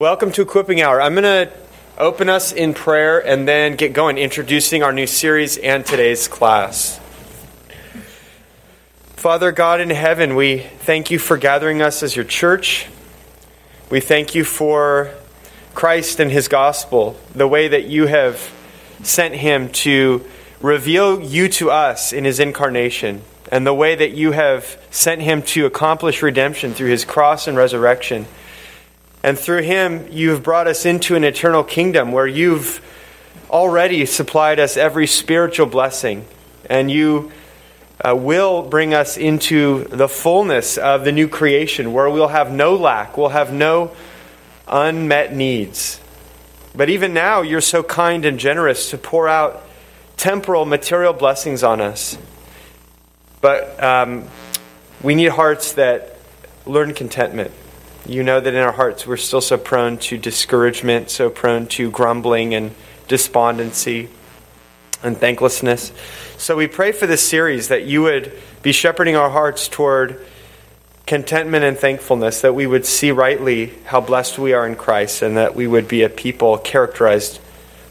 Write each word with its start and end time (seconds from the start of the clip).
Welcome 0.00 0.30
to 0.34 0.42
Equipping 0.42 0.80
Hour. 0.80 1.02
I'm 1.02 1.16
going 1.16 1.24
to 1.24 1.52
open 1.98 2.28
us 2.28 2.52
in 2.52 2.72
prayer 2.72 3.18
and 3.18 3.48
then 3.48 3.74
get 3.74 3.94
going, 3.94 4.16
introducing 4.16 4.84
our 4.84 4.92
new 4.92 5.08
series 5.08 5.56
and 5.58 5.84
today's 5.84 6.28
class. 6.28 7.00
Father 9.16 9.50
God 9.50 9.80
in 9.80 9.90
heaven, 9.90 10.36
we 10.36 10.58
thank 10.58 11.10
you 11.10 11.18
for 11.18 11.36
gathering 11.36 11.82
us 11.82 12.04
as 12.04 12.14
your 12.14 12.24
church. 12.24 12.86
We 13.90 13.98
thank 13.98 14.36
you 14.36 14.44
for 14.44 15.12
Christ 15.74 16.20
and 16.20 16.30
his 16.30 16.46
gospel, 16.46 17.18
the 17.34 17.48
way 17.48 17.66
that 17.66 17.86
you 17.86 18.06
have 18.06 18.52
sent 19.02 19.34
him 19.34 19.68
to 19.70 20.24
reveal 20.60 21.20
you 21.20 21.48
to 21.48 21.72
us 21.72 22.12
in 22.12 22.24
his 22.24 22.38
incarnation, 22.38 23.22
and 23.50 23.66
the 23.66 23.74
way 23.74 23.96
that 23.96 24.12
you 24.12 24.30
have 24.30 24.80
sent 24.92 25.22
him 25.22 25.42
to 25.42 25.66
accomplish 25.66 26.22
redemption 26.22 26.72
through 26.72 26.90
his 26.90 27.04
cross 27.04 27.48
and 27.48 27.56
resurrection. 27.56 28.26
And 29.22 29.38
through 29.38 29.62
him, 29.62 30.06
you've 30.10 30.42
brought 30.42 30.66
us 30.66 30.86
into 30.86 31.16
an 31.16 31.24
eternal 31.24 31.64
kingdom 31.64 32.12
where 32.12 32.26
you've 32.26 32.80
already 33.50 34.06
supplied 34.06 34.60
us 34.60 34.76
every 34.76 35.06
spiritual 35.06 35.66
blessing. 35.66 36.24
And 36.70 36.90
you 36.90 37.32
uh, 38.00 38.14
will 38.14 38.62
bring 38.62 38.94
us 38.94 39.16
into 39.16 39.84
the 39.84 40.08
fullness 40.08 40.78
of 40.78 41.04
the 41.04 41.12
new 41.12 41.28
creation 41.28 41.92
where 41.92 42.08
we'll 42.08 42.28
have 42.28 42.52
no 42.52 42.76
lack, 42.76 43.16
we'll 43.16 43.30
have 43.30 43.52
no 43.52 43.92
unmet 44.68 45.34
needs. 45.34 46.00
But 46.74 46.90
even 46.90 47.12
now, 47.12 47.42
you're 47.42 47.60
so 47.60 47.82
kind 47.82 48.24
and 48.24 48.38
generous 48.38 48.90
to 48.90 48.98
pour 48.98 49.28
out 49.28 49.64
temporal, 50.16 50.64
material 50.64 51.12
blessings 51.12 51.64
on 51.64 51.80
us. 51.80 52.16
But 53.40 53.82
um, 53.82 54.28
we 55.02 55.14
need 55.14 55.30
hearts 55.30 55.72
that 55.72 56.18
learn 56.66 56.94
contentment 56.94 57.50
you 58.08 58.22
know 58.22 58.40
that 58.40 58.54
in 58.54 58.60
our 58.60 58.72
hearts 58.72 59.06
we're 59.06 59.18
still 59.18 59.42
so 59.42 59.58
prone 59.58 59.98
to 59.98 60.16
discouragement, 60.16 61.10
so 61.10 61.28
prone 61.28 61.66
to 61.66 61.90
grumbling 61.90 62.54
and 62.54 62.74
despondency 63.06 64.08
and 65.02 65.16
thanklessness. 65.16 65.92
So 66.38 66.56
we 66.56 66.66
pray 66.66 66.92
for 66.92 67.06
this 67.06 67.28
series 67.28 67.68
that 67.68 67.84
you 67.84 68.02
would 68.02 68.32
be 68.62 68.72
shepherding 68.72 69.14
our 69.14 69.28
hearts 69.28 69.68
toward 69.68 70.24
contentment 71.06 71.64
and 71.64 71.78
thankfulness, 71.78 72.40
that 72.40 72.54
we 72.54 72.66
would 72.66 72.86
see 72.86 73.10
rightly 73.10 73.74
how 73.84 74.00
blessed 74.00 74.38
we 74.38 74.52
are 74.54 74.66
in 74.66 74.74
Christ, 74.74 75.22
and 75.22 75.36
that 75.36 75.54
we 75.54 75.66
would 75.66 75.86
be 75.86 76.02
a 76.02 76.08
people 76.08 76.58
characterized 76.58 77.40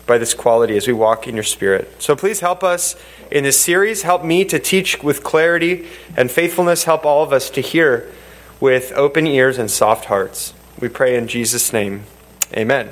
by 0.05 0.17
this 0.17 0.33
quality 0.33 0.77
as 0.77 0.87
we 0.87 0.93
walk 0.93 1.27
in 1.27 1.35
your 1.35 1.43
spirit. 1.43 2.01
So 2.01 2.15
please 2.15 2.39
help 2.39 2.63
us 2.63 2.95
in 3.29 3.43
this 3.43 3.59
series. 3.59 4.01
Help 4.01 4.23
me 4.23 4.45
to 4.45 4.57
teach 4.57 5.03
with 5.03 5.23
clarity 5.23 5.87
and 6.15 6.31
faithfulness. 6.31 6.85
Help 6.85 7.05
all 7.05 7.23
of 7.23 7.33
us 7.33 7.49
to 7.51 7.61
hear 7.61 8.11
with 8.59 8.91
open 8.93 9.27
ears 9.27 9.57
and 9.57 9.69
soft 9.69 10.05
hearts. 10.05 10.53
We 10.79 10.89
pray 10.89 11.15
in 11.15 11.27
Jesus' 11.27 11.73
name. 11.73 12.03
Amen. 12.55 12.89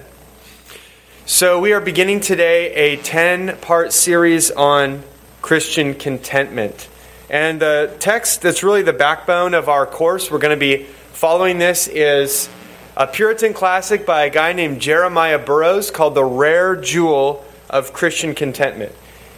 So, 1.26 1.60
we 1.60 1.74
are 1.74 1.82
beginning 1.82 2.20
today 2.20 2.74
a 2.74 2.98
10 2.98 3.58
part 3.58 3.94
series 3.94 4.52
on 4.52 5.04
Christian 5.42 5.96
contentment. 5.96 6.88
And 7.30 7.60
the 7.60 7.96
text 8.00 8.42
that's 8.42 8.62
really 8.62 8.84
the 8.84 8.94
backbone 8.94 9.54
of 9.54 9.68
our 9.68 9.88
course, 9.88 10.30
we're 10.30 10.40
going 10.40 10.56
to 10.56 10.60
be 10.60 10.84
following 11.14 11.58
this, 11.58 11.88
is 11.88 12.50
a 12.96 13.08
Puritan 13.08 13.54
classic 13.54 14.06
by 14.06 14.26
a 14.26 14.30
guy 14.30 14.54
named 14.54 14.82
Jeremiah 14.82 15.40
Burroughs 15.40 15.90
called 15.90 16.16
The 16.16 16.24
Rare 16.24 16.76
Jewel 16.76 17.44
of 17.70 17.92
Christian 17.92 18.36
Contentment. 18.36 18.92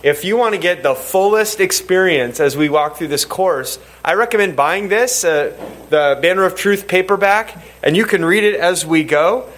If 0.04 0.24
you 0.24 0.38
want 0.38 0.54
to 0.54 0.62
get 0.62 0.84
the 0.84 0.94
fullest 0.94 1.60
experience 1.60 2.40
as 2.40 2.56
we 2.56 2.70
walk 2.70 2.98
through 2.98 3.08
this 3.08 3.26
course, 3.26 3.80
I 4.06 4.14
recommend 4.14 4.56
buying 4.56 4.90
this, 4.90 5.24
uh, 5.24 5.58
the 5.90 6.20
Banner 6.22 6.44
of 6.44 6.56
Truth 6.56 6.88
paperback, 6.88 7.58
and 7.82 7.98
you 7.98 8.06
can 8.06 8.24
read 8.24 8.44
it 8.44 8.60
as 8.60 8.86
we 8.86 9.04
go. 9.04 9.50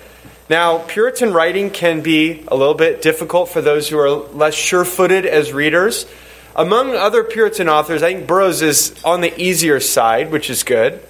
Now, 0.49 0.77
Puritan 0.77 1.33
writing 1.33 1.69
can 1.69 1.99
be 1.99 2.45
a 2.47 2.55
little 2.55 2.73
bit 2.73 3.01
difficult 3.01 3.49
for 3.49 3.59
those 3.61 3.89
who 3.89 3.99
are 3.99 4.09
less 4.09 4.55
sure 4.55 4.85
footed 4.85 5.25
as 5.25 5.51
readers. 5.51 6.05
Among 6.55 6.95
other 6.95 7.25
Puritan 7.25 7.67
authors, 7.67 8.01
I 8.01 8.13
think 8.13 8.25
Burroughs 8.25 8.61
is 8.61 9.03
on 9.03 9.19
the 9.19 9.37
easier 9.39 9.81
side, 9.81 10.31
which 10.31 10.49
is 10.49 10.63
good. 10.63 11.01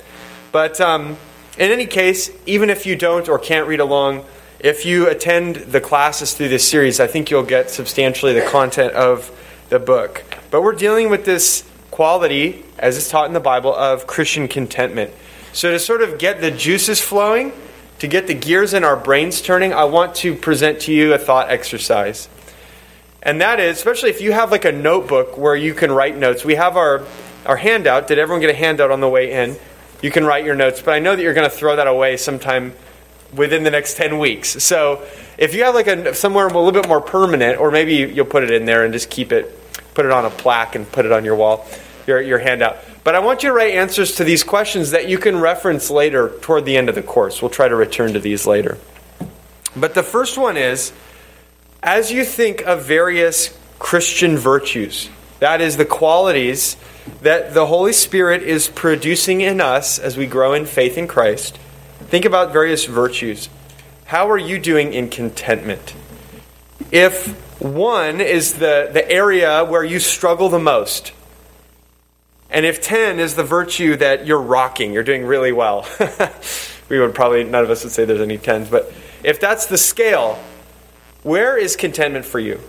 But 0.51 0.81
um, 0.81 1.17
in 1.55 1.71
any 1.71 1.85
case, 1.85 2.31
even 2.47 2.71
if 2.71 2.87
you 2.87 2.95
don't 2.95 3.29
or 3.29 3.37
can't 3.37 3.67
read 3.67 3.79
along, 3.79 4.25
if 4.59 4.85
you 4.85 5.07
attend 5.07 5.55
the 5.55 5.79
classes 5.79 6.33
through 6.33 6.49
this 6.49 6.67
series, 6.67 6.99
I 6.99 7.07
think 7.07 7.31
you'll 7.31 7.43
get 7.43 7.69
substantially 7.69 8.33
the 8.33 8.41
content 8.41 8.93
of 8.93 9.31
the 9.69 9.79
book. 9.79 10.23
But 10.51 10.63
we're 10.63 10.73
dealing 10.73 11.09
with 11.09 11.23
this 11.23 11.69
quality, 11.91 12.65
as 12.77 12.97
it's 12.97 13.09
taught 13.09 13.27
in 13.27 13.33
the 13.33 13.39
Bible, 13.39 13.73
of 13.73 14.05
Christian 14.05 14.47
contentment. 14.47 15.11
So, 15.53 15.71
to 15.71 15.79
sort 15.79 16.01
of 16.01 16.19
get 16.19 16.41
the 16.41 16.51
juices 16.51 16.99
flowing, 16.99 17.53
to 17.99 18.07
get 18.07 18.27
the 18.27 18.33
gears 18.33 18.73
in 18.73 18.83
our 18.83 18.95
brains 18.95 19.41
turning, 19.41 19.73
I 19.73 19.85
want 19.85 20.15
to 20.15 20.35
present 20.35 20.81
to 20.81 20.93
you 20.93 21.13
a 21.13 21.17
thought 21.17 21.49
exercise. 21.49 22.27
And 23.21 23.41
that 23.41 23.59
is, 23.59 23.77
especially 23.77 24.09
if 24.09 24.21
you 24.21 24.31
have 24.31 24.51
like 24.51 24.65
a 24.65 24.71
notebook 24.71 25.37
where 25.37 25.55
you 25.55 25.73
can 25.73 25.91
write 25.91 26.17
notes. 26.17 26.45
We 26.45 26.55
have 26.55 26.77
our, 26.77 27.05
our 27.45 27.57
handout. 27.57 28.07
Did 28.07 28.17
everyone 28.17 28.41
get 28.41 28.49
a 28.49 28.57
handout 28.57 28.91
on 28.91 29.01
the 29.01 29.09
way 29.09 29.31
in? 29.31 29.57
You 30.01 30.11
can 30.11 30.25
write 30.25 30.45
your 30.45 30.55
notes, 30.55 30.81
but 30.81 30.93
I 30.93 30.99
know 30.99 31.15
that 31.15 31.21
you're 31.21 31.33
going 31.33 31.49
to 31.49 31.55
throw 31.55 31.75
that 31.75 31.87
away 31.87 32.15
sometime 32.15 32.73
within 33.33 33.63
the 33.63 33.71
next 33.71 33.95
10 33.97 34.19
weeks. 34.19 34.63
So 34.63 35.05
if 35.37 35.53
you 35.53 35.63
have 35.63 35.75
like 35.75 35.87
a 35.87 36.13
somewhere 36.13 36.47
a 36.47 36.53
little 36.53 36.71
bit 36.71 36.87
more 36.87 37.01
permanent, 37.01 37.59
or 37.59 37.71
maybe 37.71 37.93
you'll 37.93 38.25
put 38.25 38.43
it 38.43 38.51
in 38.51 38.65
there 38.65 38.83
and 38.83 38.93
just 38.93 39.09
keep 39.09 39.31
it, 39.31 39.55
put 39.93 40.05
it 40.05 40.11
on 40.11 40.25
a 40.25 40.29
plaque 40.29 40.75
and 40.75 40.89
put 40.91 41.05
it 41.05 41.11
on 41.11 41.25
your 41.25 41.35
wall, 41.35 41.65
your, 42.07 42.21
your 42.21 42.39
handout. 42.39 42.77
But 43.03 43.15
I 43.15 43.19
want 43.19 43.43
you 43.43 43.49
to 43.49 43.53
write 43.53 43.73
answers 43.73 44.15
to 44.15 44.23
these 44.23 44.43
questions 44.43 44.91
that 44.91 45.07
you 45.07 45.17
can 45.17 45.39
reference 45.39 45.89
later 45.89 46.29
toward 46.41 46.65
the 46.65 46.77
end 46.77 46.89
of 46.89 46.95
the 46.95 47.01
course. 47.01 47.41
We'll 47.41 47.49
try 47.49 47.67
to 47.67 47.75
return 47.75 48.13
to 48.13 48.19
these 48.19 48.45
later. 48.45 48.77
But 49.75 49.93
the 49.93 50.03
first 50.03 50.37
one 50.37 50.57
is 50.57 50.91
as 51.81 52.11
you 52.11 52.25
think 52.25 52.61
of 52.61 52.83
various 52.83 53.57
Christian 53.77 54.37
virtues, 54.37 55.09
that 55.39 55.61
is, 55.61 55.77
the 55.77 55.85
qualities 55.85 56.75
that 57.21 57.53
the 57.53 57.65
Holy 57.65 57.93
Spirit 57.93 58.43
is 58.43 58.67
producing 58.67 59.39
in 59.39 59.61
us 59.61 59.97
as 59.97 60.17
we 60.17 60.27
grow 60.27 60.53
in 60.53 60.65
faith 60.65 60.97
in 60.97 61.07
Christ 61.07 61.57
Think 62.09 62.25
about 62.25 62.51
various 62.51 62.85
virtues. 62.85 63.49
How 64.05 64.31
are 64.31 64.37
you 64.37 64.57
doing 64.57 64.93
in 64.93 65.11
contentment? 65.11 65.93
If 66.89 67.27
one 67.61 68.19
is 68.19 68.53
the, 68.53 68.89
the 68.91 69.07
area 69.07 69.63
where 69.63 69.83
you 69.83 69.99
struggle 69.99 70.49
the 70.49 70.57
most, 70.57 71.11
and 72.49 72.65
if 72.65 72.81
10 72.81 73.19
is 73.19 73.35
the 73.35 73.43
virtue 73.43 73.95
that 73.97 74.25
you're 74.25 74.41
rocking, 74.41 74.91
you're 74.91 75.03
doing 75.03 75.23
really 75.23 75.51
well, 75.51 75.87
we 76.89 76.99
would 76.99 77.13
probably, 77.13 77.43
none 77.43 77.63
of 77.63 77.69
us 77.69 77.83
would 77.83 77.93
say 77.93 78.05
there's 78.05 78.21
any 78.21 78.39
10s, 78.39 78.71
but 78.71 78.91
if 79.23 79.39
that's 79.39 79.67
the 79.67 79.77
scale, 79.77 80.39
where 81.21 81.59
is 81.59 81.75
contentment 81.75 82.25
for 82.25 82.39
you? 82.39 82.59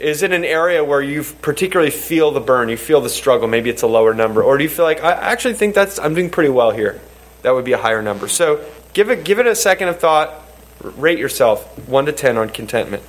Is 0.00 0.22
it 0.22 0.32
an 0.32 0.44
area 0.46 0.82
where 0.82 1.02
you 1.02 1.22
particularly 1.42 1.90
feel 1.90 2.30
the 2.30 2.40
burn, 2.40 2.70
you 2.70 2.78
feel 2.78 3.02
the 3.02 3.10
struggle, 3.10 3.46
maybe 3.46 3.68
it's 3.68 3.82
a 3.82 3.86
lower 3.86 4.14
number, 4.14 4.42
or 4.42 4.56
do 4.56 4.64
you 4.64 4.70
feel 4.70 4.86
like, 4.86 5.04
I 5.04 5.12
actually 5.12 5.54
think 5.54 5.74
that's, 5.74 5.98
I'm 5.98 6.14
doing 6.14 6.30
pretty 6.30 6.48
well 6.48 6.70
here? 6.70 6.98
That 7.42 7.54
would 7.54 7.66
be 7.66 7.72
a 7.72 7.78
higher 7.78 8.02
number. 8.02 8.26
So 8.26 8.64
Give 8.96 9.10
it, 9.10 9.24
give 9.24 9.38
it 9.38 9.46
a 9.46 9.54
second 9.54 9.88
of 9.88 10.00
thought. 10.00 10.32
Rate 10.80 11.18
yourself 11.18 11.86
1 11.86 12.06
to 12.06 12.12
10 12.12 12.38
on 12.38 12.48
contentment. 12.48 13.02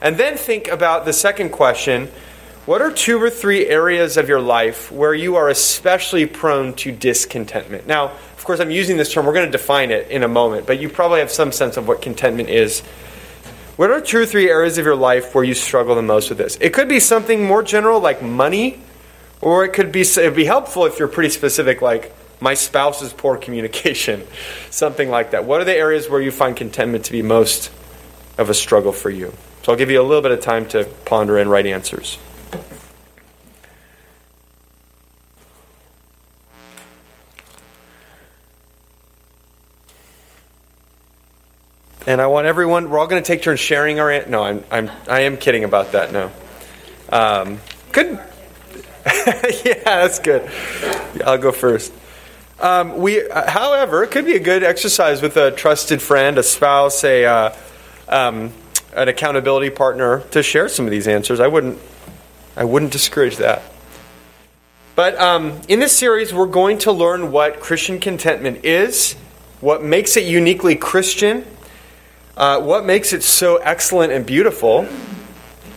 And 0.00 0.16
then 0.16 0.36
think 0.36 0.68
about 0.68 1.04
the 1.04 1.12
second 1.12 1.50
question 1.50 2.06
What 2.66 2.80
are 2.80 2.92
two 2.92 3.20
or 3.20 3.30
three 3.30 3.66
areas 3.66 4.16
of 4.16 4.28
your 4.28 4.40
life 4.40 4.92
where 4.92 5.12
you 5.12 5.34
are 5.34 5.48
especially 5.48 6.24
prone 6.24 6.74
to 6.74 6.92
discontentment? 6.92 7.88
Now, 7.88 8.12
of 8.12 8.44
course, 8.44 8.60
I'm 8.60 8.70
using 8.70 8.96
this 8.96 9.12
term, 9.12 9.26
we're 9.26 9.32
going 9.32 9.50
to 9.50 9.50
define 9.50 9.90
it 9.90 10.08
in 10.08 10.22
a 10.22 10.28
moment, 10.28 10.68
but 10.68 10.78
you 10.78 10.88
probably 10.88 11.18
have 11.18 11.32
some 11.32 11.50
sense 11.50 11.76
of 11.76 11.88
what 11.88 12.00
contentment 12.00 12.48
is. 12.48 12.78
What 13.74 13.90
are 13.90 14.00
two 14.00 14.18
or 14.18 14.26
three 14.26 14.48
areas 14.48 14.78
of 14.78 14.84
your 14.84 14.94
life 14.94 15.34
where 15.34 15.42
you 15.42 15.54
struggle 15.54 15.96
the 15.96 16.02
most 16.02 16.28
with 16.28 16.38
this? 16.38 16.56
It 16.60 16.72
could 16.72 16.88
be 16.88 17.00
something 17.00 17.44
more 17.44 17.64
general 17.64 17.98
like 17.98 18.22
money, 18.22 18.78
or 19.40 19.64
it 19.64 19.72
could 19.72 19.90
be 19.90 20.02
it'd 20.02 20.36
be 20.36 20.44
helpful 20.44 20.86
if 20.86 21.00
you're 21.00 21.08
pretty 21.08 21.30
specific 21.30 21.82
like 21.82 22.14
my 22.40 22.54
spouse's 22.54 23.12
poor 23.12 23.36
communication, 23.36 24.26
something 24.70 25.10
like 25.10 25.32
that. 25.32 25.44
What 25.44 25.60
are 25.60 25.64
the 25.64 25.76
areas 25.76 26.08
where 26.08 26.20
you 26.20 26.30
find 26.30 26.56
contentment 26.56 27.04
to 27.06 27.12
be 27.12 27.22
most 27.22 27.70
of 28.38 28.50
a 28.50 28.54
struggle 28.54 28.92
for 28.92 29.10
you? 29.10 29.32
So 29.62 29.72
I'll 29.72 29.78
give 29.78 29.90
you 29.90 30.00
a 30.00 30.02
little 30.02 30.22
bit 30.22 30.32
of 30.32 30.40
time 30.40 30.66
to 30.68 30.84
ponder 31.04 31.36
and 31.36 31.50
write 31.50 31.66
answers. 31.66 32.18
And 42.06 42.20
I 42.20 42.26
want 42.26 42.46
everyone, 42.46 42.90
we're 42.90 42.98
all 42.98 43.06
going 43.06 43.22
to 43.22 43.26
take 43.26 43.42
turns 43.42 43.60
sharing 43.60 44.00
our, 44.00 44.26
no, 44.26 44.42
I'm, 44.42 44.64
I'm, 44.70 44.90
I 45.06 45.20
am 45.20 45.36
kidding 45.36 45.64
about 45.64 45.92
that, 45.92 46.12
no. 46.12 46.32
Um, 47.10 47.60
good. 47.92 48.18
yeah, 49.64 49.84
that's 49.84 50.18
good. 50.18 50.50
I'll 51.24 51.38
go 51.38 51.52
first. 51.52 51.92
Um, 52.60 52.98
we, 52.98 53.26
uh, 53.28 53.50
however, 53.50 54.02
it 54.02 54.10
could 54.10 54.26
be 54.26 54.36
a 54.36 54.40
good 54.40 54.62
exercise 54.62 55.22
with 55.22 55.36
a 55.36 55.50
trusted 55.50 56.02
friend, 56.02 56.38
a 56.38 56.42
spouse, 56.42 57.02
a 57.04 57.24
uh, 57.24 57.56
um, 58.08 58.52
an 58.94 59.08
accountability 59.08 59.70
partner 59.70 60.20
to 60.32 60.42
share 60.42 60.68
some 60.68 60.84
of 60.84 60.90
these 60.90 61.08
answers. 61.08 61.40
I 61.40 61.46
wouldn't, 61.46 61.78
I 62.56 62.64
wouldn't 62.64 62.92
discourage 62.92 63.36
that. 63.38 63.62
But 64.94 65.18
um, 65.18 65.60
in 65.68 65.80
this 65.80 65.96
series, 65.96 66.34
we're 66.34 66.46
going 66.46 66.78
to 66.78 66.92
learn 66.92 67.32
what 67.32 67.60
Christian 67.60 68.00
contentment 68.00 68.64
is, 68.64 69.14
what 69.60 69.82
makes 69.82 70.16
it 70.16 70.24
uniquely 70.24 70.76
Christian, 70.76 71.44
Uh, 72.36 72.58
what 72.58 72.86
makes 72.86 73.12
it 73.12 73.22
so 73.22 73.56
excellent 73.56 74.12
and 74.12 74.24
beautiful? 74.24 74.84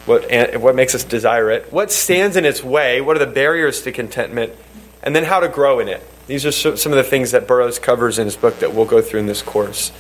What, 0.06 0.32
what 0.62 0.76
makes 0.76 0.96
us 0.96 1.04
desire 1.04 1.52
it? 1.52 1.74
What 1.74 1.92
stands 1.92 2.38
in 2.38 2.46
its 2.46 2.64
way? 2.64 3.02
What 3.02 3.18
are 3.18 3.26
the 3.26 3.34
barriers 3.34 3.82
to 3.82 3.92
contentment? 3.92 4.54
And 5.02 5.14
then 5.14 5.26
how 5.26 5.42
to 5.42 5.50
grow 5.50 5.80
in 5.80 5.90
it. 5.90 6.02
These 6.28 6.46
are 6.46 6.52
some 6.52 6.92
of 6.92 6.98
the 6.98 7.04
things 7.04 7.32
that 7.32 7.48
Burroughs 7.48 7.80
covers 7.80 8.18
in 8.18 8.26
his 8.26 8.38
book 8.38 8.60
that 8.60 8.74
we'll 8.74 8.86
go 8.86 9.02
through 9.02 9.20
in 9.20 9.26
this 9.26 9.42
course. 9.42 9.92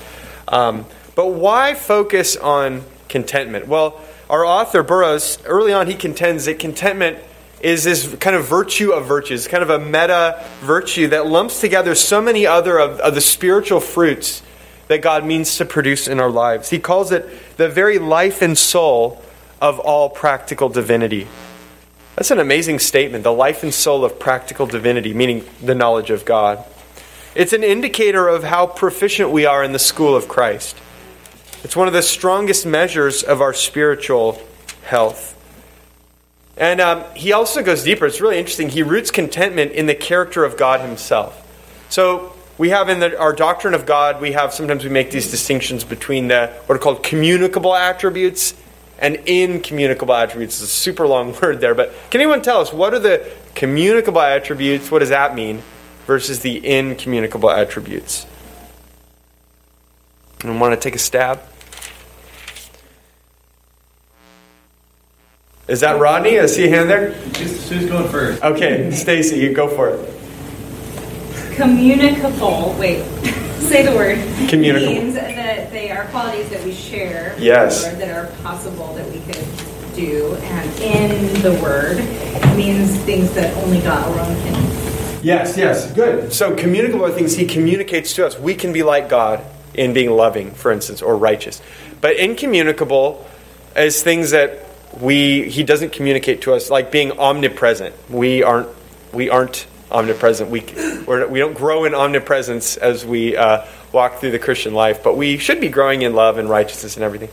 Um, 0.47 0.85
but 1.15 1.27
why 1.27 1.73
focus 1.73 2.37
on 2.37 2.83
contentment? 3.09 3.67
Well, 3.67 3.99
our 4.29 4.45
author, 4.45 4.83
Burroughs, 4.83 5.37
early 5.45 5.73
on 5.73 5.87
he 5.87 5.95
contends 5.95 6.45
that 6.45 6.59
contentment 6.59 7.17
is 7.61 7.83
this 7.83 8.13
kind 8.15 8.35
of 8.35 8.45
virtue 8.45 8.91
of 8.91 9.05
virtues, 9.05 9.47
kind 9.47 9.63
of 9.63 9.69
a 9.69 9.79
meta 9.79 10.43
virtue 10.61 11.07
that 11.09 11.27
lumps 11.27 11.61
together 11.61 11.95
so 11.95 12.21
many 12.21 12.45
other 12.45 12.77
of, 12.77 12.99
of 12.99 13.15
the 13.15 13.21
spiritual 13.21 13.79
fruits 13.79 14.41
that 14.87 15.01
God 15.01 15.25
means 15.25 15.57
to 15.57 15.65
produce 15.65 16.07
in 16.07 16.19
our 16.19 16.29
lives. 16.29 16.69
He 16.69 16.79
calls 16.79 17.11
it 17.11 17.57
the 17.57 17.69
very 17.69 17.99
life 17.99 18.41
and 18.41 18.57
soul 18.57 19.21
of 19.61 19.79
all 19.79 20.09
practical 20.09 20.67
divinity. 20.67 21.27
That's 22.15 22.29
an 22.29 22.39
amazing 22.39 22.79
statement, 22.79 23.23
the 23.23 23.33
life 23.33 23.63
and 23.63 23.73
soul 23.73 24.05
of 24.05 24.19
practical 24.19 24.67
divinity, 24.67 25.13
meaning 25.13 25.45
the 25.61 25.73
knowledge 25.73 26.11
of 26.11 26.25
God. 26.25 26.63
It's 27.33 27.53
an 27.53 27.63
indicator 27.63 28.27
of 28.27 28.43
how 28.43 28.67
proficient 28.67 29.31
we 29.31 29.47
are 29.47 29.63
in 29.63 29.71
the 29.71 29.79
school 29.79 30.15
of 30.15 30.27
Christ. 30.27 30.77
It's 31.63 31.75
one 31.75 31.87
of 31.87 31.93
the 31.93 32.03
strongest 32.03 32.65
measures 32.65 33.23
of 33.23 33.41
our 33.41 33.53
spiritual 33.53 34.39
health. 34.83 35.31
And 36.55 36.79
um, 36.79 37.03
he 37.15 37.31
also 37.31 37.63
goes 37.63 37.83
deeper. 37.83 38.05
It's 38.05 38.21
really 38.21 38.37
interesting. 38.37 38.69
He 38.69 38.83
roots 38.83 39.09
contentment 39.09 39.71
in 39.71 39.87
the 39.87 39.95
character 39.95 40.43
of 40.43 40.55
God 40.55 40.81
himself. 40.81 41.39
So 41.89 42.35
we 42.59 42.69
have 42.69 42.89
in 42.89 42.99
the, 42.99 43.17
our 43.17 43.33
doctrine 43.33 43.73
of 43.73 43.87
God, 43.87 44.21
we 44.21 44.33
have 44.33 44.53
sometimes 44.53 44.83
we 44.83 44.91
make 44.91 45.09
these 45.09 45.31
distinctions 45.31 45.83
between 45.83 46.27
the 46.27 46.53
what 46.67 46.75
are 46.75 46.79
called 46.79 47.01
communicable 47.01 47.73
attributes 47.73 48.53
and 48.99 49.15
incommunicable 49.25 50.13
attributes. 50.13 50.57
is 50.57 50.63
a 50.63 50.67
super 50.67 51.07
long 51.07 51.33
word 51.41 51.61
there, 51.61 51.75
but 51.75 51.93
can 52.09 52.21
anyone 52.21 52.41
tell 52.41 52.61
us 52.61 52.71
what 52.71 52.93
are 52.93 52.99
the 52.99 53.29
communicable 53.55 54.21
attributes? 54.21 54.91
What 54.91 54.99
does 54.99 55.09
that 55.09 55.35
mean 55.35 55.61
versus 56.05 56.39
the 56.39 56.65
incommunicable 56.65 57.49
attributes? 57.49 58.25
And 60.43 60.59
want 60.59 60.73
to 60.73 60.79
take 60.79 60.95
a 60.95 60.99
stab? 60.99 61.41
Is 65.67 65.79
that 65.79 65.97
Rodney? 65.99 66.39
I 66.39 66.45
see 66.47 66.65
a 66.65 66.69
hand 66.69 66.89
there. 66.89 67.11
Who's, 67.11 67.69
who's 67.69 67.85
going 67.85 68.09
first? 68.09 68.43
Okay, 68.43 68.91
Stacy, 68.91 69.37
you 69.37 69.53
go 69.53 69.69
for 69.69 69.89
it. 69.89 71.55
Communicable. 71.55 72.75
Wait, 72.77 73.05
say 73.59 73.85
the 73.85 73.95
word. 73.95 74.17
Communicable. 74.49 75.42
That 75.63 75.71
they 75.71 75.91
are 75.91 76.03
qualities 76.07 76.49
that 76.49 76.61
we 76.65 76.73
share. 76.73 77.37
Yes. 77.39 77.87
Or 77.87 77.95
that 77.95 78.09
are 78.09 78.29
possible 78.41 78.93
that 78.95 79.09
we 79.09 79.21
could 79.21 79.47
do, 79.95 80.35
and 80.35 80.81
in 80.81 81.41
the 81.41 81.57
word 81.63 81.99
means 82.57 82.97
things 83.03 83.31
that 83.35 83.55
only 83.63 83.79
God 83.79 84.05
alone 84.09 84.35
can. 84.43 85.23
Yes, 85.23 85.55
yes, 85.55 85.89
good. 85.93 86.33
So 86.33 86.53
communicable 86.53 87.05
are 87.05 87.11
things 87.11 87.37
He 87.37 87.45
communicates 87.45 88.13
to 88.15 88.25
us. 88.27 88.37
We 88.37 88.55
can 88.55 88.73
be 88.73 88.83
like 88.83 89.07
God 89.07 89.41
in 89.73 89.93
being 89.93 90.11
loving, 90.11 90.51
for 90.51 90.69
instance, 90.69 91.01
or 91.01 91.15
righteous. 91.15 91.61
But 92.01 92.17
incommunicable 92.17 93.25
is 93.73 94.03
things 94.03 94.31
that 94.31 94.65
we 94.99 95.49
he 95.49 95.63
doesn't 95.63 95.93
communicate 95.93 96.41
to 96.41 96.53
us 96.53 96.69
like 96.69 96.91
being 96.91 97.13
omnipresent. 97.13 97.95
We 98.09 98.43
aren't 98.43 98.67
we 99.13 99.29
aren't 99.29 99.65
omnipresent. 99.89 100.49
We 100.49 100.65
we're, 101.07 101.25
we 101.25 101.39
don't 101.39 101.53
grow 101.53 101.85
in 101.85 101.95
omnipresence 101.95 102.75
as 102.75 103.05
we 103.05 103.37
uh, 103.37 103.65
walk 103.93 104.19
through 104.19 104.31
the 104.31 104.39
Christian 104.39 104.73
life, 104.73 105.03
but 105.03 105.15
we 105.15 105.37
should 105.37 105.61
be 105.61 105.69
growing 105.69 106.01
in 106.01 106.13
love 106.13 106.37
and 106.37 106.49
righteousness 106.49 106.95
and 106.95 107.03
everything. 107.03 107.29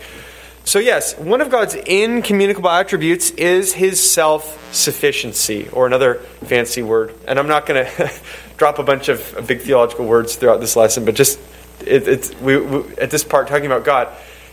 So 0.65 0.79
yes, 0.79 1.19
one 1.19 1.41
of 1.41 1.51
God's 1.51 1.75
incommunicable 1.75 2.71
attributes 2.71 3.31
is 3.31 3.73
His 3.73 4.11
self-sufficiency, 4.13 5.69
or 5.73 5.87
another 5.87 6.17
fancy 6.45 6.83
word. 6.83 7.15
And 7.27 7.39
I'm 7.39 7.49
not 7.49 7.67
going 7.67 7.87
to 7.97 8.13
drop 8.59 8.79
a 8.79 8.83
bunch 8.83 9.09
of 9.09 9.47
big 9.47 9.63
theological 9.63 10.05
words 10.05 10.37
throughout 10.37 10.61
this 10.61 10.77
lesson, 10.77 11.05
but 11.05 11.15
just 11.15 11.41
it, 11.87 12.07
it's 12.07 12.35
we, 12.41 12.59
we, 12.59 12.97
at 12.97 13.11
this 13.11 13.25
part 13.25 13.49
talking 13.49 13.67
about 13.67 13.85
God. 13.85 14.09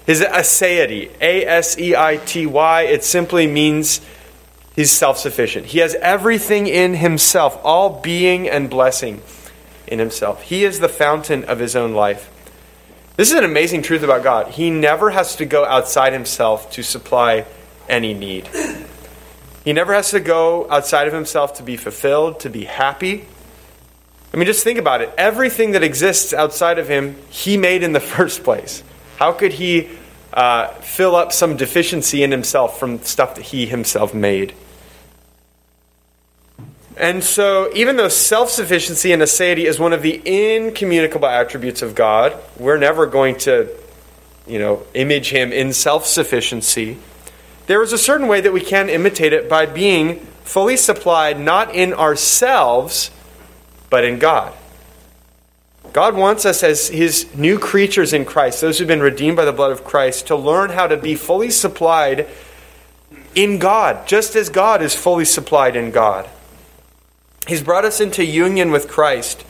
His 0.06 0.22
aseity, 0.22 1.12
A 1.20 1.46
S 1.46 1.78
E 1.78 1.94
I 1.94 2.16
T 2.18 2.46
Y, 2.46 2.84
it 2.84 3.04
simply 3.04 3.46
means 3.46 4.00
he's 4.74 4.92
self 4.92 5.18
sufficient. 5.18 5.66
He 5.66 5.80
has 5.80 5.96
everything 5.96 6.68
in 6.68 6.94
himself, 6.94 7.60
all 7.66 8.00
being 8.02 8.48
and 8.48 8.70
blessing 8.70 9.22
in 9.88 10.00
himself. 10.00 10.44
He 10.44 10.64
is 10.64 10.80
the 10.80 10.90
fountain 10.90 11.44
of 11.46 11.60
his 11.60 11.76
own 11.76 11.94
life. 11.94 12.30
This 13.16 13.32
is 13.32 13.38
an 13.38 13.44
amazing 13.44 13.82
truth 13.82 14.04
about 14.04 14.24
God. 14.24 14.50
He 14.50 14.70
never 14.70 15.10
has 15.10 15.38
to 15.38 15.46
go 15.46 15.66
outside 15.66 16.14
himself 16.14 16.72
to 16.72 16.84
supply 16.84 17.46
any 17.90 18.14
need. 18.14 18.48
He 19.64 19.74
never 19.74 19.94
has 19.94 20.12
to 20.12 20.20
go 20.20 20.70
outside 20.70 21.08
of 21.08 21.14
himself 21.14 21.56
to 21.56 21.64
be 21.64 21.78
fulfilled, 21.78 22.42
to 22.42 22.50
be 22.50 22.66
happy. 22.66 23.26
I 24.34 24.38
mean, 24.38 24.46
just 24.46 24.64
think 24.64 24.78
about 24.78 25.02
it. 25.02 25.14
Everything 25.18 25.72
that 25.72 25.84
exists 25.84 26.34
outside 26.34 26.80
of 26.80 26.88
him, 26.88 27.16
he 27.30 27.58
made 27.58 27.84
in 27.84 27.92
the 27.92 28.00
first 28.16 28.44
place. 28.44 28.84
How 29.18 29.32
could 29.32 29.54
he 29.54 29.90
uh, 30.32 30.68
fill 30.76 31.16
up 31.16 31.34
some 31.34 31.58
deficiency 31.58 32.24
in 32.24 32.32
himself 32.32 32.80
from 32.80 33.02
stuff 33.02 33.36
that 33.36 33.46
he 33.46 33.66
himself 33.66 34.14
made? 34.14 34.54
And 37.00 37.24
so, 37.24 37.72
even 37.76 37.96
though 37.96 38.08
self 38.08 38.50
sufficiency 38.50 39.12
and 39.12 39.22
aseity 39.22 39.66
is 39.66 39.80
one 39.80 39.94
of 39.94 40.02
the 40.02 40.20
incommunicable 40.26 41.28
attributes 41.28 41.84
of 41.84 41.94
God, 41.94 42.36
we're 42.58 42.78
never 42.78 43.06
going 43.06 43.38
to, 43.40 43.70
you 44.48 44.58
know, 44.58 44.84
image 44.96 45.30
him 45.30 45.54
in 45.54 45.74
self 45.74 46.08
sufficiency. 46.08 46.98
There 47.68 47.84
is 47.84 47.94
a 47.94 48.00
certain 48.00 48.28
way 48.28 48.42
that 48.42 48.52
we 48.52 48.62
can 48.62 48.90
imitate 48.90 49.32
it 49.32 49.48
by 49.48 49.68
being 49.68 50.20
fully 50.44 50.76
supplied 50.76 51.40
not 51.40 51.76
in 51.76 51.94
ourselves, 51.94 53.12
but 53.92 54.04
in 54.04 54.18
God. 54.18 54.54
God 55.94 56.16
wants 56.16 56.46
us 56.46 56.64
as 56.64 56.88
his 56.88 57.34
new 57.36 57.60
creatures 57.60 58.12
in 58.12 58.26
Christ, 58.26 58.62
those 58.62 58.80
who've 58.80 58.88
been 58.88 59.02
redeemed 59.02 59.38
by 59.38 59.46
the 59.46 59.54
blood 59.54 59.72
of 59.72 59.84
Christ, 59.84 60.28
to 60.28 60.36
learn 60.36 60.72
how 60.72 60.88
to 60.88 60.98
be 60.98 61.16
fully 61.16 61.52
supplied 61.52 62.28
in 63.36 63.60
God, 63.60 64.08
just 64.08 64.36
as 64.36 64.50
God 64.50 64.82
is 64.82 64.96
fully 64.96 65.26
supplied 65.26 65.76
in 65.76 65.92
God. 65.92 66.28
He's 67.48 67.62
brought 67.62 67.86
us 67.86 68.02
into 68.02 68.26
union 68.26 68.72
with 68.72 68.88
Christ 68.88 69.46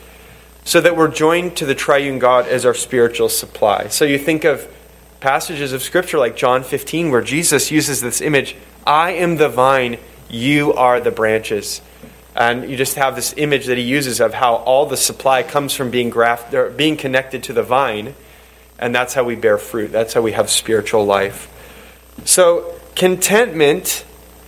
so 0.64 0.80
that 0.80 0.96
we're 0.96 1.08
joined 1.08 1.56
to 1.56 1.66
the 1.66 1.74
triune 1.74 2.18
God 2.18 2.46
as 2.46 2.64
our 2.64 2.74
spiritual 2.74 3.28
supply. 3.28 3.88
So 3.88 4.04
you 4.04 4.18
think 4.18 4.44
of 4.44 4.72
passages 5.20 5.72
of 5.72 5.82
Scripture 5.82 6.18
like 6.18 6.36
John 6.36 6.62
15, 6.62 7.10
where 7.10 7.22
Jesus 7.22 7.70
uses 7.70 8.00
this 8.00 8.20
image 8.20 8.56
I 8.86 9.12
am 9.12 9.36
the 9.36 9.48
vine, 9.48 9.98
you 10.30 10.72
are 10.74 11.00
the 11.00 11.10
branches. 11.10 11.80
And 12.36 12.70
you 12.70 12.76
just 12.76 12.94
have 12.94 13.16
this 13.16 13.34
image 13.36 13.66
that 13.66 13.78
he 13.78 13.84
uses 13.84 14.20
of 14.20 14.32
how 14.32 14.56
all 14.56 14.86
the 14.86 14.96
supply 14.96 15.42
comes 15.42 15.74
from 15.74 15.90
being 15.90 16.08
grafted, 16.08 16.54
or 16.54 16.70
being 16.70 16.96
connected 16.96 17.42
to 17.44 17.52
the 17.52 17.62
vine, 17.62 18.14
and 18.78 18.94
that's 18.94 19.14
how 19.14 19.24
we 19.24 19.34
bear 19.34 19.58
fruit. 19.58 19.90
That's 19.90 20.14
how 20.14 20.22
we 20.22 20.32
have 20.32 20.48
spiritual 20.48 21.04
life. 21.04 21.48
So 22.24 22.78
contentment 22.94 24.04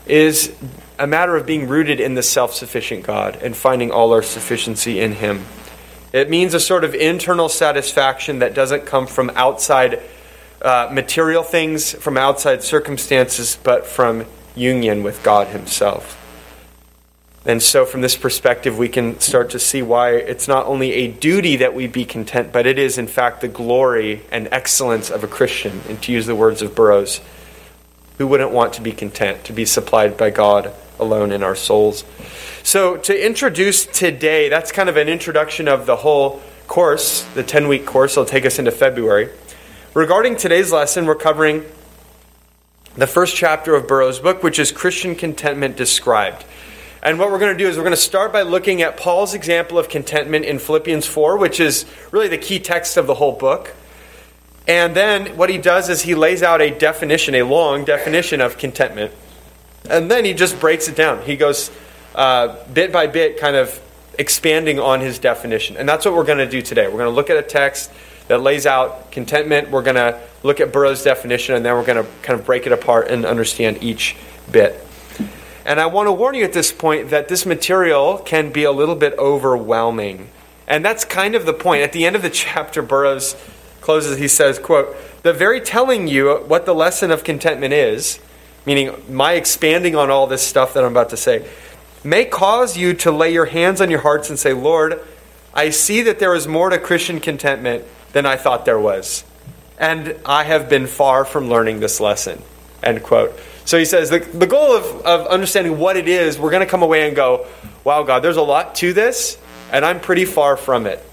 is 0.07 0.54
a 1.00 1.07
matter 1.07 1.35
of 1.35 1.47
being 1.47 1.66
rooted 1.66 1.99
in 1.99 2.14
the 2.14 2.23
self-sufficient 2.23 3.04
God 3.04 3.37
and 3.42 3.57
finding 3.57 3.90
all 3.90 4.12
our 4.12 4.23
sufficiency 4.23 5.00
in 5.00 5.12
him. 5.12 5.47
It 6.12 6.28
means 6.28 6.52
a 6.52 6.61
sort 6.61 6.85
of 6.85 6.95
internal 6.95 7.49
satisfaction 7.49 8.40
that 8.40 8.52
doesn't 8.52 8.85
come 8.85 9.07
from 9.07 9.30
outside 9.30 10.02
uh, 10.61 10.90
material 10.92 11.42
things, 11.42 11.92
from 11.92 12.19
outside 12.19 12.62
circumstances, 12.62 13.57
but 13.62 13.87
from 13.87 14.26
union 14.54 15.02
with 15.02 15.23
God 15.23 15.47
Himself. 15.47 16.19
And 17.47 17.62
so, 17.62 17.87
from 17.87 18.02
this 18.02 18.16
perspective, 18.16 18.76
we 18.76 18.90
can 18.90 19.19
start 19.21 19.50
to 19.50 19.59
see 19.59 19.80
why 19.80 20.16
it's 20.16 20.47
not 20.47 20.66
only 20.66 20.92
a 20.92 21.09
duty 21.09 21.57
that 21.57 21.73
we 21.73 21.87
be 21.87 22.04
content, 22.04 22.52
but 22.52 22.66
it 22.66 22.78
is, 22.78 22.99
in 22.99 23.07
fact, 23.07 23.40
the 23.40 23.49
glory 23.49 24.21
and 24.30 24.49
excellence 24.52 25.09
of 25.09 25.25
a 25.25 25.28
Christian. 25.28 25.80
And 25.88 26.02
to 26.02 26.12
use 26.12 26.26
the 26.26 26.37
words 26.37 26.61
of 26.61 26.75
Burroughs, 26.75 27.23
who 28.19 28.26
wouldn't 28.26 28.50
want 28.50 28.75
to 28.75 28.83
be 28.83 28.92
content, 28.92 29.45
to 29.45 29.54
be 29.54 29.64
supplied 29.64 30.19
by 30.19 30.28
God 30.28 30.75
alone 31.00 31.33
in 31.33 31.42
our 31.42 31.54
souls? 31.54 32.04
So, 32.62 32.97
to 32.99 33.26
introduce 33.26 33.87
today, 33.87 34.49
that's 34.49 34.71
kind 34.71 34.88
of 34.88 34.97
an 34.97 35.09
introduction 35.09 35.66
of 35.66 35.87
the 35.87 35.97
whole 35.97 36.42
course, 36.66 37.23
the 37.35 37.42
10 37.42 37.69
week 37.69 37.87
course. 37.87 38.12
It'll 38.12 38.25
take 38.25 38.47
us 38.47 38.59
into 38.59 38.71
February. 38.71 39.30
Regarding 39.95 40.37
today's 40.37 40.71
lesson, 40.71 41.07
we're 41.07 41.16
covering 41.16 41.64
the 42.97 43.07
first 43.07 43.35
chapter 43.35 43.75
of 43.75 43.88
Burroughs' 43.88 44.19
book, 44.19 44.42
which 44.42 44.59
is 44.59 44.71
Christian 44.71 45.14
Contentment 45.14 45.76
Described. 45.76 46.45
And 47.02 47.19
what 47.19 47.30
we're 47.30 47.38
going 47.38 47.57
to 47.57 47.59
do 47.59 47.69
is 47.69 47.76
we're 47.76 47.85
going 47.85 47.92
to 47.92 47.97
start 47.97 48.33
by 48.33 48.42
looking 48.42 48.83
at 48.83 48.99
Paul's 48.99 49.33
example 49.33 49.78
of 49.78 49.88
contentment 49.88 50.45
in 50.45 50.59
Philippians 50.59 51.07
4, 51.07 51.38
which 51.38 51.59
is 51.59 51.87
really 52.11 52.28
the 52.28 52.37
key 52.37 52.59
text 52.59 52.97
of 52.97 53.07
the 53.07 53.14
whole 53.14 53.33
book. 53.33 53.75
And 54.69 54.95
then 54.95 55.37
what 55.37 55.49
he 55.49 55.57
does 55.57 55.88
is 55.88 56.02
he 56.02 56.14
lays 56.14 56.42
out 56.42 56.61
a 56.61 56.71
definition, 56.71 57.35
a 57.35 57.42
long 57.42 57.85
definition 57.85 58.40
of 58.40 58.59
contentment. 58.59 59.12
And 59.89 60.11
then 60.11 60.25
he 60.25 60.35
just 60.35 60.61
breaks 60.61 60.89
it 60.89 60.97
down. 60.97 61.23
He 61.23 61.37
goes 61.37 61.71
uh, 62.15 62.57
bit 62.73 62.93
by 62.93 63.07
bit, 63.07 63.39
kind 63.39 63.57
of 63.57 63.81
expanding 64.19 64.79
on 64.79 65.01
his 65.01 65.19
definition. 65.19 65.77
And 65.77 65.89
that's 65.89 66.05
what 66.05 66.15
we're 66.15 66.25
going 66.25 66.39
to 66.39 66.49
do 66.49 66.61
today. 66.61 66.87
We're 66.87 66.99
going 66.99 67.05
to 67.05 67.17
look 67.17 67.31
at 67.31 67.37
a 67.37 67.43
text 67.43 67.91
that 68.29 68.43
lays 68.43 68.67
out 68.67 69.11
contentment. 69.11 69.71
We're 69.71 69.83
going 69.83 69.97
to 69.97 70.21
look 70.43 70.61
at 70.61 70.73
Burroughs' 70.73 71.03
definition, 71.03 71.55
and 71.55 71.65
then 71.65 71.75
we're 71.75 71.85
going 71.85 72.05
to 72.05 72.11
kind 72.23 72.39
of 72.39 72.47
break 72.47 72.67
it 72.67 72.73
apart 72.73 73.09
and 73.09 73.25
understand 73.25 73.83
each 73.83 74.17
bit. 74.51 74.87
And 75.65 75.81
I 75.81 75.87
want 75.87 76.07
to 76.07 76.13
warn 76.13 76.35
you 76.35 76.45
at 76.45 76.53
this 76.53 76.73
point 76.73 77.11
that 77.11 77.29
this 77.29 77.45
material 77.45 78.19
can 78.19 78.51
be 78.51 78.65
a 78.65 78.73
little 78.73 78.95
bit 78.95 79.19
overwhelming. 79.19 80.31
And 80.67 80.85
that's 80.85 81.05
kind 81.05 81.35
of 81.35 81.47
the 81.47 81.53
point. 81.53 81.83
At 81.83 81.93
the 81.93 82.07
end 82.07 82.17
of 82.17 82.23
the 82.23 82.31
chapter, 82.31 82.83
Burroughs 82.83 83.37
closes, 83.81 84.19
he 84.19 84.29
says, 84.29 84.59
quote, 84.59 84.97
The 85.23 85.33
very 85.33 85.61
telling 85.61 86.07
you 86.09 86.37
what 86.47 86.67
the 86.67 86.75
lesson 86.75 87.11
of 87.11 87.25
contentment 87.25 87.75
is, 87.75 88.21
meaning 88.67 88.93
my 89.09 89.33
expanding 89.33 89.97
on 89.97 90.11
all 90.11 90.26
this 90.26 90.47
stuff 90.47 90.75
that 90.75 90.85
I'm 90.85 90.90
about 90.90 91.11
to 91.11 91.17
say, 91.17 91.49
may 92.05 92.25
cause 92.25 92.76
you 92.76 92.95
to 92.95 93.11
lay 93.11 93.33
your 93.33 93.47
hands 93.47 93.81
on 93.81 93.90
your 93.90 94.00
hearts 94.00 94.31
and 94.31 94.38
say, 94.38 94.52
Lord, 94.52 95.00
I 95.52 95.71
see 95.71 96.02
that 96.02 96.19
there 96.19 96.35
is 96.35 96.47
more 96.47 96.71
to 96.71 96.79
Christian 96.79 97.21
contentment 97.21 97.85
than 98.12 98.26
I 98.26 98.37
thought 98.37 98.64
there 98.64 98.79
was. 98.79 99.25
And 99.79 100.17
I 100.25 100.45
have 100.45 100.69
been 100.69 100.87
far 100.87 101.25
from 101.25 101.49
learning 101.49 101.81
this 101.81 102.00
lesson. 102.00 102.43
End 102.83 103.02
quote. 103.02 103.38
So 103.64 103.79
he 103.79 103.85
says 103.85 104.11
the, 104.11 104.19
the 104.19 104.47
goal 104.47 104.76
of, 104.76 104.85
of 105.07 105.26
understanding 105.29 105.79
what 105.79 105.97
it 105.97 106.09
is, 106.09 106.38
we're 106.38 106.50
going 106.50 106.64
to 106.64 106.71
come 106.71 106.83
away 106.83 107.07
and 107.07 107.17
go, 107.17 107.47
wow, 107.85 108.02
God, 108.02 108.21
there's 108.21 108.37
a 108.37 108.43
lot 108.43 108.75
to 108.76 108.93
this, 108.93 109.38
and 109.73 109.85
I'm 109.85 110.00
pretty 110.00 110.25
far 110.25 110.57
from 110.57 110.87
it. 110.87 111.05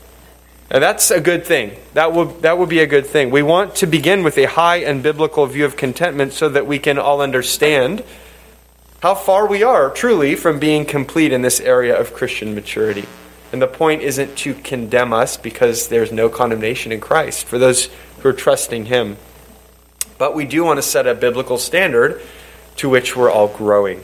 And 0.70 0.84
that's 0.84 1.12
a 1.12 1.22
good 1.22 1.46
thing. 1.46 1.78
That 1.94 2.14
would, 2.14 2.42
that 2.42 2.58
would 2.58 2.68
be 2.68 2.80
a 2.80 2.88
good 2.88 3.06
thing. 3.06 3.32
We 3.32 3.42
want 3.42 3.76
to 3.78 3.88
begin 3.88 4.24
with 4.24 4.38
a 4.38 4.46
high 4.46 4.78
and 4.78 5.02
biblical 5.02 5.46
view 5.46 5.64
of 5.64 5.78
contentment 5.78 6.34
so 6.34 6.50
that 6.50 6.68
we 6.68 6.78
can 6.78 6.98
all 6.98 7.22
understand 7.22 8.04
how 9.02 9.16
far 9.16 9.48
we 9.48 9.64
are 9.64 9.90
truly 9.90 10.36
from 10.36 10.60
being 10.60 10.86
complete 10.86 11.32
in 11.32 11.42
this 11.42 11.62
area 11.62 11.98
of 11.98 12.14
Christian 12.14 12.54
maturity. 12.54 13.06
And 13.54 13.62
the 13.62 13.68
point 13.68 14.02
isn't 14.02 14.36
to 14.40 14.54
condemn 14.54 15.14
us 15.14 15.38
because 15.38 15.88
there's 15.88 16.12
no 16.12 16.28
condemnation 16.28 16.92
in 16.92 17.00
Christ 17.00 17.46
for 17.46 17.58
those 17.58 17.86
who 18.20 18.30
are 18.30 18.34
trusting 18.34 18.86
Him. 18.86 19.16
But 20.18 20.36
we 20.36 20.46
do 20.46 20.66
want 20.66 20.80
to 20.80 20.82
set 20.82 21.08
a 21.08 21.14
biblical 21.14 21.58
standard 21.58 22.22
to 22.78 22.90
which 22.90 23.16
we're 23.16 23.32
all 23.32 23.48
growing. 23.48 24.04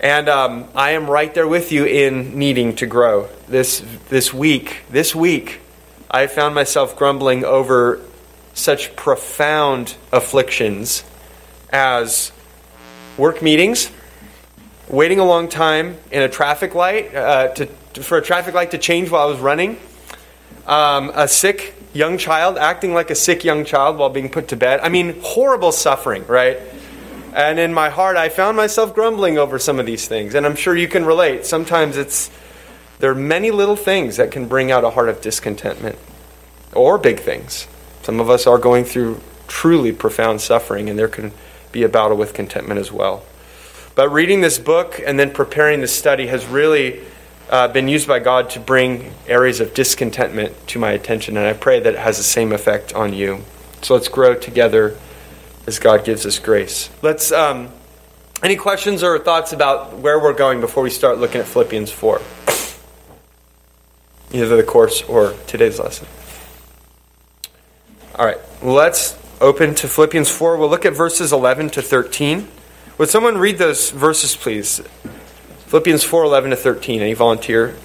And 0.00 0.28
um, 0.28 0.68
I 0.74 0.92
am 0.92 1.08
right 1.08 1.32
there 1.32 1.46
with 1.46 1.70
you 1.70 1.84
in 1.84 2.38
needing 2.38 2.74
to 2.76 2.86
grow. 2.86 3.28
This, 3.46 3.84
this 4.08 4.32
week, 4.34 4.82
this 4.90 5.14
week, 5.14 5.60
I 6.10 6.26
found 6.26 6.54
myself 6.54 6.96
grumbling 6.96 7.44
over 7.44 8.00
such 8.54 8.96
profound 8.96 9.96
afflictions 10.12 11.04
as 11.70 12.32
work 13.16 13.42
meetings, 13.42 13.90
waiting 14.88 15.18
a 15.18 15.24
long 15.24 15.48
time 15.48 15.96
in 16.10 16.22
a 16.22 16.28
traffic 16.28 16.74
light 16.74 17.14
uh, 17.14 17.48
to, 17.48 17.66
for 18.02 18.18
a 18.18 18.22
traffic 18.22 18.54
light 18.54 18.72
to 18.72 18.78
change 18.78 19.10
while 19.10 19.22
I 19.26 19.30
was 19.30 19.40
running, 19.40 19.78
um, 20.66 21.10
a 21.14 21.28
sick 21.28 21.74
young 21.92 22.18
child 22.18 22.58
acting 22.58 22.94
like 22.94 23.10
a 23.10 23.14
sick 23.14 23.44
young 23.44 23.64
child 23.64 23.98
while 23.98 24.10
being 24.10 24.30
put 24.30 24.48
to 24.48 24.56
bed. 24.56 24.80
I 24.80 24.88
mean, 24.88 25.20
horrible 25.22 25.72
suffering, 25.72 26.26
right? 26.26 26.58
And 27.32 27.58
in 27.58 27.72
my 27.72 27.88
heart, 27.88 28.16
I 28.16 28.28
found 28.28 28.56
myself 28.56 28.94
grumbling 28.94 29.38
over 29.38 29.58
some 29.58 29.80
of 29.80 29.86
these 29.86 30.06
things. 30.06 30.34
And 30.34 30.44
I'm 30.44 30.56
sure 30.56 30.76
you 30.76 30.88
can 30.88 31.04
relate. 31.04 31.46
Sometimes 31.46 31.96
it's 31.96 32.30
there 32.98 33.10
are 33.10 33.16
many 33.16 33.50
little 33.50 33.74
things 33.74 34.16
that 34.18 34.30
can 34.30 34.46
bring 34.46 34.70
out 34.70 34.84
a 34.84 34.90
heart 34.90 35.08
of 35.08 35.20
discontentment, 35.20 35.98
or 36.72 36.98
big 36.98 37.18
things. 37.18 37.66
Some 38.02 38.20
of 38.20 38.30
us 38.30 38.46
are 38.46 38.58
going 38.58 38.84
through 38.84 39.20
truly 39.48 39.90
profound 39.90 40.40
suffering, 40.40 40.88
and 40.88 40.96
there 40.96 41.08
can 41.08 41.32
be 41.72 41.82
a 41.82 41.88
battle 41.88 42.16
with 42.16 42.32
contentment 42.32 42.78
as 42.78 42.92
well. 42.92 43.24
But 43.96 44.10
reading 44.10 44.40
this 44.40 44.58
book 44.58 45.00
and 45.04 45.18
then 45.18 45.32
preparing 45.32 45.80
the 45.80 45.88
study 45.88 46.28
has 46.28 46.46
really 46.46 47.00
uh, 47.50 47.66
been 47.68 47.88
used 47.88 48.06
by 48.06 48.20
God 48.20 48.50
to 48.50 48.60
bring 48.60 49.12
areas 49.26 49.58
of 49.58 49.74
discontentment 49.74 50.68
to 50.68 50.78
my 50.78 50.92
attention, 50.92 51.36
and 51.36 51.46
I 51.46 51.54
pray 51.54 51.80
that 51.80 51.94
it 51.94 51.98
has 51.98 52.18
the 52.18 52.22
same 52.22 52.52
effect 52.52 52.94
on 52.94 53.12
you. 53.12 53.42
So 53.82 53.94
let's 53.94 54.08
grow 54.08 54.34
together 54.34 54.96
as 55.66 55.78
God 55.78 56.04
gives 56.04 56.26
us 56.26 56.38
grace. 56.38 56.90
Let's. 57.02 57.32
Um, 57.32 57.70
any 58.42 58.56
questions 58.56 59.04
or 59.04 59.20
thoughts 59.20 59.52
about 59.52 59.98
where 59.98 60.18
we're 60.18 60.32
going 60.32 60.60
before 60.60 60.82
we 60.82 60.90
start 60.90 61.18
looking 61.18 61.40
at 61.40 61.46
Philippians 61.46 61.92
4? 61.92 62.20
Either 64.32 64.56
the 64.56 64.64
course 64.64 65.02
or 65.04 65.34
today's 65.46 65.78
lesson. 65.78 66.08
All 68.16 68.26
right, 68.26 68.38
let's 68.60 69.16
open 69.40 69.76
to 69.76 69.86
Philippians 69.86 70.28
4. 70.28 70.56
We'll 70.56 70.68
look 70.68 70.84
at 70.84 70.92
verses 70.92 71.32
11 71.32 71.70
to 71.70 71.82
13. 71.82 72.48
Would 72.98 73.10
someone 73.10 73.38
read 73.38 73.58
those 73.58 73.90
verses, 73.90 74.34
please? 74.34 74.82
Philippians 75.66 76.02
4 76.02 76.24
11 76.24 76.50
to 76.50 76.56
13. 76.56 77.00
Any 77.00 77.14
volunteer? 77.14 77.76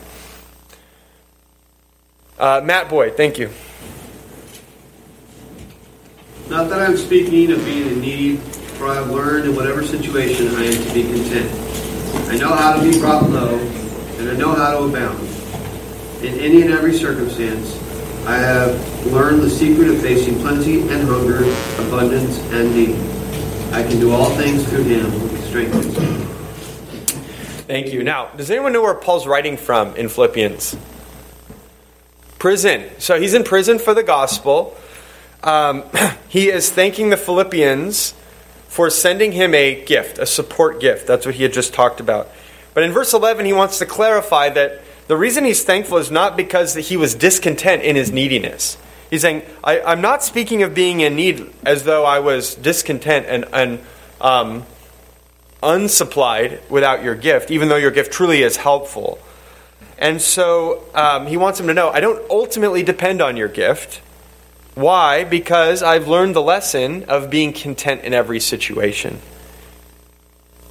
Uh, 2.39 2.61
Matt 2.63 2.89
Boyd, 2.89 3.15
thank 3.15 3.37
you. 3.37 3.51
Not 6.49 6.69
that 6.69 6.79
I'm 6.79 6.95
speaking 6.95 7.51
of 7.51 7.63
being 7.65 7.87
in 7.87 7.99
need, 7.99 8.39
for 8.77 8.87
I 8.87 8.95
have 8.95 9.09
learned 9.09 9.49
in 9.49 9.55
whatever 9.55 9.83
situation 9.83 10.47
I 10.55 10.63
am 10.63 10.81
to 10.81 10.93
be 10.93 11.03
content. 11.03 11.51
I 12.29 12.37
know 12.37 12.53
how 12.55 12.77
to 12.77 12.89
be 12.89 12.97
brought 12.99 13.29
low, 13.29 13.57
and 13.57 14.29
I 14.29 14.33
know 14.37 14.53
how 14.53 14.77
to 14.77 14.85
abound. 14.85 15.19
In 16.23 16.39
any 16.39 16.61
and 16.61 16.71
every 16.71 16.93
circumstance, 16.93 17.75
I 18.25 18.37
have 18.37 19.05
learned 19.07 19.41
the 19.41 19.49
secret 19.49 19.89
of 19.89 20.01
facing 20.01 20.39
plenty 20.39 20.81
and 20.81 21.07
hunger, 21.07 21.39
abundance 21.85 22.39
and 22.53 22.73
need. 22.73 22.95
I 23.73 23.83
can 23.83 23.99
do 23.99 24.11
all 24.11 24.29
things 24.31 24.65
through 24.69 24.83
him 24.83 25.05
who 25.05 25.37
strengthens 25.47 25.99
me. 25.99 26.05
Thank 27.67 27.91
you. 27.91 28.03
Now, 28.03 28.27
does 28.37 28.49
anyone 28.49 28.71
know 28.71 28.81
where 28.81 28.93
Paul's 28.93 29.27
writing 29.27 29.57
from 29.57 29.97
in 29.97 30.07
Philippians? 30.07 30.77
Prison. 32.39 32.89
So 32.99 33.19
he's 33.19 33.33
in 33.33 33.43
prison 33.43 33.79
for 33.79 33.93
the 33.93 34.03
gospel. 34.03 34.77
Um, 35.43 35.83
he 36.29 36.49
is 36.49 36.69
thanking 36.69 37.09
the 37.09 37.17
Philippians 37.17 38.13
for 38.67 38.89
sending 38.89 39.31
him 39.31 39.53
a 39.53 39.83
gift, 39.85 40.19
a 40.19 40.25
support 40.25 40.79
gift. 40.79 41.07
That's 41.07 41.25
what 41.25 41.35
he 41.35 41.43
had 41.43 41.53
just 41.53 41.73
talked 41.73 41.99
about. 41.99 42.29
But 42.73 42.83
in 42.83 42.91
verse 42.91 43.13
11, 43.13 43.45
he 43.45 43.53
wants 43.53 43.79
to 43.79 43.85
clarify 43.85 44.49
that 44.49 44.81
the 45.07 45.17
reason 45.17 45.45
he's 45.45 45.63
thankful 45.63 45.97
is 45.97 46.11
not 46.11 46.37
because 46.37 46.75
he 46.75 46.97
was 46.97 47.15
discontent 47.15 47.81
in 47.81 47.95
his 47.95 48.11
neediness. 48.11 48.77
He's 49.09 49.21
saying, 49.21 49.43
I, 49.63 49.79
am 49.79 50.01
not 50.01 50.21
speaking 50.23 50.63
of 50.63 50.75
being 50.75 50.99
in 50.99 51.15
need 51.15 51.49
as 51.65 51.85
though 51.85 52.05
I 52.05 52.19
was 52.19 52.55
discontent 52.55 53.25
and, 53.27 53.45
and 53.53 53.79
um, 54.19 54.65
unsupplied 55.63 56.69
without 56.69 57.03
your 57.03 57.15
gift, 57.15 57.51
even 57.51 57.69
though 57.69 57.77
your 57.77 57.91
gift 57.91 58.11
truly 58.11 58.43
is 58.43 58.57
helpful. 58.57 59.17
And 59.97 60.21
so 60.21 60.83
um, 60.93 61.25
he 61.25 61.37
wants 61.37 61.59
him 61.59 61.67
to 61.67 61.73
know 61.73 61.89
I 61.89 61.99
don't 61.99 62.29
ultimately 62.29 62.83
depend 62.83 63.21
on 63.21 63.37
your 63.37 63.47
gift. 63.47 64.01
Why? 64.77 65.23
Because 65.23 65.81
I've 65.81 66.07
learned 66.07 66.35
the 66.35 66.41
lesson 66.41 67.05
of 67.05 67.31
being 67.31 67.51
content 67.51 68.03
in 68.03 68.13
every 68.13 68.39
situation. 68.39 69.19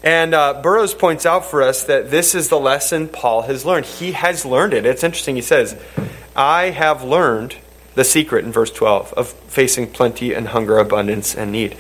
And 0.00 0.32
uh, 0.32 0.62
Burroughs 0.62 0.94
points 0.94 1.26
out 1.26 1.44
for 1.44 1.60
us 1.60 1.82
that 1.86 2.08
this 2.08 2.36
is 2.36 2.48
the 2.48 2.60
lesson 2.60 3.08
Paul 3.08 3.42
has 3.42 3.64
learned. 3.64 3.84
He 3.84 4.12
has 4.12 4.46
learned 4.46 4.75
it. 4.75 4.86
It's 4.86 5.02
interesting. 5.02 5.34
He 5.34 5.42
says, 5.42 5.76
I 6.36 6.70
have 6.70 7.02
learned 7.02 7.56
the 7.96 8.04
secret 8.04 8.44
in 8.44 8.52
verse 8.52 8.70
12 8.70 9.12
of 9.14 9.28
facing 9.28 9.90
plenty 9.90 10.34
and 10.34 10.46
hunger, 10.46 10.78
abundance, 10.78 11.34
and 11.34 11.50
need. 11.50 11.76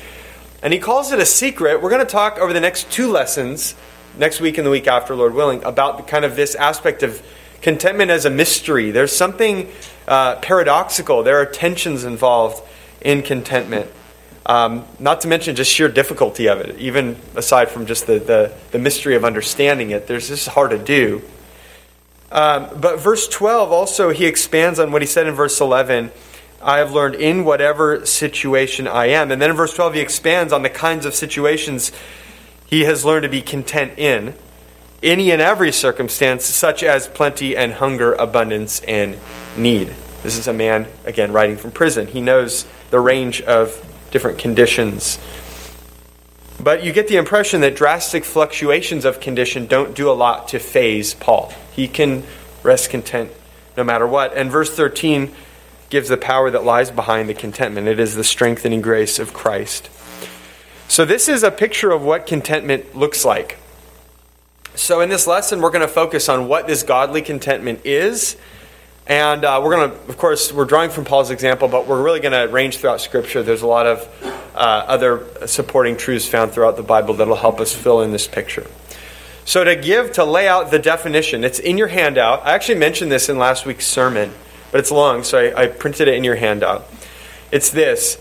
And 0.64 0.72
he 0.72 0.80
calls 0.80 1.12
it 1.12 1.20
a 1.20 1.26
secret. 1.26 1.80
We're 1.80 1.90
going 1.90 2.04
to 2.04 2.10
talk 2.10 2.38
over 2.38 2.52
the 2.52 2.58
next 2.58 2.90
two 2.90 3.08
lessons, 3.08 3.76
next 4.18 4.40
week 4.40 4.58
and 4.58 4.66
the 4.66 4.72
week 4.72 4.88
after, 4.88 5.14
Lord 5.14 5.32
willing, 5.32 5.62
about 5.62 6.08
kind 6.08 6.24
of 6.24 6.34
this 6.34 6.56
aspect 6.56 7.04
of 7.04 7.22
contentment 7.62 8.10
as 8.10 8.24
a 8.24 8.30
mystery. 8.30 8.90
There's 8.90 9.14
something 9.14 9.70
uh, 10.08 10.36
paradoxical, 10.36 11.22
there 11.22 11.40
are 11.40 11.46
tensions 11.46 12.04
involved 12.04 12.62
in 13.00 13.22
contentment. 13.22 13.90
Um, 14.46 14.84
not 15.00 15.22
to 15.22 15.28
mention 15.28 15.56
just 15.56 15.72
sheer 15.72 15.88
difficulty 15.88 16.48
of 16.48 16.60
it, 16.60 16.78
even 16.78 17.16
aside 17.34 17.68
from 17.68 17.86
just 17.86 18.06
the, 18.06 18.20
the, 18.20 18.54
the 18.70 18.78
mystery 18.78 19.16
of 19.16 19.24
understanding 19.24 19.90
it. 19.90 20.06
There's 20.06 20.28
this 20.28 20.46
hard 20.46 20.70
to 20.70 20.78
do. 20.78 21.22
Um, 22.30 22.68
but 22.80 23.00
verse 23.00 23.26
12 23.28 23.72
also, 23.72 24.10
he 24.10 24.26
expands 24.26 24.78
on 24.78 24.92
what 24.92 25.02
he 25.02 25.06
said 25.06 25.26
in 25.26 25.34
verse 25.34 25.60
11 25.60 26.12
I 26.62 26.78
have 26.78 26.92
learned 26.92 27.16
in 27.16 27.44
whatever 27.44 28.04
situation 28.06 28.88
I 28.88 29.06
am. 29.06 29.30
And 29.30 29.40
then 29.40 29.50
in 29.50 29.56
verse 29.56 29.74
12, 29.74 29.94
he 29.94 30.00
expands 30.00 30.52
on 30.52 30.62
the 30.62 30.70
kinds 30.70 31.04
of 31.04 31.14
situations 31.14 31.92
he 32.66 32.82
has 32.84 33.04
learned 33.04 33.24
to 33.24 33.28
be 33.28 33.42
content 33.42 33.98
in, 33.98 34.34
any 35.02 35.30
and 35.30 35.42
every 35.42 35.72
circumstance, 35.72 36.44
such 36.44 36.82
as 36.82 37.08
plenty 37.08 37.56
and 37.56 37.74
hunger, 37.74 38.14
abundance 38.14 38.80
and 38.80 39.18
need. 39.56 39.94
This 40.22 40.38
is 40.38 40.48
a 40.48 40.52
man, 40.52 40.86
again, 41.04 41.32
writing 41.32 41.56
from 41.56 41.70
prison. 41.70 42.06
He 42.06 42.20
knows 42.20 42.66
the 42.90 43.00
range 43.00 43.42
of 43.42 43.82
different 44.10 44.38
conditions. 44.38 45.18
But 46.58 46.82
you 46.82 46.92
get 46.92 47.08
the 47.08 47.16
impression 47.16 47.60
that 47.60 47.76
drastic 47.76 48.24
fluctuations 48.24 49.04
of 49.04 49.20
condition 49.20 49.66
don't 49.66 49.94
do 49.94 50.10
a 50.10 50.14
lot 50.14 50.48
to 50.48 50.58
faze 50.58 51.14
Paul. 51.14 51.52
He 51.72 51.86
can 51.86 52.24
rest 52.62 52.90
content 52.90 53.30
no 53.76 53.84
matter 53.84 54.06
what. 54.06 54.36
And 54.36 54.50
verse 54.50 54.74
13 54.74 55.32
gives 55.90 56.08
the 56.08 56.16
power 56.16 56.50
that 56.50 56.64
lies 56.64 56.90
behind 56.90 57.28
the 57.28 57.34
contentment 57.34 57.86
it 57.86 58.00
is 58.00 58.16
the 58.16 58.24
strengthening 58.24 58.80
grace 58.80 59.18
of 59.18 59.32
Christ. 59.32 59.90
So, 60.88 61.04
this 61.04 61.28
is 61.28 61.42
a 61.42 61.50
picture 61.50 61.90
of 61.90 62.02
what 62.02 62.26
contentment 62.26 62.96
looks 62.96 63.24
like. 63.24 63.58
So, 64.76 65.00
in 65.00 65.08
this 65.08 65.26
lesson, 65.26 65.62
we're 65.62 65.70
going 65.70 65.86
to 65.86 65.88
focus 65.88 66.28
on 66.28 66.48
what 66.48 66.66
this 66.66 66.82
godly 66.82 67.22
contentment 67.22 67.80
is 67.86 68.36
And 69.06 69.44
uh, 69.44 69.60
we're 69.64 69.76
going 69.76 69.90
to, 69.90 69.96
of 70.08 70.18
course, 70.18 70.52
we're 70.52 70.66
drawing 70.66 70.90
from 70.90 71.04
Paul's 71.04 71.30
example, 71.30 71.66
but 71.66 71.86
we're 71.86 72.02
really 72.02 72.20
going 72.20 72.32
to 72.32 72.52
range 72.52 72.76
throughout 72.76 73.00
Scripture. 73.00 73.42
There's 73.42 73.62
a 73.62 73.66
lot 73.66 73.86
of 73.86 74.06
uh, 74.54 74.58
other 74.58 75.46
supporting 75.46 75.96
truths 75.96 76.26
found 76.26 76.52
throughout 76.52 76.76
the 76.76 76.82
Bible 76.82 77.14
that'll 77.14 77.36
help 77.36 77.58
us 77.58 77.72
fill 77.72 78.02
in 78.02 78.12
this 78.12 78.26
picture. 78.26 78.66
So, 79.46 79.64
to 79.64 79.76
give, 79.76 80.12
to 80.12 80.24
lay 80.24 80.46
out 80.46 80.70
the 80.70 80.78
definition, 80.78 81.42
it's 81.42 81.58
in 81.58 81.78
your 81.78 81.88
handout. 81.88 82.44
I 82.44 82.52
actually 82.52 82.78
mentioned 82.78 83.10
this 83.10 83.30
in 83.30 83.38
last 83.38 83.64
week's 83.64 83.86
sermon, 83.86 84.32
but 84.72 84.80
it's 84.80 84.90
long, 84.90 85.22
so 85.22 85.38
I, 85.38 85.62
I 85.62 85.66
printed 85.68 86.08
it 86.08 86.14
in 86.14 86.24
your 86.24 86.36
handout. 86.36 86.84
It's 87.50 87.70
this 87.70 88.20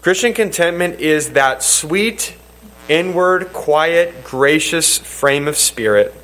Christian 0.00 0.32
contentment 0.32 1.00
is 1.00 1.32
that 1.32 1.62
sweet, 1.62 2.36
inward, 2.88 3.52
quiet, 3.52 4.24
gracious 4.24 4.98
frame 4.98 5.48
of 5.48 5.56
spirit 5.56 6.14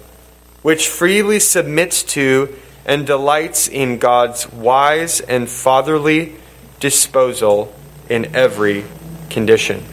which 0.66 0.88
freely 0.88 1.38
submits 1.38 2.02
to 2.02 2.52
and 2.84 3.06
delights 3.06 3.68
in 3.68 3.98
God's 3.98 4.50
wise 4.52 5.20
and 5.20 5.48
fatherly 5.48 6.34
disposal 6.80 7.72
in 8.10 8.34
every 8.34 8.84
condition. 9.30 9.84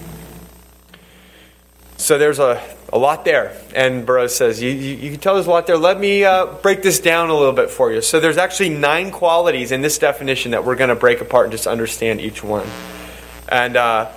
So 1.98 2.18
there's 2.18 2.40
a, 2.40 2.60
a 2.92 2.98
lot 2.98 3.24
there. 3.24 3.56
And 3.76 4.04
Burroughs 4.04 4.36
says, 4.36 4.64
you, 4.64 4.72
you, 4.72 4.96
you 4.96 5.12
can 5.12 5.20
tell 5.20 5.36
there's 5.36 5.46
a 5.46 5.52
lot 5.52 5.68
there. 5.68 5.78
Let 5.78 6.00
me 6.00 6.24
uh, 6.24 6.48
break 6.48 6.82
this 6.82 7.00
down 7.00 7.30
a 7.30 7.38
little 7.38 7.54
bit 7.54 7.70
for 7.70 7.94
you. 7.94 8.02
So 8.02 8.20
there's 8.20 8.38
actually 8.38 8.70
nine 8.70 9.12
qualities 9.12 9.72
in 9.72 9.82
this 9.82 10.00
definition 10.00 10.54
that 10.54 10.66
we're 10.66 10.76
going 10.76 10.90
to 10.90 10.96
break 10.96 11.22
apart 11.22 11.46
and 11.46 11.52
just 11.52 11.68
understand 11.68 12.20
each 12.20 12.44
one. 12.44 12.66
And 13.48 13.78
uh, 13.78 14.12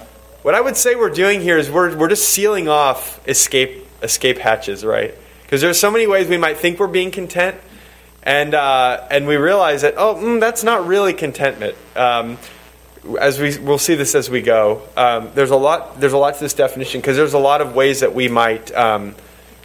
what 0.47 0.55
I 0.55 0.61
would 0.61 0.77
say 0.77 0.95
we're 0.95 1.11
doing 1.11 1.41
here 1.41 1.59
is 1.59 1.69
we're, 1.69 1.97
we're 1.97 2.09
just 2.09 2.29
sealing 2.29 2.69
off 2.69 3.21
escape, 3.27 3.85
escape 4.01 4.39
hatches, 4.39 4.85
right? 4.85 5.13
Because 5.43 5.61
there's 5.61 5.81
so 5.81 5.91
many 5.91 6.07
ways 6.07 6.29
we 6.29 6.37
might 6.37 6.59
think 6.59 6.79
we're 6.79 6.87
being 6.87 7.11
content, 7.11 7.57
and 8.23 8.55
uh, 8.55 9.09
and 9.11 9.27
we 9.27 9.35
realize 9.35 9.83
that 9.83 9.95
oh, 9.97 10.15
mm, 10.15 10.39
that's 10.39 10.63
not 10.63 10.87
really 10.87 11.15
contentment. 11.15 11.75
Um, 11.97 12.39
as 13.21 13.41
we 13.41 13.59
we'll 13.59 13.77
see 13.77 13.97
this 13.97 14.15
as 14.15 14.31
we 14.31 14.41
go. 14.41 14.83
Um, 14.97 15.33
there's 15.35 15.51
a 15.51 15.57
lot 15.57 15.99
there's 15.99 16.13
a 16.13 16.17
lot 16.17 16.35
to 16.35 16.41
this 16.41 16.55
definition 16.55 17.01
because 17.01 17.17
there's 17.17 17.35
a 17.35 17.41
lot 17.41 17.61
of 17.61 17.75
ways 17.75 17.99
that 17.99 18.15
we 18.15 18.29
might 18.29 18.73
um, 18.77 19.17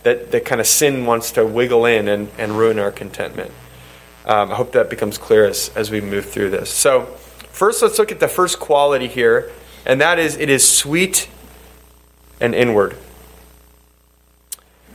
that 0.01 0.31
that 0.31 0.45
kind 0.45 0.59
of 0.59 0.65
sin 0.65 1.05
wants 1.05 1.33
to 1.33 1.45
wiggle 1.45 1.85
in 1.85 2.07
and, 2.07 2.27
and 2.39 2.57
ruin 2.57 2.79
our 2.79 2.91
contentment. 2.91 3.51
Um, 4.25 4.51
I 4.51 4.55
hope 4.55 4.71
that 4.71 4.89
becomes 4.89 5.19
clear 5.19 5.45
as 5.45 5.69
as 5.75 5.91
we 5.91 6.01
move 6.01 6.25
through 6.25 6.49
this. 6.49 6.71
So 6.71 7.05
first, 7.51 7.83
let's 7.83 7.99
look 7.99 8.11
at 8.11 8.19
the 8.19 8.27
first 8.27 8.59
quality 8.59 9.07
here, 9.07 9.51
and 9.85 10.01
that 10.01 10.19
is 10.19 10.37
it 10.37 10.49
is 10.49 10.67
sweet 10.67 11.29
and 12.39 12.55
inward. 12.55 12.97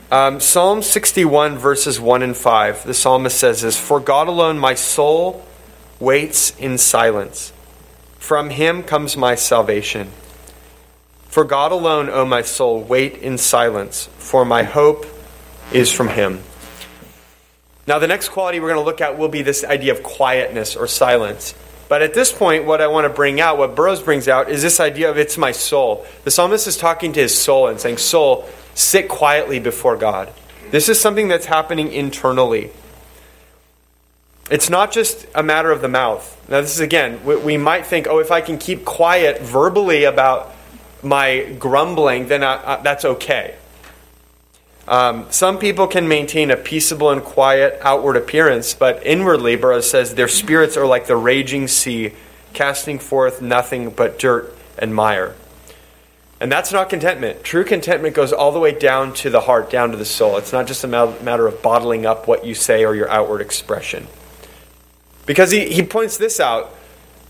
Um, 0.09 0.39
Psalm 0.39 0.81
61, 0.81 1.57
verses 1.57 1.99
1 1.99 2.23
and 2.23 2.35
5, 2.35 2.85
the 2.85 2.93
psalmist 2.93 3.37
says 3.37 3.61
this 3.61 3.77
For 3.77 3.99
God 3.99 4.29
alone 4.29 4.57
my 4.57 4.73
soul 4.73 5.45
waits 5.99 6.57
in 6.57 6.77
silence. 6.77 7.51
From 8.17 8.49
him 8.49 8.83
comes 8.83 9.17
my 9.17 9.35
salvation. 9.35 10.09
For 11.27 11.43
God 11.43 11.71
alone, 11.71 12.09
O 12.09 12.25
my 12.25 12.41
soul, 12.41 12.81
wait 12.81 13.17
in 13.17 13.37
silence, 13.37 14.09
for 14.17 14.43
my 14.43 14.63
hope 14.63 15.05
is 15.71 15.91
from 15.91 16.07
him. 16.07 16.41
Now, 17.85 17.99
the 17.99 18.07
next 18.07 18.29
quality 18.29 18.59
we're 18.59 18.69
going 18.69 18.81
to 18.81 18.85
look 18.85 19.01
at 19.01 19.17
will 19.17 19.29
be 19.29 19.43
this 19.43 19.63
idea 19.63 19.93
of 19.93 20.03
quietness 20.03 20.75
or 20.75 20.87
silence. 20.87 21.53
But 21.89 22.01
at 22.01 22.13
this 22.13 22.31
point, 22.31 22.65
what 22.65 22.81
I 22.81 22.87
want 22.87 23.05
to 23.05 23.09
bring 23.09 23.39
out, 23.39 23.57
what 23.57 23.75
Burroughs 23.75 24.01
brings 24.01 24.27
out, 24.27 24.49
is 24.49 24.61
this 24.61 24.79
idea 24.79 25.09
of 25.09 25.17
it's 25.17 25.37
my 25.37 25.51
soul. 25.51 26.05
The 26.23 26.31
psalmist 26.31 26.67
is 26.67 26.75
talking 26.75 27.13
to 27.13 27.21
his 27.21 27.37
soul 27.37 27.67
and 27.67 27.79
saying, 27.79 27.97
Soul, 27.97 28.47
sit 28.75 29.07
quietly 29.07 29.59
before 29.59 29.95
God. 29.95 30.31
This 30.71 30.89
is 30.89 30.99
something 30.99 31.29
that's 31.29 31.45
happening 31.45 31.91
internally. 31.91 32.71
It's 34.49 34.69
not 34.69 34.91
just 34.91 35.25
a 35.33 35.43
matter 35.43 35.71
of 35.71 35.81
the 35.81 35.87
mouth. 35.87 36.33
Now, 36.49 36.61
this 36.61 36.73
is 36.73 36.79
again, 36.79 37.23
we, 37.25 37.57
might 37.57 37.85
think, 37.85 38.07
oh, 38.07 38.19
if 38.19 38.31
I 38.31 38.41
can 38.41 38.57
keep 38.57 38.85
quiet 38.85 39.41
verbally 39.41 40.05
about 40.05 40.53
my 41.03 41.55
grumbling, 41.59 42.27
then 42.27 42.43
I, 42.43 42.75
I, 42.75 42.81
that's 42.81 43.05
okay. 43.05 43.55
Um, 44.87 45.25
some 45.29 45.57
people 45.57 45.87
can 45.87 46.07
maintain 46.07 46.49
a 46.49 46.55
peaceable 46.55 47.09
and 47.11 47.21
quiet 47.21 47.77
outward 47.81 48.15
appearance, 48.15 48.73
but 48.73 49.05
inwardly, 49.05 49.57
Burroughs 49.57 49.89
says, 49.89 50.15
their 50.15 50.29
spirits 50.29 50.77
are 50.77 50.85
like 50.85 51.07
the 51.07 51.17
raging 51.17 51.67
sea, 51.67 52.13
casting 52.53 52.97
forth 52.97 53.41
nothing 53.41 53.89
but 53.89 54.17
dirt 54.17 54.55
and 54.77 54.95
mire. 54.95 55.35
And 56.39 56.51
that's 56.51 56.71
not 56.71 56.89
contentment. 56.89 57.43
True 57.43 57.65
contentment 57.65 58.15
goes 58.15 58.31
all 58.31 58.51
the 58.51 58.59
way 58.59 58.71
down 58.71 59.13
to 59.15 59.29
the 59.29 59.41
heart, 59.41 59.69
down 59.69 59.91
to 59.91 59.97
the 59.97 60.05
soul. 60.05 60.37
It's 60.37 60.53
not 60.53 60.67
just 60.67 60.83
a 60.83 60.87
matter 60.87 61.47
of 61.47 61.61
bottling 61.61 62.05
up 62.05 62.27
what 62.27 62.45
you 62.45 62.53
say 62.53 62.85
or 62.85 62.95
your 62.95 63.09
outward 63.09 63.41
expression. 63.41 64.07
Because 65.25 65.51
he, 65.51 65.67
he 65.73 65.83
points 65.83 66.17
this 66.17 66.39
out 66.39 66.73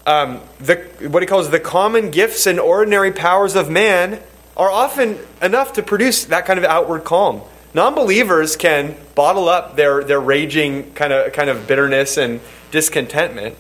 um, 0.06 0.40
the, 0.60 0.76
what 1.10 1.22
he 1.22 1.28
calls 1.28 1.50
the 1.50 1.60
common 1.60 2.12
gifts 2.12 2.48
and 2.48 2.60
ordinary 2.60 3.12
powers 3.12 3.56
of 3.56 3.70
man 3.70 4.22
are 4.58 4.70
often 4.70 5.18
enough 5.42 5.74
to 5.74 5.84
produce 5.84 6.26
that 6.26 6.46
kind 6.46 6.60
of 6.60 6.66
outward 6.66 7.04
calm. 7.06 7.42
Non 7.74 7.94
believers 7.94 8.56
can 8.56 8.98
bottle 9.14 9.48
up 9.48 9.76
their, 9.76 10.04
their 10.04 10.20
raging 10.20 10.92
kind 10.94 11.14
of, 11.14 11.32
kind 11.32 11.50
of 11.50 11.68
bitterness 11.68 12.18
and 12.18 12.42
discontentment. 12.72 13.56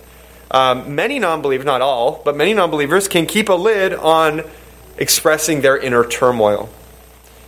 Um, 0.50 0.96
many 0.96 1.20
non 1.20 1.42
believers, 1.42 1.66
not 1.66 1.82
all, 1.82 2.22
but 2.26 2.36
many 2.36 2.54
non 2.54 2.72
believers 2.72 3.08
can 3.08 3.28
keep 3.28 3.48
a 3.50 3.54
lid 3.54 3.94
on 3.94 4.44
expressing 4.98 5.62
their 5.62 5.78
inner 5.78 6.04
turmoil. 6.04 6.70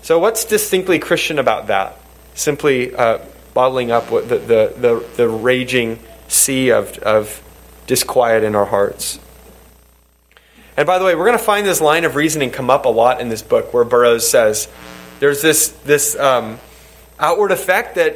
So, 0.01 0.19
what's 0.19 0.45
distinctly 0.45 0.99
Christian 0.99 1.39
about 1.39 1.67
that? 1.67 1.97
Simply 2.35 2.93
uh, 2.95 3.19
bottling 3.53 3.91
up 3.91 4.09
the, 4.09 4.21
the, 4.21 4.73
the, 4.77 5.05
the, 5.15 5.27
raging 5.27 5.99
sea 6.27 6.69
of, 6.69 6.97
of 6.99 7.41
disquiet 7.88 8.43
in 8.43 8.55
our 8.55 8.65
hearts. 8.65 9.19
And 10.80 10.88
by 10.88 10.98
the 10.98 11.04
way, 11.04 11.13
we're 11.13 11.26
going 11.26 11.38
to 11.38 11.44
find 11.44 11.68
this 11.68 11.82
line 11.82 12.06
of 12.06 12.15
reasoning 12.15 12.52
come 12.52 12.70
up 12.70 12.86
a 12.86 12.89
lot 12.89 13.20
in 13.20 13.28
this 13.28 13.42
book 13.42 13.74
where 13.74 13.84
Burroughs 13.84 14.26
says 14.26 14.70
there's 15.20 15.42
this, 15.42 15.68
this 15.84 16.18
um, 16.18 16.58
outward 17.20 17.52
effect 17.52 17.96
that 17.96 18.15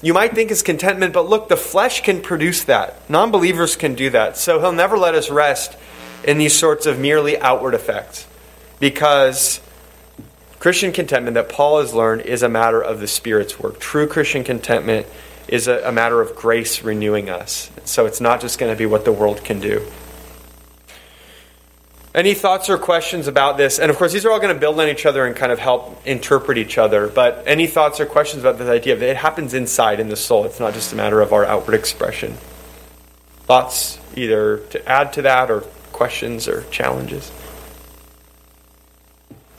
you 0.00 0.14
might 0.14 0.32
think 0.32 0.52
is 0.52 0.62
contentment, 0.62 1.12
but 1.12 1.28
look, 1.28 1.48
the 1.48 1.56
flesh 1.56 2.02
can 2.02 2.22
produce 2.22 2.62
that. 2.64 3.10
Non 3.10 3.32
believers 3.32 3.74
can 3.74 3.96
do 3.96 4.10
that. 4.10 4.36
So 4.36 4.60
he'll 4.60 4.70
never 4.70 4.96
let 4.96 5.16
us 5.16 5.28
rest 5.28 5.76
in 6.22 6.38
these 6.38 6.56
sorts 6.56 6.86
of 6.86 7.00
merely 7.00 7.36
outward 7.40 7.74
effects 7.74 8.28
because 8.78 9.60
Christian 10.60 10.92
contentment 10.92 11.34
that 11.34 11.48
Paul 11.48 11.80
has 11.80 11.94
learned 11.94 12.20
is 12.20 12.44
a 12.44 12.48
matter 12.48 12.80
of 12.80 13.00
the 13.00 13.08
Spirit's 13.08 13.58
work. 13.58 13.80
True 13.80 14.06
Christian 14.06 14.44
contentment 14.44 15.08
is 15.48 15.66
a, 15.66 15.80
a 15.88 15.90
matter 15.90 16.20
of 16.20 16.36
grace 16.36 16.84
renewing 16.84 17.28
us. 17.28 17.72
So 17.84 18.06
it's 18.06 18.20
not 18.20 18.40
just 18.40 18.60
going 18.60 18.72
to 18.72 18.78
be 18.78 18.86
what 18.86 19.04
the 19.04 19.10
world 19.10 19.42
can 19.42 19.58
do. 19.58 19.84
Any 22.14 22.34
thoughts 22.34 22.70
or 22.70 22.78
questions 22.78 23.26
about 23.26 23.56
this? 23.56 23.80
And 23.80 23.90
of 23.90 23.96
course, 23.96 24.12
these 24.12 24.24
are 24.24 24.30
all 24.30 24.38
going 24.38 24.54
to 24.54 24.60
build 24.60 24.78
on 24.78 24.88
each 24.88 25.04
other 25.04 25.26
and 25.26 25.34
kind 25.34 25.50
of 25.50 25.58
help 25.58 26.00
interpret 26.06 26.58
each 26.58 26.78
other. 26.78 27.08
But 27.08 27.42
any 27.44 27.66
thoughts 27.66 27.98
or 27.98 28.06
questions 28.06 28.40
about 28.42 28.56
this 28.56 28.68
idea 28.68 28.94
that 28.94 29.08
it 29.08 29.16
happens 29.16 29.52
inside 29.52 29.98
in 29.98 30.08
the 30.08 30.16
soul? 30.16 30.44
It's 30.44 30.60
not 30.60 30.74
just 30.74 30.92
a 30.92 30.96
matter 30.96 31.20
of 31.20 31.32
our 31.32 31.44
outward 31.44 31.74
expression. 31.74 32.34
Thoughts 33.46 33.98
either 34.14 34.58
to 34.58 34.88
add 34.88 35.12
to 35.14 35.22
that 35.22 35.50
or 35.50 35.62
questions 35.92 36.46
or 36.46 36.62
challenges? 36.70 37.32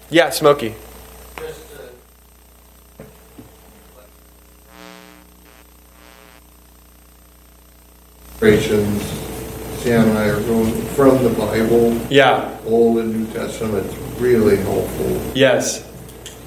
Yeah, 0.09 0.29
Smokey. 0.29 0.75
Illustrations, 8.41 9.01
uh, 9.01 9.24
Sam 9.85 10.09
and 10.09 10.17
I 10.17 10.29
are 10.29 10.41
going 10.41 10.73
from 10.95 11.23
the 11.23 11.29
Bible. 11.29 11.95
Yeah. 12.09 12.57
Old 12.65 12.97
and 12.97 13.13
New 13.13 13.31
Testament. 13.31 13.85
It's 13.85 14.19
really 14.19 14.57
helpful. 14.57 15.21
Yes, 15.35 15.87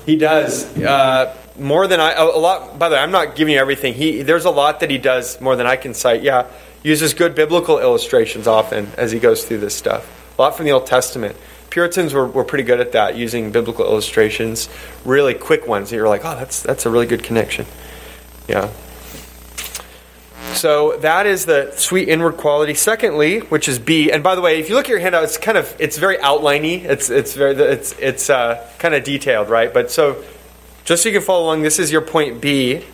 he 0.04 0.16
does. 0.16 0.76
Uh, 0.76 1.36
more 1.56 1.86
than 1.86 2.00
I, 2.00 2.14
a 2.14 2.24
lot. 2.24 2.80
By 2.80 2.88
the 2.88 2.96
way, 2.96 3.00
I'm 3.00 3.12
not 3.12 3.36
giving 3.36 3.54
you 3.54 3.60
everything. 3.60 3.94
He 3.94 4.22
there's 4.22 4.44
a 4.44 4.50
lot 4.50 4.80
that 4.80 4.90
he 4.90 4.98
does 4.98 5.40
more 5.40 5.54
than 5.54 5.68
I 5.68 5.76
can 5.76 5.94
cite. 5.94 6.24
Yeah, 6.24 6.50
uses 6.82 7.14
good 7.14 7.36
biblical 7.36 7.78
illustrations 7.78 8.48
often 8.48 8.90
as 8.96 9.12
he 9.12 9.20
goes 9.20 9.44
through 9.44 9.58
this 9.58 9.76
stuff. 9.76 10.34
A 10.36 10.42
lot 10.42 10.56
from 10.56 10.66
the 10.66 10.72
Old 10.72 10.88
Testament. 10.88 11.36
Puritans 11.70 12.12
were, 12.14 12.26
were 12.26 12.44
pretty 12.44 12.64
good 12.64 12.80
at 12.80 12.90
that, 12.90 13.14
using 13.14 13.52
biblical 13.52 13.84
illustrations, 13.84 14.68
really 15.04 15.34
quick 15.34 15.68
ones. 15.68 15.90
that 15.90 15.96
You're 15.96 16.08
like, 16.08 16.24
oh, 16.24 16.34
that's 16.34 16.60
that's 16.60 16.86
a 16.86 16.90
really 16.90 17.06
good 17.06 17.22
connection. 17.22 17.66
Yeah. 18.48 18.68
So 20.58 20.96
that 20.98 21.26
is 21.26 21.46
the 21.46 21.72
sweet 21.76 22.08
inward 22.08 22.36
quality. 22.36 22.74
Secondly, 22.74 23.38
which 23.38 23.68
is 23.68 23.78
B, 23.78 24.10
and 24.10 24.24
by 24.24 24.34
the 24.34 24.40
way, 24.40 24.58
if 24.58 24.68
you 24.68 24.74
look 24.74 24.86
at 24.86 24.90
your 24.90 24.98
handout, 24.98 25.22
it's 25.22 25.38
kind 25.38 25.56
of 25.56 25.72
it's 25.78 25.98
very 25.98 26.16
outliney. 26.18 26.82
It's 26.84 27.10
it's 27.10 27.34
very 27.34 27.54
it's 27.54 27.92
it's 28.00 28.28
uh, 28.28 28.68
kind 28.80 28.92
of 28.92 29.04
detailed, 29.04 29.48
right? 29.50 29.72
But 29.72 29.92
so 29.92 30.24
just 30.84 31.04
so 31.04 31.10
you 31.10 31.14
can 31.14 31.24
follow 31.24 31.44
along, 31.44 31.62
this 31.62 31.78
is 31.78 31.92
your 31.92 32.00
point 32.00 32.40
B, 32.40 32.84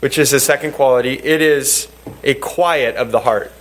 which 0.00 0.16
is 0.16 0.30
the 0.30 0.40
second 0.40 0.72
quality. 0.72 1.14
It 1.14 1.42
is 1.42 1.88
a 2.24 2.32
quiet 2.32 2.96
of 2.96 3.12
the 3.12 3.20
heart. 3.20 3.52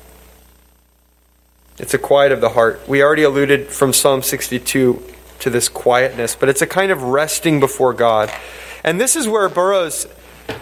It's 1.77 1.93
a 1.93 1.97
quiet 1.97 2.31
of 2.31 2.39
the 2.39 2.49
heart. 2.49 2.87
We 2.87 3.03
already 3.03 3.23
alluded 3.23 3.67
from 3.67 3.91
Psalm 3.91 4.21
62 4.21 5.03
to 5.39 5.49
this 5.49 5.67
quietness, 5.67 6.37
but 6.37 6.47
it's 6.47 6.61
a 6.61 6.67
kind 6.67 6.89
of 6.89 7.03
resting 7.03 7.59
before 7.59 7.91
God. 7.91 8.31
And 8.81 9.01
this 9.01 9.17
is 9.17 9.27
where 9.27 9.49
Burroughs 9.49 10.07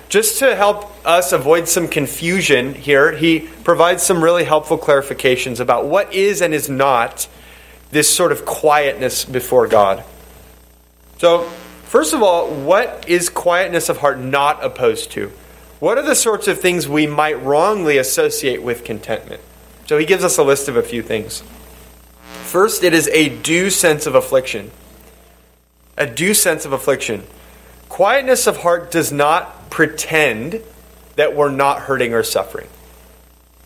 Just 0.09 0.39
to 0.39 0.55
help 0.55 0.91
us 1.05 1.31
avoid 1.31 1.67
some 1.67 1.87
confusion 1.87 2.75
here, 2.75 3.11
he 3.13 3.49
provides 3.63 4.03
some 4.03 4.23
really 4.23 4.43
helpful 4.43 4.77
clarifications 4.77 5.59
about 5.59 5.85
what 5.85 6.13
is 6.13 6.41
and 6.41 6.53
is 6.53 6.69
not 6.69 7.27
this 7.89 8.13
sort 8.13 8.31
of 8.31 8.45
quietness 8.45 9.25
before 9.25 9.67
God. 9.67 10.03
So, 11.17 11.43
first 11.85 12.13
of 12.13 12.21
all, 12.21 12.53
what 12.53 13.05
is 13.07 13.29
quietness 13.29 13.89
of 13.89 13.97
heart 13.97 14.19
not 14.19 14.63
opposed 14.63 15.11
to? 15.13 15.31
What 15.79 15.97
are 15.97 16.03
the 16.03 16.15
sorts 16.15 16.47
of 16.47 16.59
things 16.59 16.87
we 16.87 17.07
might 17.07 17.41
wrongly 17.41 17.97
associate 17.97 18.61
with 18.61 18.83
contentment? 18.83 19.41
So, 19.87 19.97
he 19.97 20.05
gives 20.05 20.23
us 20.23 20.37
a 20.37 20.43
list 20.43 20.67
of 20.67 20.75
a 20.75 20.83
few 20.83 21.01
things. 21.01 21.41
First, 22.43 22.83
it 22.83 22.93
is 22.93 23.07
a 23.07 23.29
due 23.29 23.69
sense 23.69 24.05
of 24.05 24.15
affliction. 24.15 24.71
A 25.97 26.05
due 26.05 26.33
sense 26.33 26.65
of 26.65 26.71
affliction. 26.71 27.23
Quietness 27.89 28.47
of 28.47 28.57
heart 28.57 28.91
does 28.91 29.11
not 29.11 29.62
pretend 29.73 30.61
that 31.15 31.35
we're 31.35 31.49
not 31.49 31.79
hurting 31.79 32.13
or 32.13 32.21
suffering. 32.21 32.67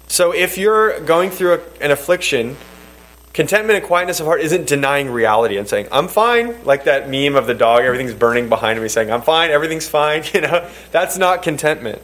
So 0.08 0.32
if 0.32 0.58
you're 0.58 1.02
going 1.02 1.32
through 1.32 1.56
a, 1.56 1.60
an 1.82 1.92
affliction, 1.92 2.56
contentment 3.34 3.78
and 3.78 3.86
quietness 3.86 4.22
of 4.22 4.26
heart 4.26 4.40
isn't 4.40 4.68
denying 4.68 5.10
reality 5.10 5.58
and 5.58 5.68
saying, 5.68 5.90
I'm 5.92 6.08
fine, 6.08 6.64
like 6.64 6.86
that 6.86 7.10
meme 7.10 7.36
of 7.36 7.46
the 7.46 7.54
dog, 7.54 7.82
everything's 7.82 8.14
burning 8.14 8.48
behind 8.48 8.82
me, 8.82 8.88
saying, 8.88 9.12
I'm 9.12 9.22
fine, 9.22 9.52
everything's 9.52 9.90
fine. 9.90 10.24
You 10.34 10.42
know, 10.42 10.70
that's 10.92 11.18
not 11.18 11.44
contentment. 11.44 12.02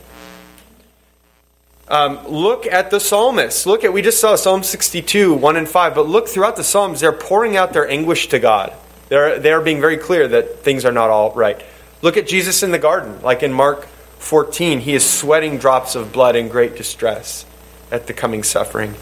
Um, 1.88 2.28
look 2.28 2.66
at 2.66 2.92
the 2.92 3.00
psalmists. 3.00 3.66
Look 3.66 3.86
at, 3.86 3.94
we 3.94 4.02
just 4.02 4.20
saw 4.20 4.36
Psalm 4.36 4.64
62, 4.64 5.34
1 5.34 5.56
and 5.56 5.70
5, 5.70 5.96
but 5.96 6.10
look 6.10 6.28
throughout 6.28 6.58
the 6.58 6.64
Psalms, 6.64 7.00
they're 7.00 7.14
pouring 7.14 7.56
out 7.56 7.72
their 7.72 7.88
anguish 7.88 8.28
to 8.30 8.40
God. 8.40 8.74
They're, 9.08 9.40
they're 9.40 9.62
being 9.62 9.80
very 9.80 9.98
clear 9.98 10.28
that 10.28 10.60
things 10.60 10.84
are 10.84 10.92
not 10.92 11.10
all 11.10 11.32
right. 11.32 11.64
Look 12.02 12.18
at 12.18 12.28
Jesus 12.28 12.64
in 12.64 12.72
the 12.72 12.80
garden, 12.80 13.22
like 13.22 13.44
in 13.44 13.54
Mark 13.54 13.88
14. 14.24 14.80
He 14.80 14.94
is 14.94 15.08
sweating 15.08 15.58
drops 15.58 15.96
of 15.96 16.14
blood 16.14 16.38
in 16.38 16.48
great 16.48 16.78
distress 16.78 17.46
at 17.92 18.08
the 18.08 18.14
coming 18.14 18.42
suffering. 18.42 18.96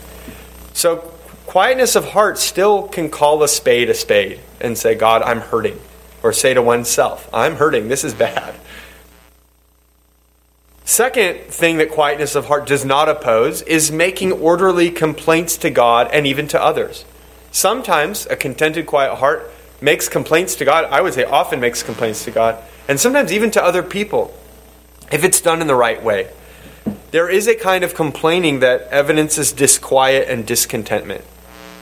So, 0.74 0.98
quietness 1.46 1.96
of 1.96 2.10
heart 2.10 2.40
still 2.40 2.88
can 2.88 3.10
call 3.10 3.44
a 3.44 3.48
spade 3.48 3.90
a 3.90 3.94
spade 3.94 4.40
and 4.60 4.76
say, 4.76 4.96
God, 4.96 5.22
I'm 5.22 5.40
hurting. 5.40 5.80
Or 6.24 6.34
say 6.34 6.56
to 6.56 6.62
oneself, 6.62 7.30
I'm 7.32 7.56
hurting. 7.56 7.88
This 7.88 8.04
is 8.04 8.14
bad. 8.16 8.56
Second 10.86 11.40
thing 11.42 11.78
that 11.78 11.92
quietness 11.92 12.36
of 12.36 12.48
heart 12.48 12.66
does 12.66 12.84
not 12.84 13.08
oppose 13.08 13.62
is 13.62 13.92
making 13.92 14.32
orderly 14.32 14.90
complaints 14.90 15.56
to 15.58 15.70
God 15.70 16.10
and 16.12 16.26
even 16.26 16.48
to 16.50 16.62
others. 16.62 17.06
Sometimes 17.52 18.26
a 18.26 18.36
contented, 18.36 18.88
quiet 18.88 19.16
heart 19.16 19.52
makes 19.82 20.10
complaints 20.10 20.56
to 20.56 20.66
God. 20.66 20.86
I 20.86 21.02
would 21.02 21.14
say 21.14 21.26
often 21.26 21.60
makes 21.60 21.84
complaints 21.84 22.26
to 22.26 22.32
God 22.32 22.62
and 22.88 23.00
sometimes 23.00 23.32
even 23.32 23.52
to 23.52 23.64
other 23.64 23.84
people, 23.84 24.34
if 25.12 25.24
it's 25.24 25.42
done 25.42 25.62
in 25.62 25.68
the 25.68 25.76
right 25.76 26.02
way. 26.02 26.30
There 27.12 27.30
is 27.30 27.48
a 27.48 27.56
kind 27.56 27.84
of 27.84 27.94
complaining 27.94 28.62
that 28.62 28.84
evidences 28.84 29.52
disquiet 29.52 30.30
and 30.30 30.46
discontentment, 30.46 31.24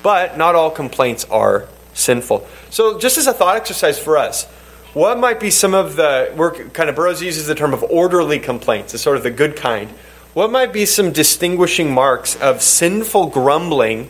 but 0.01 0.37
not 0.37 0.55
all 0.55 0.71
complaints 0.71 1.25
are 1.25 1.67
sinful. 1.93 2.47
So, 2.69 2.97
just 2.99 3.17
as 3.17 3.27
a 3.27 3.33
thought 3.33 3.55
exercise 3.55 3.99
for 3.99 4.17
us, 4.17 4.45
what 4.93 5.19
might 5.19 5.39
be 5.39 5.51
some 5.51 5.75
of 5.75 5.95
the, 5.95 6.33
we're 6.35 6.51
kind 6.69 6.89
of, 6.89 6.95
Burroughs 6.95 7.21
uses 7.21 7.45
the 7.45 7.53
term 7.53 7.73
of 7.73 7.83
orderly 7.83 8.39
complaints, 8.39 8.95
as 8.95 9.01
sort 9.01 9.17
of 9.17 9.23
the 9.23 9.29
good 9.29 9.55
kind. 9.55 9.89
What 10.33 10.51
might 10.51 10.73
be 10.73 10.85
some 10.85 11.11
distinguishing 11.11 11.93
marks 11.93 12.35
of 12.37 12.61
sinful 12.63 13.27
grumbling 13.27 14.09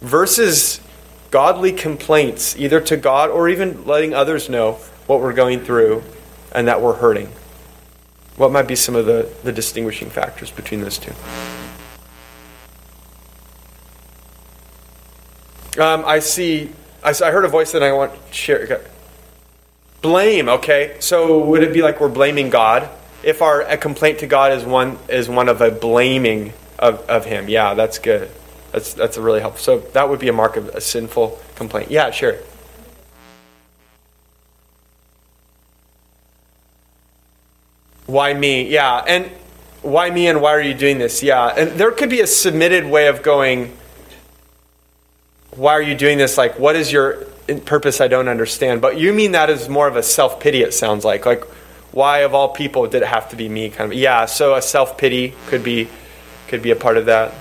versus 0.00 0.80
godly 1.30 1.72
complaints, 1.72 2.56
either 2.56 2.80
to 2.80 2.96
God 2.96 3.28
or 3.28 3.50
even 3.50 3.84
letting 3.86 4.14
others 4.14 4.48
know 4.48 4.72
what 5.06 5.20
we're 5.20 5.34
going 5.34 5.60
through 5.60 6.02
and 6.52 6.68
that 6.68 6.80
we're 6.80 6.94
hurting? 6.94 7.30
What 8.38 8.52
might 8.52 8.68
be 8.68 8.76
some 8.76 8.94
of 8.94 9.04
the, 9.04 9.28
the 9.42 9.52
distinguishing 9.52 10.10
factors 10.10 10.52
between 10.52 10.80
those 10.80 10.96
two? 10.96 11.12
Um, 15.80 16.04
I 16.06 16.20
see, 16.20 16.70
I, 17.02 17.10
I, 17.10 17.30
heard 17.32 17.44
a 17.44 17.48
voice 17.48 17.72
that 17.72 17.82
I 17.82 17.92
want 17.92 18.14
to 18.14 18.32
share. 18.32 18.80
Blame, 20.02 20.48
okay. 20.48 20.96
So 21.00 21.44
would 21.44 21.64
it 21.64 21.72
be 21.72 21.82
like 21.82 22.00
we're 22.00 22.08
blaming 22.08 22.48
God? 22.48 22.88
If 23.24 23.42
our 23.42 23.62
a 23.62 23.76
complaint 23.76 24.20
to 24.20 24.28
God 24.28 24.52
is 24.52 24.64
one 24.64 24.98
is 25.08 25.28
one 25.28 25.48
of 25.48 25.60
a 25.60 25.72
blaming 25.72 26.52
of, 26.78 27.00
of 27.10 27.24
Him, 27.24 27.48
yeah, 27.48 27.74
that's 27.74 27.98
good. 27.98 28.30
That's 28.70 28.94
that's 28.94 29.16
a 29.16 29.20
really 29.20 29.40
helpful. 29.40 29.62
So 29.62 29.78
that 29.90 30.08
would 30.08 30.20
be 30.20 30.28
a 30.28 30.32
mark 30.32 30.56
of 30.56 30.68
a 30.68 30.80
sinful 30.80 31.40
complaint. 31.56 31.90
Yeah, 31.90 32.12
sure. 32.12 32.38
Why 38.08 38.32
me? 38.32 38.66
Yeah. 38.70 39.04
And 39.06 39.26
why 39.82 40.10
me 40.10 40.28
and 40.28 40.40
why 40.40 40.52
are 40.52 40.62
you 40.62 40.72
doing 40.72 40.98
this? 40.98 41.22
Yeah. 41.22 41.48
And 41.48 41.72
there 41.72 41.90
could 41.90 42.08
be 42.08 42.22
a 42.22 42.26
submitted 42.26 42.86
way 42.86 43.08
of 43.08 43.22
going, 43.22 43.76
why 45.50 45.72
are 45.72 45.82
you 45.82 45.94
doing 45.94 46.16
this? 46.16 46.38
Like, 46.38 46.58
what 46.58 46.74
is 46.74 46.90
your 46.90 47.26
purpose? 47.66 48.00
I 48.00 48.08
don't 48.08 48.28
understand. 48.28 48.80
But 48.80 48.98
you 48.98 49.12
mean 49.12 49.32
that 49.32 49.50
is 49.50 49.68
more 49.68 49.86
of 49.86 49.96
a 49.96 50.02
self 50.02 50.40
pity, 50.40 50.62
it 50.62 50.72
sounds 50.72 51.04
like. 51.04 51.26
Like, 51.26 51.44
why 51.92 52.20
of 52.20 52.34
all 52.34 52.48
people 52.48 52.86
did 52.86 53.02
it 53.02 53.08
have 53.08 53.28
to 53.28 53.36
be 53.36 53.46
me? 53.46 53.68
Kind 53.68 53.92
of. 53.92 53.98
Yeah. 53.98 54.24
So 54.24 54.54
a 54.54 54.62
self 54.62 54.96
pity 54.96 55.34
could 55.48 55.62
be 55.62 55.88
could 56.46 56.62
be 56.62 56.70
a 56.70 56.76
part 56.76 56.96
of 56.96 57.06
that. 57.06 57.34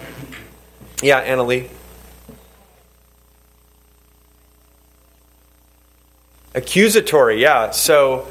Yeah, 1.02 1.26
Annalie. 1.26 1.70
Accusatory, 6.54 7.42
yeah. 7.42 7.72
So 7.72 8.28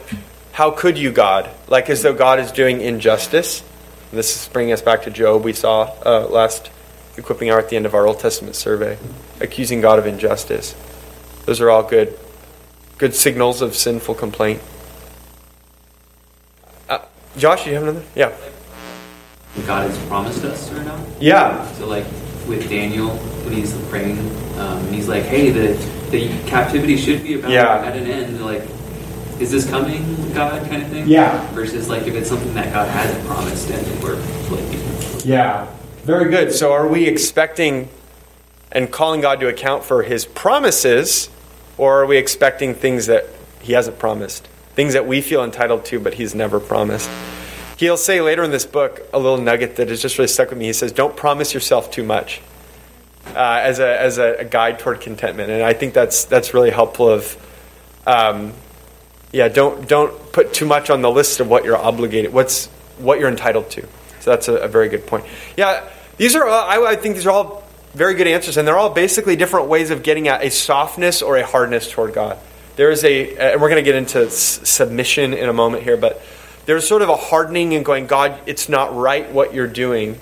how 0.57 0.71
could 0.71 0.97
you, 0.97 1.13
God? 1.13 1.51
Like 1.69 1.91
as 1.91 2.01
though 2.01 2.15
God 2.15 2.41
is 2.41 2.51
doing 2.51 2.81
injustice. 2.81 3.63
This 4.11 4.41
is 4.41 4.49
bringing 4.49 4.73
us 4.73 4.81
back 4.81 5.03
to 5.03 5.11
Job, 5.11 5.45
we 5.45 5.53
saw 5.53 5.93
uh, 6.03 6.27
last 6.29 6.71
equipping 7.19 7.51
hour 7.51 7.59
at 7.59 7.69
the 7.69 7.77
end 7.77 7.85
of 7.85 7.95
our 7.95 8.07
Old 8.07 8.21
Testament 8.21 8.57
survey. 8.57 8.97
Accusing 9.39 9.83
God 9.83 9.99
of 9.99 10.07
injustice. 10.07 10.75
Those 11.45 11.61
are 11.61 11.69
all 11.69 11.83
good, 11.83 12.19
good 12.97 13.15
signals 13.15 13.61
of 13.61 13.77
sinful 13.77 14.15
complaint. 14.15 14.63
Uh, 16.89 17.01
Josh, 17.37 17.65
do 17.65 17.69
you 17.69 17.75
have 17.75 17.83
another? 17.83 18.03
Yeah. 18.15 18.35
God 19.67 19.91
has 19.91 19.99
promised 20.07 20.43
us 20.43 20.73
or 20.73 20.83
not? 20.85 20.99
Yeah. 21.21 21.71
So, 21.73 21.87
like 21.87 22.07
with 22.49 22.67
Daniel, 22.71 23.11
when 23.11 23.53
he's 23.53 23.77
praying, 23.91 24.19
um, 24.57 24.89
he's 24.89 25.07
like, 25.07 25.25
"Hey, 25.25 25.51
the 25.51 25.75
the 26.11 26.29
captivity 26.47 26.97
should 26.97 27.23
be 27.23 27.39
about 27.39 27.51
yeah. 27.51 27.85
at 27.85 27.95
an 27.95 28.07
end." 28.07 28.43
Like, 28.43 28.63
is 29.41 29.51
this 29.51 29.69
coming, 29.69 30.33
God, 30.33 30.69
kind 30.69 30.83
of 30.83 30.89
thing. 30.89 31.07
Yeah. 31.07 31.47
Versus 31.53 31.89
like 31.89 32.07
if 32.07 32.15
it's 32.15 32.29
something 32.29 32.55
that 32.55 32.73
God 32.73 32.89
hasn't 32.89 33.27
promised 33.27 33.71
and 33.71 34.03
we're 34.03 34.17
like. 34.51 35.25
Yeah. 35.25 35.67
Very 36.05 36.31
good. 36.31 36.53
So 36.55 36.73
are 36.73 36.87
we 36.87 37.07
expecting 37.07 37.89
and 38.73 38.91
calling 38.91 39.21
God 39.21 39.41
to 39.41 39.49
account 39.49 39.85
for 39.85 40.03
His 40.03 40.25
promises, 40.25 41.29
or 41.79 42.03
are 42.03 42.07
we 42.07 42.17
expecting 42.17 42.75
things 42.75 43.07
that 43.07 43.27
He 43.61 43.73
hasn't 43.73 43.99
promised, 43.99 44.47
things 44.75 44.93
that 44.93 45.07
we 45.07 45.21
feel 45.21 45.43
entitled 45.43 45.85
to, 45.87 45.99
but 46.01 46.15
He's 46.15 46.35
never 46.35 46.61
promised? 46.61 47.11
He'll 47.77 47.97
say 47.97 48.21
later 48.21 48.43
in 48.43 48.51
this 48.51 48.65
book 48.65 49.03
a 49.13 49.19
little 49.19 49.39
nugget 49.39 49.77
that 49.77 49.89
has 49.89 50.01
just 50.01 50.17
really 50.17 50.29
stuck 50.29 50.51
with 50.51 50.59
me. 50.59 50.67
He 50.67 50.73
says, 50.73 50.93
"Don't 50.93 51.17
promise 51.17 51.53
yourself 51.53 51.91
too 51.91 52.05
much." 52.05 52.41
Uh, 53.35 53.61
as 53.63 53.81
a 53.81 54.01
as 54.01 54.19
a, 54.19 54.37
a, 54.39 54.45
guide 54.45 54.79
toward 54.79 55.01
contentment, 55.01 55.51
and 55.51 55.63
I 55.63 55.73
think 55.73 55.93
that's 55.93 56.25
that's 56.25 56.55
really 56.55 56.71
helpful. 56.71 57.11
Of 57.11 57.37
um, 58.07 58.53
yeah, 59.37 59.49
don't 59.49 59.87
don't 59.87 60.33
put 60.33 60.55
too 60.55 60.65
much 60.65 60.89
on 60.89 61.03
the 61.03 61.11
list 61.11 61.41
of 61.41 61.49
what 61.49 61.65
you're 61.65 61.77
obligated, 61.77 62.33
what's 62.33 62.67
what 62.99 63.21
you're 63.21 63.29
entitled 63.29 63.71
to. 63.73 63.83
So 64.21 64.31
that's 64.31 64.49
a, 64.49 64.55
a 64.55 64.69
very 64.69 64.89
good 64.89 65.07
point. 65.07 65.27
Yeah, 65.59 65.87
these 66.17 66.35
are 66.35 66.49
I, 66.49 66.83
I 66.83 66.97
think 66.97 67.17
these 67.17 67.27
are 67.27 67.31
all 67.31 67.63
very 67.93 68.15
good 68.15 68.27
answers, 68.27 68.57
and 68.57 68.67
they're 68.67 68.79
all 68.79 68.91
basically 68.91 69.37
different 69.37 69.69
ways 69.69 69.91
of 69.91 70.03
getting 70.03 70.29
at 70.29 70.43
a 70.43 70.51
softness 70.51 71.21
or 71.21 71.37
a 71.37 71.47
hardness 71.47 71.91
toward 71.91 72.15
God. 72.15 72.39
There 72.77 72.91
is 72.91 73.05
a, 73.05 73.37
and 73.37 73.61
we're 73.61 73.69
going 73.69 73.83
to 73.83 73.91
get 73.91 73.95
into 73.95 74.27
s- 74.27 74.69
submission 74.69 75.33
in 75.33 75.49
a 75.49 75.53
moment 75.53 75.83
here, 75.83 75.97
but 75.97 76.23
there's 76.67 76.87
sort 76.87 77.03
of 77.03 77.09
a 77.09 77.17
hardening 77.17 77.75
and 77.75 77.85
going, 77.85 78.07
God, 78.07 78.39
it's 78.47 78.69
not 78.69 78.95
right 78.97 79.31
what 79.31 79.55
you're 79.55 79.67
doing. 79.67 80.19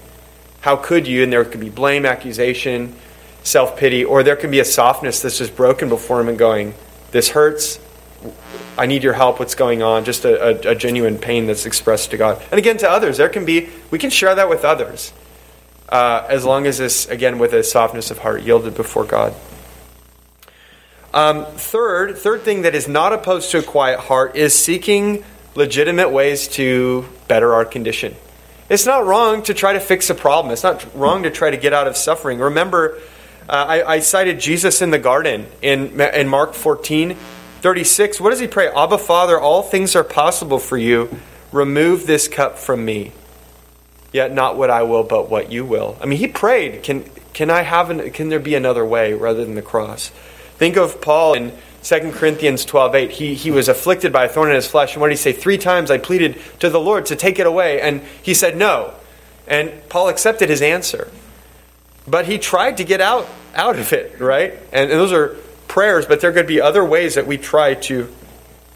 How 0.60 0.76
could 0.76 1.06
you? 1.08 1.22
And 1.24 1.32
there 1.32 1.44
could 1.44 1.60
be 1.60 1.70
blame, 1.70 2.06
accusation, 2.06 2.94
self 3.42 3.76
pity, 3.76 4.04
or 4.04 4.22
there 4.22 4.36
can 4.36 4.50
be 4.50 4.60
a 4.60 4.64
softness 4.64 5.22
that's 5.22 5.38
just 5.38 5.56
broken 5.56 5.88
before 5.88 6.20
Him 6.20 6.28
and 6.28 6.38
going, 6.38 6.74
this 7.10 7.28
hurts. 7.28 7.80
I 8.76 8.86
need 8.86 9.02
your 9.02 9.12
help. 9.12 9.38
What's 9.38 9.54
going 9.54 9.82
on? 9.82 10.04
Just 10.04 10.24
a, 10.24 10.68
a, 10.68 10.72
a, 10.72 10.74
genuine 10.74 11.18
pain 11.18 11.46
that's 11.46 11.66
expressed 11.66 12.10
to 12.10 12.16
God. 12.16 12.42
And 12.50 12.58
again, 12.58 12.76
to 12.78 12.90
others, 12.90 13.16
there 13.16 13.28
can 13.28 13.44
be, 13.44 13.68
we 13.90 13.98
can 13.98 14.10
share 14.10 14.34
that 14.34 14.48
with 14.48 14.64
others. 14.64 15.12
Uh, 15.88 16.26
as 16.28 16.44
long 16.44 16.66
as 16.66 16.78
this, 16.78 17.06
again, 17.06 17.38
with 17.38 17.52
a 17.52 17.62
softness 17.62 18.10
of 18.10 18.18
heart, 18.18 18.42
yielded 18.42 18.74
before 18.74 19.04
God. 19.04 19.34
Um, 21.12 21.44
third, 21.44 22.18
third 22.18 22.42
thing 22.42 22.62
that 22.62 22.74
is 22.74 22.88
not 22.88 23.12
opposed 23.12 23.52
to 23.52 23.58
a 23.58 23.62
quiet 23.62 24.00
heart 24.00 24.34
is 24.34 24.58
seeking 24.58 25.22
legitimate 25.54 26.10
ways 26.10 26.48
to 26.48 27.06
better 27.28 27.54
our 27.54 27.64
condition. 27.64 28.16
It's 28.68 28.86
not 28.86 29.06
wrong 29.06 29.42
to 29.44 29.54
try 29.54 29.74
to 29.74 29.80
fix 29.80 30.10
a 30.10 30.14
problem. 30.14 30.52
It's 30.52 30.64
not 30.64 30.84
wrong 30.96 31.22
to 31.24 31.30
try 31.30 31.50
to 31.50 31.56
get 31.56 31.72
out 31.72 31.86
of 31.86 31.96
suffering. 31.96 32.38
Remember, 32.40 32.98
uh, 33.48 33.52
I, 33.52 33.94
I, 33.94 33.98
cited 34.00 34.40
Jesus 34.40 34.80
in 34.80 34.90
the 34.90 34.98
garden 34.98 35.46
in, 35.60 36.00
in 36.00 36.28
Mark 36.28 36.54
14 36.54 37.16
36. 37.64 38.20
What 38.20 38.28
does 38.28 38.40
he 38.40 38.46
pray? 38.46 38.68
Abba, 38.68 38.98
Father, 38.98 39.40
all 39.40 39.62
things 39.62 39.96
are 39.96 40.04
possible 40.04 40.58
for 40.58 40.76
you. 40.76 41.08
remove 41.50 42.06
this 42.06 42.28
cup 42.28 42.58
from 42.58 42.84
me. 42.84 43.12
Yet 44.12 44.34
not 44.34 44.58
what 44.58 44.68
I 44.68 44.82
will, 44.82 45.02
but 45.02 45.30
what 45.30 45.50
you 45.50 45.64
will. 45.64 45.96
I 45.98 46.04
mean, 46.04 46.18
he 46.18 46.28
prayed, 46.28 46.82
can, 46.82 47.08
can 47.32 47.48
I 47.48 47.62
have 47.62 47.88
an, 47.88 48.10
can 48.10 48.28
there 48.28 48.38
be 48.38 48.54
another 48.54 48.84
way 48.84 49.14
rather 49.14 49.42
than 49.42 49.54
the 49.54 49.62
cross? 49.62 50.10
Think 50.58 50.76
of 50.76 51.00
Paul 51.00 51.32
in 51.32 51.52
2 51.82 52.12
Corinthians 52.12 52.66
12 52.66 52.94
8. 52.96 53.10
He, 53.12 53.34
he 53.34 53.50
was 53.50 53.70
afflicted 53.70 54.12
by 54.12 54.26
a 54.26 54.28
thorn 54.28 54.50
in 54.50 54.56
his 54.56 54.66
flesh. 54.66 54.92
And 54.92 55.00
what 55.00 55.08
did 55.08 55.14
he 55.14 55.22
say? 55.22 55.32
Three 55.32 55.56
times 55.56 55.90
I 55.90 55.96
pleaded 55.96 56.38
to 56.58 56.68
the 56.68 56.78
Lord 56.78 57.06
to 57.06 57.16
take 57.16 57.38
it 57.38 57.46
away. 57.46 57.80
And 57.80 58.02
he 58.22 58.34
said 58.34 58.58
no. 58.58 58.92
And 59.48 59.72
Paul 59.88 60.10
accepted 60.10 60.50
his 60.50 60.60
answer. 60.60 61.10
But 62.06 62.26
he 62.26 62.36
tried 62.36 62.76
to 62.76 62.84
get 62.84 63.00
out, 63.00 63.26
out 63.54 63.78
of 63.78 63.94
it, 63.94 64.20
right? 64.20 64.52
And, 64.70 64.90
and 64.90 65.00
those 65.00 65.14
are 65.14 65.38
prayers, 65.68 66.06
but 66.06 66.20
there 66.20 66.32
could 66.32 66.46
be 66.46 66.60
other 66.60 66.84
ways 66.84 67.14
that 67.14 67.26
we 67.26 67.38
try 67.38 67.74
to 67.74 68.12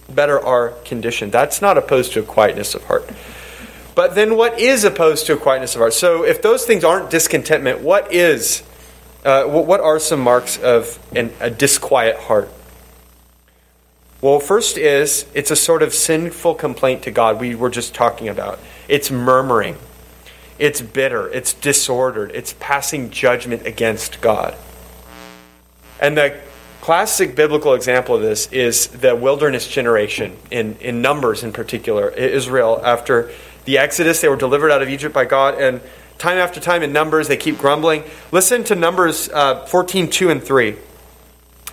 better 0.08 0.40
our 0.40 0.70
condition. 0.84 1.30
That's 1.30 1.60
not 1.60 1.78
opposed 1.78 2.12
to 2.14 2.20
a 2.20 2.22
quietness 2.22 2.74
of 2.74 2.84
heart. 2.84 3.08
But 3.94 4.14
then 4.14 4.36
what 4.36 4.58
is 4.60 4.84
opposed 4.84 5.26
to 5.26 5.34
a 5.34 5.36
quietness 5.36 5.74
of 5.74 5.80
heart? 5.80 5.92
So 5.92 6.24
if 6.24 6.40
those 6.40 6.64
things 6.64 6.84
aren't 6.84 7.10
discontentment, 7.10 7.80
what 7.80 8.12
is 8.12 8.62
uh, 9.24 9.44
what 9.44 9.80
are 9.80 9.98
some 9.98 10.20
marks 10.20 10.56
of 10.58 10.98
an, 11.14 11.32
a 11.40 11.50
disquiet 11.50 12.16
heart? 12.16 12.48
Well, 14.20 14.40
first 14.40 14.78
is 14.78 15.26
it's 15.34 15.50
a 15.50 15.56
sort 15.56 15.82
of 15.82 15.92
sinful 15.92 16.54
complaint 16.54 17.02
to 17.02 17.10
God 17.10 17.40
we 17.40 17.54
were 17.54 17.70
just 17.70 17.94
talking 17.94 18.28
about. 18.28 18.58
It's 18.88 19.10
murmuring. 19.10 19.76
It's 20.58 20.80
bitter. 20.80 21.28
It's 21.28 21.54
disordered. 21.54 22.32
It's 22.34 22.54
passing 22.58 23.10
judgment 23.10 23.66
against 23.66 24.20
God. 24.20 24.56
And 26.00 26.16
the 26.16 26.40
classic 26.88 27.36
biblical 27.36 27.74
example 27.74 28.14
of 28.14 28.22
this 28.22 28.50
is 28.50 28.86
the 28.86 29.14
wilderness 29.14 29.68
generation 29.68 30.34
in, 30.50 30.74
in 30.80 31.02
Numbers 31.02 31.44
in 31.44 31.52
particular. 31.52 32.08
Israel, 32.08 32.80
after 32.82 33.30
the 33.66 33.76
Exodus, 33.76 34.22
they 34.22 34.28
were 34.30 34.36
delivered 34.36 34.70
out 34.70 34.80
of 34.80 34.88
Egypt 34.88 35.14
by 35.14 35.26
God, 35.26 35.60
and 35.60 35.82
time 36.16 36.38
after 36.38 36.60
time 36.60 36.82
in 36.82 36.90
Numbers, 36.90 37.28
they 37.28 37.36
keep 37.36 37.58
grumbling. 37.58 38.04
Listen 38.32 38.64
to 38.64 38.74
Numbers 38.74 39.28
uh, 39.28 39.66
14, 39.66 40.08
2 40.08 40.30
and 40.30 40.42
3. 40.42 40.76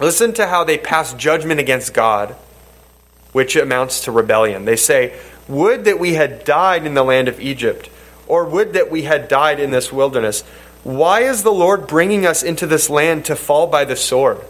Listen 0.01 0.33
to 0.33 0.47
how 0.47 0.65
they 0.65 0.77
pass 0.77 1.13
judgment 1.13 1.61
against 1.61 1.93
God, 1.93 2.35
which 3.31 3.55
amounts 3.55 4.01
to 4.01 4.11
rebellion. 4.11 4.65
They 4.65 4.75
say, 4.75 5.17
Would 5.47 5.85
that 5.85 5.97
we 5.97 6.15
had 6.15 6.43
died 6.43 6.85
in 6.85 6.93
the 6.93 7.05
land 7.05 7.29
of 7.29 7.39
Egypt, 7.39 7.89
or 8.27 8.43
would 8.43 8.73
that 8.73 8.91
we 8.91 9.03
had 9.03 9.29
died 9.29 9.61
in 9.61 9.71
this 9.71 9.93
wilderness. 9.93 10.41
Why 10.83 11.21
is 11.21 11.43
the 11.43 11.53
Lord 11.53 11.87
bringing 11.87 12.25
us 12.25 12.43
into 12.43 12.67
this 12.67 12.89
land 12.89 13.23
to 13.25 13.37
fall 13.37 13.67
by 13.67 13.85
the 13.85 13.95
sword? 13.95 14.41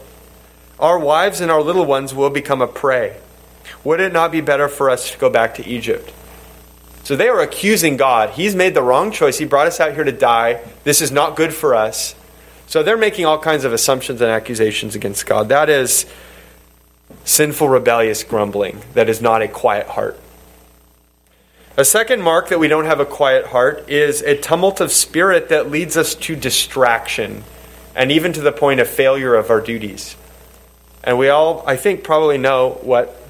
Our 0.78 0.98
wives 0.98 1.40
and 1.40 1.50
our 1.50 1.62
little 1.62 1.86
ones 1.86 2.14
will 2.14 2.30
become 2.30 2.60
a 2.60 2.66
prey. 2.66 3.16
Would 3.84 4.00
it 4.00 4.12
not 4.12 4.32
be 4.32 4.40
better 4.40 4.68
for 4.68 4.90
us 4.90 5.10
to 5.12 5.18
go 5.18 5.30
back 5.30 5.54
to 5.54 5.66
Egypt? 5.66 6.12
So 7.04 7.14
they 7.14 7.28
are 7.28 7.40
accusing 7.40 7.96
God. 7.96 8.30
He's 8.30 8.54
made 8.54 8.74
the 8.74 8.82
wrong 8.82 9.12
choice. 9.12 9.38
He 9.38 9.44
brought 9.44 9.68
us 9.68 9.78
out 9.78 9.94
here 9.94 10.04
to 10.04 10.12
die. 10.12 10.60
This 10.84 11.00
is 11.00 11.12
not 11.12 11.36
good 11.36 11.54
for 11.54 11.74
us. 11.74 12.14
So 12.66 12.82
they're 12.82 12.96
making 12.96 13.26
all 13.26 13.38
kinds 13.38 13.64
of 13.64 13.72
assumptions 13.72 14.20
and 14.20 14.30
accusations 14.30 14.96
against 14.96 15.24
God. 15.24 15.48
That 15.48 15.70
is 15.70 16.04
sinful, 17.24 17.68
rebellious 17.68 18.24
grumbling. 18.24 18.80
That 18.94 19.08
is 19.08 19.22
not 19.22 19.40
a 19.40 19.48
quiet 19.48 19.86
heart. 19.86 20.18
A 21.76 21.84
second 21.84 22.22
mark 22.22 22.48
that 22.48 22.58
we 22.58 22.68
don't 22.68 22.86
have 22.86 23.00
a 23.00 23.06
quiet 23.06 23.46
heart 23.46 23.88
is 23.88 24.22
a 24.22 24.36
tumult 24.36 24.80
of 24.80 24.90
spirit 24.90 25.48
that 25.50 25.70
leads 25.70 25.96
us 25.96 26.14
to 26.14 26.34
distraction 26.34 27.44
and 27.94 28.10
even 28.10 28.32
to 28.32 28.40
the 28.40 28.52
point 28.52 28.80
of 28.80 28.88
failure 28.88 29.34
of 29.34 29.50
our 29.50 29.60
duties. 29.60 30.16
And 31.06 31.18
we 31.18 31.28
all, 31.28 31.62
I 31.66 31.76
think, 31.76 32.02
probably 32.02 32.36
know 32.36 32.80
what 32.82 33.22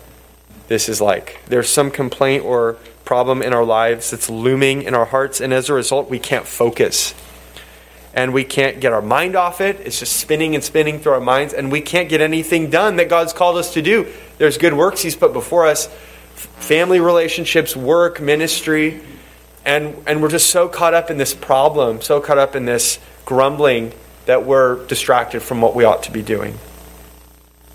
this 0.66 0.88
is 0.88 1.00
like. 1.00 1.38
There's 1.46 1.68
some 1.68 1.90
complaint 1.90 2.42
or 2.44 2.78
problem 3.04 3.42
in 3.42 3.52
our 3.52 3.64
lives 3.64 4.10
that's 4.10 4.30
looming 4.30 4.82
in 4.82 4.94
our 4.94 5.04
hearts, 5.04 5.40
and 5.40 5.52
as 5.52 5.68
a 5.68 5.74
result, 5.74 6.10
we 6.10 6.18
can't 6.18 6.46
focus. 6.46 7.14
And 8.14 8.32
we 8.32 8.44
can't 8.44 8.80
get 8.80 8.94
our 8.94 9.02
mind 9.02 9.36
off 9.36 9.60
it. 9.60 9.78
It's 9.80 9.98
just 9.98 10.16
spinning 10.16 10.54
and 10.54 10.64
spinning 10.64 11.00
through 11.00 11.12
our 11.12 11.20
minds, 11.20 11.52
and 11.52 11.70
we 11.70 11.82
can't 11.82 12.08
get 12.08 12.22
anything 12.22 12.70
done 12.70 12.96
that 12.96 13.10
God's 13.10 13.34
called 13.34 13.58
us 13.58 13.74
to 13.74 13.82
do. 13.82 14.10
There's 14.38 14.56
good 14.56 14.72
works 14.72 15.02
He's 15.02 15.14
put 15.14 15.34
before 15.34 15.66
us 15.66 15.88
family 16.36 17.00
relationships, 17.00 17.76
work, 17.76 18.20
ministry, 18.20 19.02
and, 19.64 19.94
and 20.06 20.22
we're 20.22 20.30
just 20.30 20.48
so 20.48 20.68
caught 20.68 20.94
up 20.94 21.10
in 21.10 21.18
this 21.18 21.34
problem, 21.34 22.00
so 22.00 22.20
caught 22.20 22.38
up 22.38 22.56
in 22.56 22.64
this 22.64 22.98
grumbling 23.26 23.92
that 24.24 24.46
we're 24.46 24.84
distracted 24.86 25.40
from 25.40 25.60
what 25.60 25.74
we 25.74 25.84
ought 25.84 26.02
to 26.04 26.10
be 26.10 26.22
doing. 26.22 26.58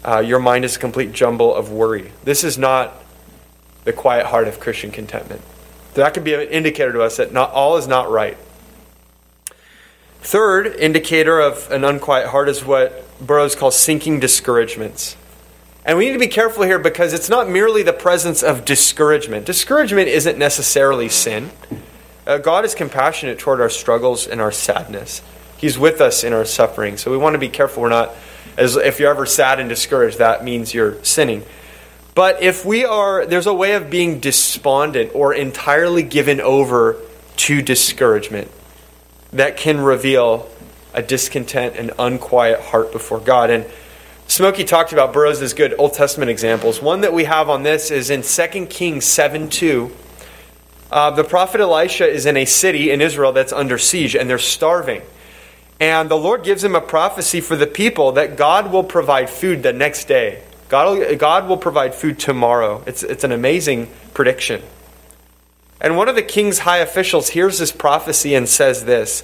Uh, 0.04 0.20
your 0.20 0.40
mind 0.40 0.66
is 0.66 0.76
a 0.76 0.80
complete 0.80 1.12
jumble 1.12 1.54
of 1.54 1.72
worry. 1.72 2.12
This 2.24 2.44
is 2.44 2.58
not 2.58 2.94
the 3.84 3.94
quiet 3.94 4.26
heart 4.26 4.48
of 4.48 4.60
Christian 4.60 4.92
contentment. 4.92 5.42
That 5.94 6.14
could 6.14 6.24
be 6.24 6.34
an 6.34 6.42
indicator 6.42 6.94
to 6.94 7.02
us 7.02 7.18
that 7.18 7.34
not 7.34 7.52
all 7.52 7.78
is 7.78 7.88
not 7.88 8.10
right. 8.10 8.38
Third 10.22 10.68
indicator 10.68 11.40
of 11.40 11.70
an 11.72 11.84
unquiet 11.84 12.28
heart 12.28 12.48
is 12.48 12.64
what 12.64 13.06
Burroughs 13.20 13.56
calls 13.56 13.78
sinking 13.78 14.20
discouragements. 14.20 15.18
And 15.84 15.98
we 15.98 16.06
need 16.06 16.14
to 16.14 16.20
be 16.20 16.28
careful 16.28 16.64
here 16.64 16.78
because 16.78 17.12
it's 17.12 17.30
not 17.30 17.50
merely 17.50 17.82
the 17.82 17.94
presence 17.94 18.44
of 18.44 18.64
discouragement. 18.64 19.48
Discouragement 19.48 20.10
isn't 20.10 20.38
necessarily 20.38 21.10
sin. 21.10 21.50
Uh, 22.28 22.38
God 22.38 22.66
is 22.66 22.76
compassionate 22.76 23.40
toward 23.40 23.60
our 23.60 23.70
struggles 23.70 24.28
and 24.28 24.40
our 24.40 24.52
sadness. 24.52 25.24
He's 25.58 25.80
with 25.80 26.00
us 26.00 26.24
in 26.24 26.34
our 26.34 26.46
suffering. 26.46 26.98
So 26.98 27.10
we 27.10 27.18
want 27.18 27.34
to 27.34 27.40
be 27.40 27.50
careful 27.50 27.82
we're 27.82 27.90
not, 27.90 28.12
as 28.58 28.76
if 28.76 29.00
you're 29.00 29.12
ever 29.12 29.26
sad 29.26 29.60
and 29.60 29.70
discouraged, 29.70 30.18
that 30.20 30.44
means 30.44 30.74
you're 30.74 31.04
sinning. 31.04 31.44
But 32.14 32.42
if 32.42 32.66
we 32.66 32.84
are, 32.84 33.26
there's 33.26 33.48
a 33.48 33.54
way 33.54 33.74
of 33.74 33.90
being 33.90 34.20
despondent 34.20 35.12
or 35.16 35.34
entirely 35.34 36.04
given 36.04 36.42
over 36.42 36.98
to 37.38 37.62
discouragement 37.62 38.52
that 39.32 39.58
can 39.58 39.80
reveal 39.80 40.50
a 40.94 41.02
discontent 41.02 41.76
and 41.78 41.92
unquiet 41.98 42.60
heart 42.60 42.92
before 42.92 43.20
God. 43.20 43.50
And 43.50 43.66
Smokey 44.28 44.66
talked 44.66 44.94
about 44.94 45.14
Burroughs 45.14 45.54
good 45.54 45.74
Old 45.78 45.94
Testament 45.94 46.30
examples. 46.30 46.82
One 46.82 47.02
that 47.02 47.14
we 47.14 47.24
have 47.24 47.50
on 47.50 47.64
this 47.64 47.92
is 47.92 48.10
in 48.10 48.22
2 48.22 48.66
Kings 48.68 49.06
7 49.06 49.50
2. 49.50 49.92
Uh, 50.92 51.12
the 51.12 51.24
prophet 51.24 51.62
Elisha 51.62 52.06
is 52.06 52.26
in 52.26 52.36
a 52.36 52.44
city 52.44 52.92
in 52.92 53.00
Israel 53.00 53.32
that's 53.32 53.54
under 53.54 53.78
siege 53.78 54.16
and 54.16 54.30
they're 54.30 54.38
starving. 54.38 55.02
And 55.82 56.10
the 56.10 56.17
Lord 56.17 56.44
gives 56.44 56.63
him 56.63 56.76
a 56.76 56.80
prophecy 56.80 57.41
for 57.41 57.56
the 57.56 57.65
people 57.65 58.12
that 58.12 58.38
God 58.38 58.72
will 58.72 58.84
provide 58.84 59.32
food 59.32 59.63
the 59.63 59.74
next 59.74 60.06
day. 60.06 60.44
God 60.70 61.00
will, 61.00 61.15
God 61.15 61.50
will 61.50 61.58
provide 61.58 61.96
food 61.96 62.20
tomorrow. 62.20 62.84
It's, 62.86 63.02
it's 63.02 63.24
an 63.24 63.32
amazing 63.32 63.89
prediction. 64.13 64.62
And 65.82 65.98
one 65.98 66.08
of 66.08 66.13
the 66.13 66.22
king's 66.22 66.60
high 66.60 66.78
officials 66.78 67.30
hears 67.30 67.58
this 67.58 67.72
prophecy 67.72 68.36
and 68.36 68.48
says 68.48 68.86
this 68.86 69.24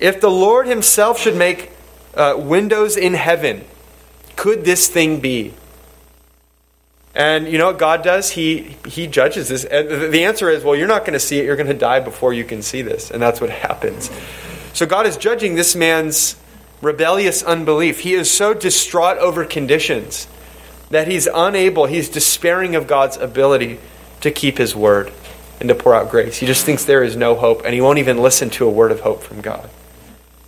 If 0.00 0.22
the 0.22 0.30
Lord 0.30 0.66
himself 0.66 1.20
should 1.20 1.36
make 1.36 1.70
uh, 2.14 2.36
windows 2.38 2.96
in 2.96 3.12
heaven, 3.12 3.62
could 4.34 4.64
this 4.64 4.88
thing 4.88 5.20
be? 5.20 5.52
And 7.14 7.46
you 7.46 7.58
know 7.58 7.66
what 7.66 7.78
God 7.78 8.02
does? 8.02 8.30
He, 8.30 8.76
he 8.86 9.06
judges 9.06 9.48
this. 9.48 9.66
And 9.66 10.10
the 10.10 10.24
answer 10.24 10.48
is, 10.48 10.64
well, 10.64 10.74
you're 10.74 10.88
not 10.88 11.02
going 11.02 11.12
to 11.12 11.20
see 11.20 11.38
it. 11.38 11.44
You're 11.44 11.56
going 11.56 11.66
to 11.66 11.74
die 11.74 12.00
before 12.00 12.32
you 12.32 12.44
can 12.44 12.62
see 12.62 12.80
this. 12.80 13.10
And 13.10 13.20
that's 13.20 13.42
what 13.42 13.50
happens. 13.50 14.10
So 14.72 14.86
God 14.86 15.06
is 15.06 15.16
judging 15.16 15.54
this 15.54 15.76
man's 15.76 16.36
rebellious 16.80 17.42
unbelief. 17.42 18.00
He 18.00 18.14
is 18.14 18.30
so 18.30 18.54
distraught 18.54 19.18
over 19.18 19.44
conditions 19.44 20.26
that 20.90 21.08
he's 21.08 21.26
unable, 21.26 21.86
he's 21.86 22.08
despairing 22.08 22.74
of 22.74 22.86
God's 22.86 23.16
ability 23.16 23.80
to 24.20 24.30
keep 24.30 24.58
his 24.58 24.76
word 24.76 25.12
and 25.58 25.68
to 25.68 25.74
pour 25.74 25.94
out 25.94 26.10
grace. 26.10 26.38
He 26.38 26.46
just 26.46 26.66
thinks 26.66 26.84
there 26.84 27.02
is 27.02 27.16
no 27.16 27.34
hope, 27.34 27.62
and 27.64 27.72
he 27.72 27.80
won't 27.80 27.98
even 27.98 28.18
listen 28.18 28.50
to 28.50 28.66
a 28.66 28.70
word 28.70 28.92
of 28.92 29.00
hope 29.00 29.22
from 29.22 29.40
God. 29.40 29.70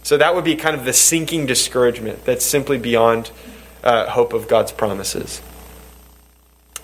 So 0.02 0.18
that 0.18 0.34
would 0.34 0.44
be 0.44 0.54
kind 0.54 0.76
of 0.76 0.84
the 0.84 0.92
sinking 0.92 1.46
discouragement 1.46 2.24
that's 2.24 2.44
simply 2.44 2.78
beyond 2.78 3.30
uh, 3.82 4.10
hope 4.10 4.32
of 4.32 4.48
God's 4.48 4.72
promises. 4.72 5.40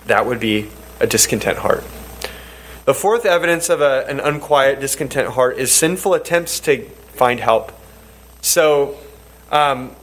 That 0.07 0.25
would 0.25 0.39
be 0.39 0.69
a 0.99 1.05
discontent 1.05 1.59
heart. 1.59 1.83
The 2.85 2.95
fourth 2.95 3.25
evidence 3.25 3.69
of 3.69 3.79
a, 3.79 4.07
an 4.07 4.19
unquiet, 4.19 4.79
discontent 4.79 5.29
heart 5.29 5.59
is 5.59 5.71
sinful 5.71 6.15
attempts 6.15 6.59
to 6.61 6.89
find 7.21 7.39
help. 7.39 7.71
So, 8.41 8.97
um, 9.51 9.95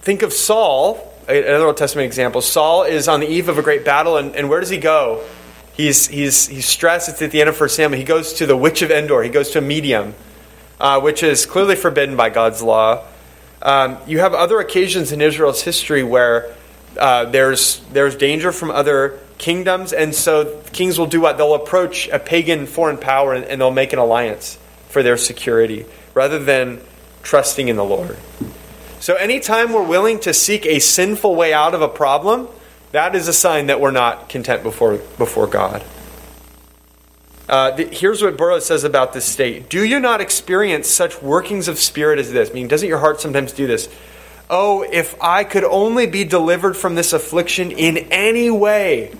think 0.00 0.22
of 0.22 0.32
Saul 0.32 1.12
another 1.28 1.66
Old 1.66 1.76
Testament 1.76 2.06
example. 2.06 2.40
Saul 2.40 2.84
is 2.84 3.08
on 3.08 3.20
the 3.20 3.28
eve 3.28 3.50
of 3.50 3.58
a 3.58 3.62
great 3.62 3.84
battle, 3.84 4.16
and, 4.16 4.34
and 4.34 4.48
where 4.48 4.58
does 4.58 4.70
he 4.70 4.78
go? 4.78 5.22
He's, 5.74 6.06
he's, 6.06 6.48
he's 6.48 6.64
stressed. 6.64 7.10
It's 7.10 7.20
at 7.20 7.30
the 7.30 7.40
end 7.40 7.50
of 7.50 7.60
1 7.60 7.68
Samuel. 7.68 7.98
He 7.98 8.06
goes 8.06 8.32
to 8.34 8.46
the 8.46 8.56
witch 8.56 8.80
of 8.80 8.90
Endor. 8.90 9.22
He 9.22 9.28
goes 9.28 9.50
to 9.50 9.58
a 9.58 9.60
medium, 9.60 10.14
uh, 10.80 10.98
which 11.00 11.22
is 11.22 11.44
clearly 11.44 11.76
forbidden 11.76 12.16
by 12.16 12.30
God's 12.30 12.62
law. 12.62 13.04
Um, 13.60 13.98
you 14.06 14.20
have 14.20 14.32
other 14.32 14.58
occasions 14.58 15.12
in 15.12 15.20
Israel's 15.20 15.60
history 15.60 16.02
where 16.02 16.54
uh, 16.98 17.26
there's, 17.26 17.82
there's 17.92 18.16
danger 18.16 18.50
from 18.50 18.70
other 18.70 19.20
kingdoms, 19.36 19.92
and 19.92 20.14
so 20.14 20.62
kings 20.72 20.98
will 20.98 21.06
do 21.06 21.20
what? 21.20 21.36
They'll 21.36 21.54
approach 21.54 22.08
a 22.08 22.18
pagan 22.18 22.64
foreign 22.64 22.96
power 22.96 23.34
and, 23.34 23.44
and 23.44 23.60
they'll 23.60 23.70
make 23.70 23.92
an 23.92 23.98
alliance 23.98 24.56
for 24.88 25.02
their 25.02 25.18
security 25.18 25.84
rather 26.14 26.38
than 26.38 26.80
trusting 27.22 27.68
in 27.68 27.76
the 27.76 27.84
Lord. 27.84 28.18
So, 29.00 29.14
anytime 29.14 29.72
we're 29.72 29.86
willing 29.86 30.20
to 30.20 30.32
seek 30.32 30.64
a 30.64 30.78
sinful 30.78 31.34
way 31.34 31.52
out 31.52 31.74
of 31.74 31.82
a 31.82 31.88
problem, 31.88 32.48
that 32.92 33.14
is 33.14 33.26
a 33.26 33.32
sign 33.32 33.66
that 33.66 33.80
we're 33.80 33.90
not 33.90 34.28
content 34.28 34.62
before, 34.62 34.98
before 35.18 35.46
God. 35.46 35.82
Uh, 37.48 37.72
the, 37.72 37.84
here's 37.86 38.22
what 38.22 38.36
Burroughs 38.36 38.66
says 38.66 38.84
about 38.84 39.12
this 39.12 39.24
state. 39.24 39.68
Do 39.68 39.84
you 39.84 39.98
not 39.98 40.20
experience 40.20 40.88
such 40.88 41.20
workings 41.20 41.68
of 41.68 41.78
spirit 41.78 42.18
as 42.18 42.30
this? 42.32 42.50
I 42.50 42.52
mean, 42.52 42.68
doesn't 42.68 42.88
your 42.88 42.98
heart 42.98 43.20
sometimes 43.20 43.52
do 43.52 43.66
this? 43.66 43.88
Oh, 44.48 44.82
if 44.82 45.20
I 45.20 45.44
could 45.44 45.64
only 45.64 46.06
be 46.06 46.24
delivered 46.24 46.76
from 46.76 46.94
this 46.94 47.12
affliction 47.12 47.70
in 47.70 47.96
any 48.10 48.50
way, 48.50 49.12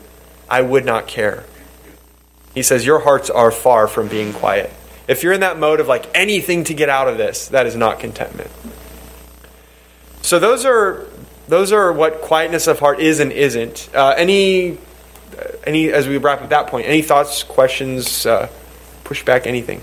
I 0.49 0.63
would 0.63 0.85
not 0.85 1.07
care. 1.09 1.45
He 2.55 2.63
says, 2.63 2.85
Your 2.85 3.01
hearts 3.01 3.31
are 3.31 3.51
far 3.51 3.89
from 3.89 4.09
being 4.09 4.33
quiet. 4.33 4.73
If 5.09 5.23
you're 5.23 5.33
in 5.33 5.41
that 5.41 5.59
mode 5.59 5.81
of 5.81 5.89
like 5.89 6.07
anything 6.15 6.65
to 6.65 6.75
get 6.75 6.89
out 6.89 7.09
of 7.09 7.19
this, 7.19 7.49
that 7.49 7.67
is 7.67 7.77
not 7.77 8.01
contentment. 8.01 8.51
So 10.23 10.39
those 10.39 10.65
are 10.65 11.07
those 11.49 11.73
are 11.73 11.93
what 11.93 12.21
quietness 12.21 12.67
of 12.67 12.79
heart 12.79 13.01
is 13.01 13.21
and 13.21 13.33
isn't. 13.33 13.91
Uh, 13.95 14.15
any 14.17 14.79
any 15.65 15.91
as 15.91 16.07
we 16.07 16.19
wrap 16.19 16.43
up 16.43 16.51
that 16.51 16.69
point, 16.69 16.87
any 16.87 17.03
thoughts, 17.03 17.43
questions, 17.43 18.25
uh, 18.27 18.49
pushback, 19.05 19.47
anything? 19.47 19.83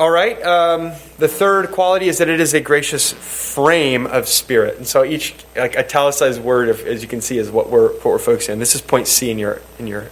All 0.00 0.10
right. 0.10 0.42
Um, 0.42 0.92
the 1.18 1.28
third 1.28 1.72
quality 1.72 2.08
is 2.08 2.16
that 2.18 2.30
it 2.30 2.40
is 2.40 2.54
a 2.54 2.60
gracious 2.62 3.12
frame 3.12 4.06
of 4.06 4.28
spirit, 4.28 4.78
and 4.78 4.86
so 4.86 5.04
each 5.04 5.34
like 5.54 5.76
italicized 5.76 6.42
word, 6.42 6.70
as 6.70 7.02
you 7.02 7.08
can 7.08 7.20
see, 7.20 7.36
is 7.36 7.50
what 7.50 7.68
we're 7.68 7.92
what 7.92 8.06
we're 8.06 8.18
focusing 8.18 8.54
on. 8.54 8.60
This 8.60 8.74
is 8.74 8.80
point 8.80 9.08
C 9.08 9.30
in 9.30 9.38
your 9.38 9.60
in 9.78 9.86
your 9.86 10.06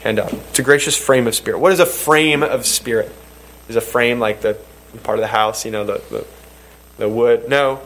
handout. 0.00 0.32
It's 0.32 0.60
a 0.60 0.62
gracious 0.62 0.96
frame 0.96 1.26
of 1.26 1.34
spirit. 1.34 1.58
What 1.58 1.72
is 1.72 1.78
a 1.78 1.84
frame 1.84 2.42
of 2.42 2.64
spirit? 2.64 3.12
Is 3.68 3.76
a 3.76 3.82
frame 3.82 4.18
like 4.18 4.40
the 4.40 4.56
part 5.02 5.18
of 5.18 5.20
the 5.20 5.28
house, 5.28 5.66
you 5.66 5.72
know, 5.72 5.84
the 5.84 6.02
the, 6.08 6.26
the 6.96 7.08
wood? 7.10 7.50
No, 7.50 7.82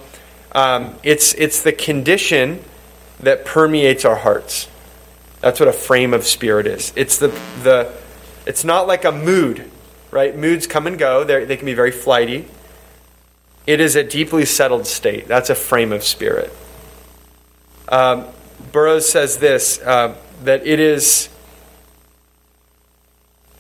um, 0.52 0.94
it's 1.02 1.35
it's 1.35 1.64
the 1.64 1.72
condition 1.72 2.62
that 3.18 3.44
permeates 3.44 4.05
our 4.05 4.14
hearts. 4.14 4.68
That's 5.40 5.59
what 5.59 5.68
a 5.68 5.72
frame 5.72 6.14
of 6.14 6.24
spirit 6.24 6.68
is. 6.68 6.92
It's 6.94 7.18
the 7.18 7.37
the. 7.64 7.92
It's 8.46 8.62
not 8.62 8.87
like 8.87 9.05
a 9.05 9.11
mood 9.11 9.71
right? 10.12 10.37
Moods 10.37 10.68
come 10.68 10.87
and 10.87 10.96
go, 10.96 11.25
They're, 11.25 11.44
they 11.44 11.57
can 11.57 11.66
be 11.66 11.75
very 11.75 11.90
flighty. 11.90 12.46
It 13.66 13.81
is 13.81 13.96
a 13.96 14.05
deeply 14.05 14.44
settled 14.44 14.87
state. 14.87 15.27
That's 15.27 15.51
a 15.51 15.55
frame 15.57 15.92
of 15.92 16.05
spirit. 16.05 16.53
Um, 17.88 18.27
Burroughs 18.70 19.09
says 19.09 19.38
this 19.38 19.81
uh, 19.81 20.16
that 20.44 20.66
it 20.66 20.81
is, 20.81 21.29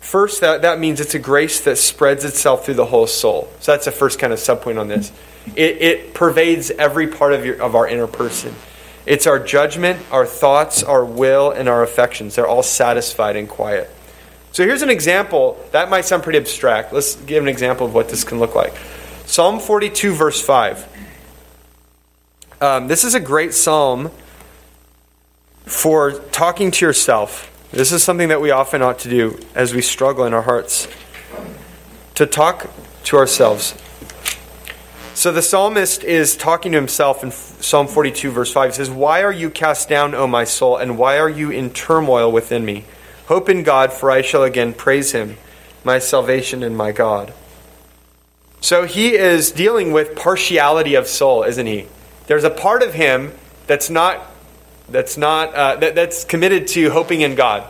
first, 0.00 0.40
that, 0.40 0.62
that 0.62 0.78
means 0.78 1.00
it's 1.00 1.14
a 1.14 1.18
grace 1.18 1.60
that 1.60 1.76
spreads 1.76 2.24
itself 2.24 2.64
through 2.64 2.74
the 2.74 2.86
whole 2.86 3.06
soul. 3.06 3.48
So 3.60 3.72
that's 3.72 3.84
the 3.84 3.92
first 3.92 4.18
kind 4.18 4.32
of 4.32 4.38
subpoint 4.38 4.80
on 4.80 4.88
this. 4.88 5.12
It, 5.56 5.82
it 5.82 6.14
pervades 6.14 6.70
every 6.70 7.08
part 7.08 7.32
of, 7.32 7.44
your, 7.44 7.60
of 7.60 7.74
our 7.74 7.86
inner 7.88 8.06
person. 8.06 8.54
It's 9.06 9.26
our 9.26 9.40
judgment, 9.40 10.00
our 10.12 10.26
thoughts, 10.26 10.82
our 10.82 11.04
will, 11.04 11.50
and 11.50 11.68
our 11.68 11.82
affections. 11.82 12.36
They're 12.36 12.46
all 12.46 12.62
satisfied 12.62 13.36
and 13.36 13.48
quiet. 13.48 13.90
So 14.52 14.66
here's 14.66 14.82
an 14.82 14.90
example. 14.90 15.58
That 15.72 15.88
might 15.88 16.04
sound 16.04 16.22
pretty 16.22 16.38
abstract. 16.38 16.92
Let's 16.92 17.16
give 17.16 17.42
an 17.42 17.48
example 17.48 17.86
of 17.86 17.94
what 17.94 18.10
this 18.10 18.22
can 18.22 18.38
look 18.38 18.54
like. 18.54 18.74
Psalm 19.24 19.58
42, 19.58 20.12
verse 20.12 20.42
5. 20.42 20.88
Um, 22.60 22.86
this 22.86 23.02
is 23.02 23.14
a 23.14 23.20
great 23.20 23.54
psalm 23.54 24.10
for 25.64 26.12
talking 26.12 26.70
to 26.70 26.84
yourself. 26.84 27.48
This 27.72 27.92
is 27.92 28.04
something 28.04 28.28
that 28.28 28.42
we 28.42 28.50
often 28.50 28.82
ought 28.82 28.98
to 29.00 29.08
do 29.08 29.40
as 29.54 29.74
we 29.74 29.80
struggle 29.80 30.26
in 30.26 30.34
our 30.34 30.42
hearts 30.42 30.86
to 32.14 32.26
talk 32.26 32.70
to 33.04 33.16
ourselves. 33.16 33.74
So 35.14 35.32
the 35.32 35.40
psalmist 35.40 36.04
is 36.04 36.36
talking 36.36 36.72
to 36.72 36.78
himself 36.78 37.24
in 37.24 37.30
Psalm 37.30 37.86
42, 37.86 38.30
verse 38.30 38.52
5. 38.52 38.70
He 38.70 38.76
says, 38.76 38.90
Why 38.90 39.22
are 39.22 39.32
you 39.32 39.48
cast 39.48 39.88
down, 39.88 40.14
O 40.14 40.26
my 40.26 40.44
soul, 40.44 40.76
and 40.76 40.98
why 40.98 41.18
are 41.18 41.30
you 41.30 41.50
in 41.50 41.70
turmoil 41.70 42.30
within 42.30 42.66
me? 42.66 42.84
Hope 43.32 43.48
in 43.48 43.62
God, 43.62 43.94
for 43.94 44.10
I 44.10 44.20
shall 44.20 44.44
again 44.44 44.74
praise 44.74 45.12
him, 45.12 45.38
my 45.84 45.98
salvation 46.00 46.62
and 46.62 46.76
my 46.76 46.92
God. 46.92 47.32
So 48.60 48.84
he 48.84 49.14
is 49.14 49.50
dealing 49.50 49.90
with 49.90 50.14
partiality 50.14 50.96
of 50.96 51.06
soul, 51.06 51.42
isn't 51.42 51.64
he? 51.64 51.86
There's 52.26 52.44
a 52.44 52.50
part 52.50 52.82
of 52.82 52.92
him 52.92 53.32
that's 53.66 53.88
not 53.88 54.20
that's 54.86 55.16
not 55.16 55.54
uh, 55.54 55.76
that, 55.76 55.94
that's 55.94 56.24
committed 56.24 56.68
to 56.76 56.90
hoping 56.90 57.22
in 57.22 57.34
God, 57.34 57.66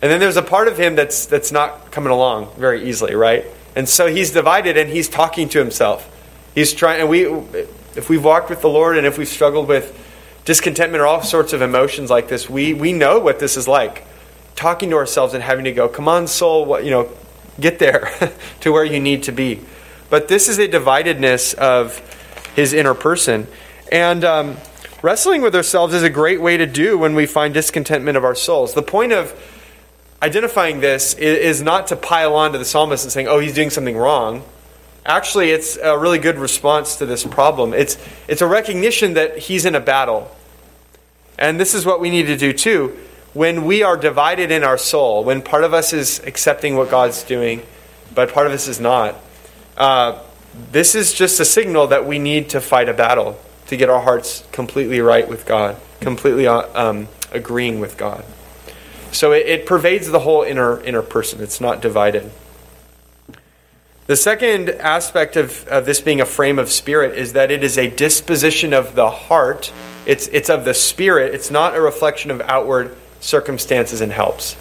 and 0.00 0.10
then 0.10 0.18
there's 0.18 0.38
a 0.38 0.42
part 0.42 0.66
of 0.66 0.78
him 0.78 0.94
that's 0.94 1.26
that's 1.26 1.52
not 1.52 1.92
coming 1.92 2.10
along 2.10 2.54
very 2.56 2.88
easily, 2.88 3.14
right? 3.14 3.44
And 3.74 3.86
so 3.86 4.06
he's 4.06 4.30
divided, 4.30 4.78
and 4.78 4.88
he's 4.88 5.10
talking 5.10 5.50
to 5.50 5.58
himself. 5.58 6.10
He's 6.54 6.72
trying, 6.72 7.02
and 7.02 7.10
we, 7.10 7.26
if 7.96 8.08
we've 8.08 8.24
walked 8.24 8.48
with 8.48 8.62
the 8.62 8.70
Lord, 8.70 8.96
and 8.96 9.06
if 9.06 9.18
we've 9.18 9.28
struggled 9.28 9.68
with 9.68 9.92
discontentment 10.46 11.02
or 11.02 11.06
all 11.06 11.22
sorts 11.22 11.52
of 11.52 11.60
emotions 11.60 12.08
like 12.08 12.28
this, 12.28 12.48
we 12.48 12.72
we 12.72 12.94
know 12.94 13.18
what 13.18 13.38
this 13.38 13.58
is 13.58 13.68
like 13.68 14.06
talking 14.56 14.90
to 14.90 14.96
ourselves 14.96 15.34
and 15.34 15.42
having 15.42 15.66
to 15.66 15.72
go, 15.72 15.88
come 15.88 16.08
on, 16.08 16.26
soul, 16.26 16.64
what, 16.64 16.84
you 16.84 16.90
know, 16.90 17.08
get 17.60 17.78
there 17.78 18.10
to 18.60 18.72
where 18.72 18.84
you 18.84 18.98
need 18.98 19.22
to 19.24 19.32
be. 19.32 19.60
But 20.10 20.28
this 20.28 20.48
is 20.48 20.58
a 20.58 20.66
dividedness 20.66 21.54
of 21.54 21.98
his 22.56 22.72
inner 22.72 22.94
person. 22.94 23.46
And 23.92 24.24
um, 24.24 24.56
wrestling 25.02 25.42
with 25.42 25.54
ourselves 25.54 25.94
is 25.94 26.02
a 26.02 26.10
great 26.10 26.40
way 26.40 26.56
to 26.56 26.66
do 26.66 26.98
when 26.98 27.14
we 27.14 27.26
find 27.26 27.52
discontentment 27.52 28.16
of 28.16 28.24
our 28.24 28.34
souls. 28.34 28.74
The 28.74 28.82
point 28.82 29.12
of 29.12 29.34
identifying 30.22 30.80
this 30.80 31.12
is, 31.14 31.60
not 31.60 31.88
to 31.88 31.96
pile 31.96 32.34
on 32.34 32.52
to 32.52 32.58
the 32.58 32.64
psalmist 32.64 33.04
and 33.04 33.12
saying, 33.12 33.28
oh, 33.28 33.38
he's 33.38 33.54
doing 33.54 33.70
something 33.70 33.96
wrong. 33.96 34.42
Actually, 35.04 35.50
it's 35.50 35.76
a 35.76 35.96
really 35.96 36.18
good 36.18 36.38
response 36.38 36.96
to 36.96 37.06
this 37.06 37.24
problem. 37.24 37.74
It's, 37.74 37.98
it's 38.26 38.40
a 38.42 38.46
recognition 38.46 39.14
that 39.14 39.38
he's 39.38 39.64
in 39.64 39.74
a 39.74 39.80
battle. 39.80 40.34
And 41.38 41.60
this 41.60 41.74
is 41.74 41.84
what 41.84 42.00
we 42.00 42.10
need 42.10 42.26
to 42.26 42.36
do 42.36 42.52
too 42.52 42.96
when 43.36 43.66
we 43.66 43.82
are 43.82 43.98
divided 43.98 44.50
in 44.50 44.64
our 44.64 44.78
soul, 44.78 45.22
when 45.22 45.42
part 45.42 45.62
of 45.62 45.74
us 45.74 45.92
is 45.92 46.20
accepting 46.20 46.74
what 46.74 46.90
God's 46.90 47.22
doing, 47.22 47.62
but 48.14 48.32
part 48.32 48.46
of 48.46 48.52
us 48.54 48.66
is 48.66 48.80
not, 48.80 49.14
uh, 49.76 50.18
this 50.72 50.94
is 50.94 51.12
just 51.12 51.38
a 51.38 51.44
signal 51.44 51.88
that 51.88 52.06
we 52.06 52.18
need 52.18 52.48
to 52.48 52.62
fight 52.62 52.88
a 52.88 52.94
battle 52.94 53.38
to 53.66 53.76
get 53.76 53.90
our 53.90 54.00
hearts 54.00 54.42
completely 54.52 55.02
right 55.02 55.28
with 55.28 55.44
God, 55.44 55.76
completely 56.00 56.46
uh, 56.46 56.62
um, 56.74 57.08
agreeing 57.30 57.78
with 57.78 57.98
God. 57.98 58.24
So 59.12 59.32
it, 59.32 59.46
it 59.46 59.66
pervades 59.66 60.10
the 60.10 60.20
whole 60.20 60.42
inner 60.42 60.80
inner 60.82 61.02
person. 61.02 61.42
It's 61.42 61.60
not 61.60 61.82
divided. 61.82 62.32
The 64.06 64.16
second 64.16 64.70
aspect 64.70 65.36
of, 65.36 65.68
of 65.68 65.84
this 65.84 66.00
being 66.00 66.22
a 66.22 66.26
frame 66.26 66.58
of 66.58 66.70
spirit 66.70 67.18
is 67.18 67.34
that 67.34 67.50
it 67.50 67.62
is 67.62 67.76
a 67.76 67.90
disposition 67.90 68.72
of 68.72 68.94
the 68.94 69.10
heart. 69.10 69.74
It's, 70.06 70.26
it's 70.28 70.48
of 70.48 70.64
the 70.64 70.72
spirit. 70.72 71.34
It's 71.34 71.50
not 71.50 71.76
a 71.76 71.82
reflection 71.82 72.30
of 72.30 72.40
outward 72.40 72.96
circumstances 73.26 74.00
and 74.00 74.12
helps. 74.12 74.56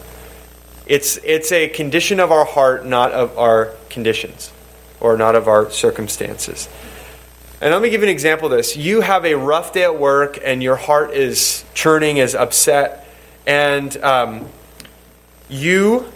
It's, 0.87 1.17
it's 1.23 1.51
a 1.51 1.69
condition 1.69 2.19
of 2.19 2.31
our 2.31 2.45
heart, 2.45 2.85
not 2.85 3.11
of 3.11 3.37
our 3.37 3.73
conditions 3.89 4.51
or 4.99 5.17
not 5.17 5.35
of 5.35 5.47
our 5.47 5.69
circumstances. 5.69 6.67
And 7.61 7.71
let 7.71 7.81
me 7.81 7.89
give 7.89 8.01
you 8.01 8.07
an 8.07 8.11
example 8.11 8.51
of 8.51 8.57
this. 8.57 8.75
You 8.75 9.01
have 9.01 9.23
a 9.23 9.35
rough 9.35 9.73
day 9.73 9.83
at 9.83 9.99
work 9.99 10.39
and 10.43 10.63
your 10.63 10.75
heart 10.75 11.11
is 11.11 11.63
churning, 11.73 12.17
is 12.17 12.33
upset, 12.33 13.07
and 13.45 13.95
um, 13.97 14.49
you 15.47 16.11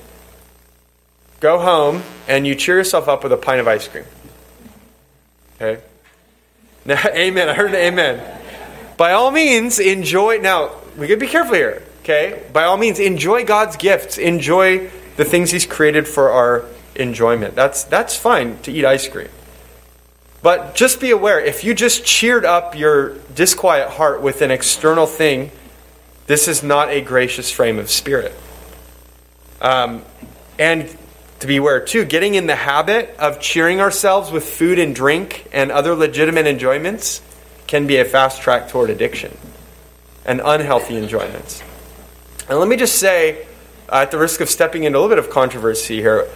go 1.40 1.60
home 1.60 2.02
and 2.28 2.46
you 2.48 2.56
cheer 2.56 2.78
yourself 2.78 3.08
up 3.08 3.24
with 3.24 3.32
a 3.32 3.38
pint 3.38 3.62
of 3.62 3.68
ice 3.68 3.88
cream. 3.88 4.06
Okay? 5.56 5.82
Now, 6.84 7.02
amen. 7.08 7.48
I 7.48 7.54
heard 7.54 7.70
an 7.70 7.76
amen. 7.76 8.42
By 8.98 9.14
all 9.14 9.32
means, 9.32 9.80
enjoy. 9.80 10.40
Now, 10.40 10.72
we 10.98 11.08
got 11.08 11.14
to 11.14 11.20
be 11.20 11.28
careful 11.28 11.56
here. 11.56 11.84
Okay? 12.10 12.42
By 12.52 12.64
all 12.64 12.78
means, 12.78 13.00
enjoy 13.00 13.46
God's 13.46 13.76
gifts. 13.76 14.18
Enjoy 14.18 14.90
the 15.16 15.24
things 15.24 15.52
He's 15.52 15.68
created 15.68 16.08
for 16.08 16.32
our 16.32 16.66
enjoyment. 16.96 17.54
That's, 17.54 17.84
that's 17.84 18.16
fine 18.16 18.58
to 18.64 18.72
eat 18.72 18.84
ice 18.84 19.08
cream. 19.08 19.30
But 20.42 20.74
just 20.74 21.00
be 21.00 21.12
aware 21.12 21.40
if 21.40 21.64
you 21.64 21.76
just 21.76 22.06
cheered 22.06 22.46
up 22.46 22.76
your 22.76 23.14
disquiet 23.36 23.92
heart 23.92 24.24
with 24.24 24.42
an 24.42 24.50
external 24.50 25.06
thing, 25.06 25.52
this 26.26 26.48
is 26.48 26.64
not 26.64 26.90
a 26.90 27.02
gracious 27.02 27.52
frame 27.52 27.78
of 27.78 27.92
spirit. 27.92 28.34
Um, 29.62 30.04
and 30.58 30.90
to 31.42 31.48
be 31.48 31.58
aware, 31.58 31.80
too, 31.80 32.06
getting 32.06 32.34
in 32.34 32.48
the 32.48 32.56
habit 32.56 33.16
of 33.20 33.40
cheering 33.40 33.82
ourselves 33.82 34.32
with 34.32 34.46
food 34.50 34.80
and 34.80 34.96
drink 34.96 35.48
and 35.54 35.72
other 35.72 35.94
legitimate 35.94 36.48
enjoyments 36.48 37.22
can 37.68 37.86
be 37.86 37.98
a 37.98 38.06
fast 38.06 38.42
track 38.42 38.68
toward 38.70 38.90
addiction 38.90 39.38
and 40.26 40.42
unhealthy 40.44 40.98
enjoyments. 40.98 41.62
And 42.50 42.58
let 42.58 42.68
me 42.68 42.78
just 42.78 42.98
say, 42.98 43.46
uh, 43.90 43.98
at 43.98 44.10
the 44.10 44.18
risk 44.18 44.42
of 44.42 44.50
stepping 44.50 44.84
into 44.84 44.98
a 44.98 45.00
little 45.00 45.16
bit 45.16 45.24
of 45.24 45.30
controversy 45.30 45.98
here, 45.98 46.28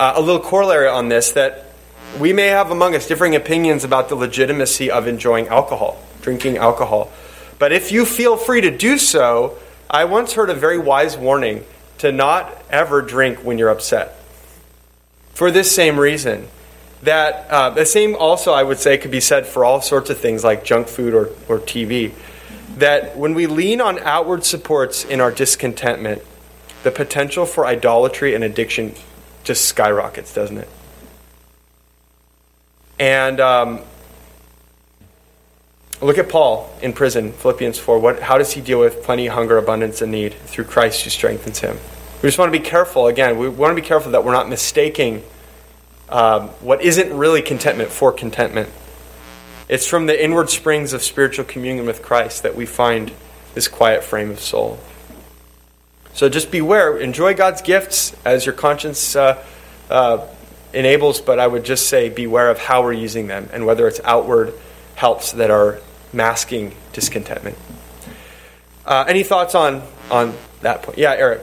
uh, 0.00 0.14
a 0.16 0.20
little 0.20 0.40
corollary 0.40 0.88
on 0.88 1.08
this 1.08 1.30
that 1.32 1.70
we 2.18 2.32
may 2.32 2.48
have 2.48 2.72
among 2.72 2.96
us 2.96 3.06
differing 3.06 3.36
opinions 3.36 3.84
about 3.84 4.08
the 4.08 4.16
legitimacy 4.16 4.90
of 4.90 5.06
enjoying 5.06 5.46
alcohol, 5.46 6.02
drinking 6.22 6.56
alcohol. 6.56 7.12
But 7.60 7.70
if 7.70 7.92
you 7.92 8.04
feel 8.04 8.36
free 8.36 8.62
to 8.62 8.76
do 8.76 8.98
so, 8.98 9.56
I 9.88 10.06
once 10.06 10.32
heard 10.32 10.50
a 10.50 10.54
very 10.54 10.78
wise 10.78 11.16
warning 11.16 11.64
to 11.98 12.10
not 12.10 12.60
ever 12.68 13.00
drink 13.00 13.38
when 13.44 13.56
you're 13.56 13.68
upset. 13.68 14.20
For 15.34 15.52
this 15.52 15.72
same 15.72 16.00
reason, 16.00 16.48
that 17.02 17.48
uh, 17.48 17.70
the 17.70 17.86
same 17.86 18.16
also 18.16 18.52
I 18.52 18.64
would 18.64 18.80
say 18.80 18.98
could 18.98 19.12
be 19.12 19.20
said 19.20 19.46
for 19.46 19.64
all 19.64 19.80
sorts 19.80 20.10
of 20.10 20.18
things 20.18 20.42
like 20.42 20.64
junk 20.64 20.88
food 20.88 21.14
or, 21.14 21.26
or 21.48 21.60
TV. 21.60 22.12
That 22.76 23.16
when 23.16 23.34
we 23.34 23.46
lean 23.46 23.80
on 23.80 23.98
outward 24.00 24.44
supports 24.44 25.04
in 25.04 25.20
our 25.20 25.30
discontentment, 25.30 26.22
the 26.82 26.90
potential 26.90 27.46
for 27.46 27.66
idolatry 27.66 28.34
and 28.34 28.44
addiction 28.44 28.94
just 29.44 29.66
skyrockets, 29.66 30.34
doesn't 30.34 30.58
it? 30.58 30.68
And 32.98 33.40
um, 33.40 33.80
look 36.00 36.18
at 36.18 36.28
Paul 36.28 36.72
in 36.82 36.92
prison, 36.92 37.32
Philippians 37.32 37.78
4. 37.78 37.98
What, 37.98 38.20
how 38.22 38.38
does 38.38 38.52
he 38.52 38.60
deal 38.60 38.80
with 38.80 39.02
plenty, 39.02 39.26
hunger, 39.26 39.58
abundance, 39.58 40.02
and 40.02 40.12
need? 40.12 40.34
Through 40.34 40.64
Christ 40.64 41.02
who 41.02 41.10
strengthens 41.10 41.58
him. 41.60 41.76
We 42.22 42.28
just 42.28 42.38
want 42.38 42.52
to 42.52 42.58
be 42.58 42.64
careful. 42.64 43.06
Again, 43.06 43.38
we 43.38 43.48
want 43.48 43.76
to 43.76 43.80
be 43.80 43.86
careful 43.86 44.12
that 44.12 44.24
we're 44.24 44.32
not 44.32 44.48
mistaking 44.48 45.22
um, 46.08 46.48
what 46.60 46.82
isn't 46.82 47.12
really 47.12 47.42
contentment 47.42 47.90
for 47.90 48.12
contentment. 48.12 48.70
It's 49.68 49.86
from 49.86 50.06
the 50.06 50.24
inward 50.24 50.50
springs 50.50 50.92
of 50.92 51.02
spiritual 51.02 51.44
communion 51.44 51.86
with 51.86 52.02
Christ 52.02 52.42
that 52.42 52.54
we 52.54 52.66
find 52.66 53.12
this 53.54 53.68
quiet 53.68 54.04
frame 54.04 54.30
of 54.30 54.40
soul. 54.40 54.78
So 56.12 56.28
just 56.28 56.50
beware. 56.50 56.96
Enjoy 56.98 57.34
God's 57.34 57.62
gifts 57.62 58.14
as 58.24 58.46
your 58.46 58.54
conscience 58.54 59.16
uh, 59.16 59.44
uh, 59.90 60.26
enables, 60.72 61.20
but 61.20 61.38
I 61.38 61.46
would 61.46 61.64
just 61.64 61.88
say 61.88 62.08
beware 62.08 62.50
of 62.50 62.58
how 62.58 62.82
we're 62.82 62.92
using 62.92 63.26
them 63.26 63.48
and 63.52 63.64
whether 63.64 63.88
it's 63.88 64.00
outward 64.04 64.54
helps 64.96 65.32
that 65.32 65.50
are 65.50 65.80
masking 66.12 66.74
discontentment. 66.92 67.56
Uh, 68.86 69.04
any 69.08 69.22
thoughts 69.22 69.54
on, 69.54 69.82
on 70.10 70.34
that 70.60 70.82
point? 70.82 70.98
Yeah, 70.98 71.12
Eric. 71.12 71.40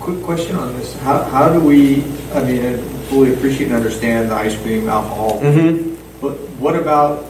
Quick 0.00 0.22
question 0.22 0.54
on 0.54 0.76
this. 0.76 0.96
How, 1.00 1.22
how 1.24 1.52
do 1.52 1.60
we, 1.60 2.04
I 2.34 2.44
mean, 2.44 2.64
I 2.64 2.76
fully 3.08 3.32
appreciate 3.32 3.66
and 3.66 3.74
understand 3.74 4.30
the 4.30 4.34
ice 4.34 4.60
cream, 4.60 4.88
alcohol. 4.88 5.40
Mm-hmm. 5.40 5.94
But 6.20 6.32
what 6.60 6.76
about, 6.76 7.24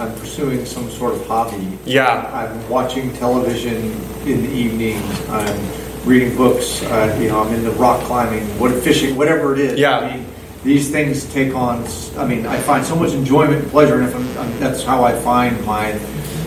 I'm 0.00 0.14
pursuing 0.14 0.64
some 0.64 0.90
sort 0.90 1.14
of 1.14 1.26
hobby. 1.26 1.78
Yeah. 1.84 2.30
I'm 2.32 2.68
watching 2.70 3.12
television 3.14 3.76
in 4.26 4.42
the 4.42 4.50
evenings. 4.50 5.28
I'm 5.28 5.60
reading 6.08 6.34
books. 6.36 6.82
Uh, 6.82 7.18
you 7.20 7.28
know, 7.28 7.40
I'm 7.42 7.52
into 7.52 7.70
rock 7.72 8.02
climbing, 8.04 8.44
what 8.58 8.72
fishing, 8.82 9.14
whatever 9.14 9.52
it 9.52 9.58
is. 9.60 9.78
Yeah. 9.78 9.98
I 9.98 10.16
mean, 10.16 10.26
these 10.64 10.90
things 10.90 11.30
take 11.32 11.54
on. 11.54 11.86
I 12.16 12.26
mean, 12.26 12.46
I 12.46 12.58
find 12.60 12.84
so 12.84 12.96
much 12.96 13.12
enjoyment 13.12 13.62
and 13.62 13.70
pleasure, 13.70 14.00
and 14.00 14.08
if 14.08 14.14
I'm, 14.16 14.38
I'm, 14.38 14.60
that's 14.60 14.82
how 14.82 15.04
I 15.04 15.12
find 15.20 15.62
my 15.66 15.92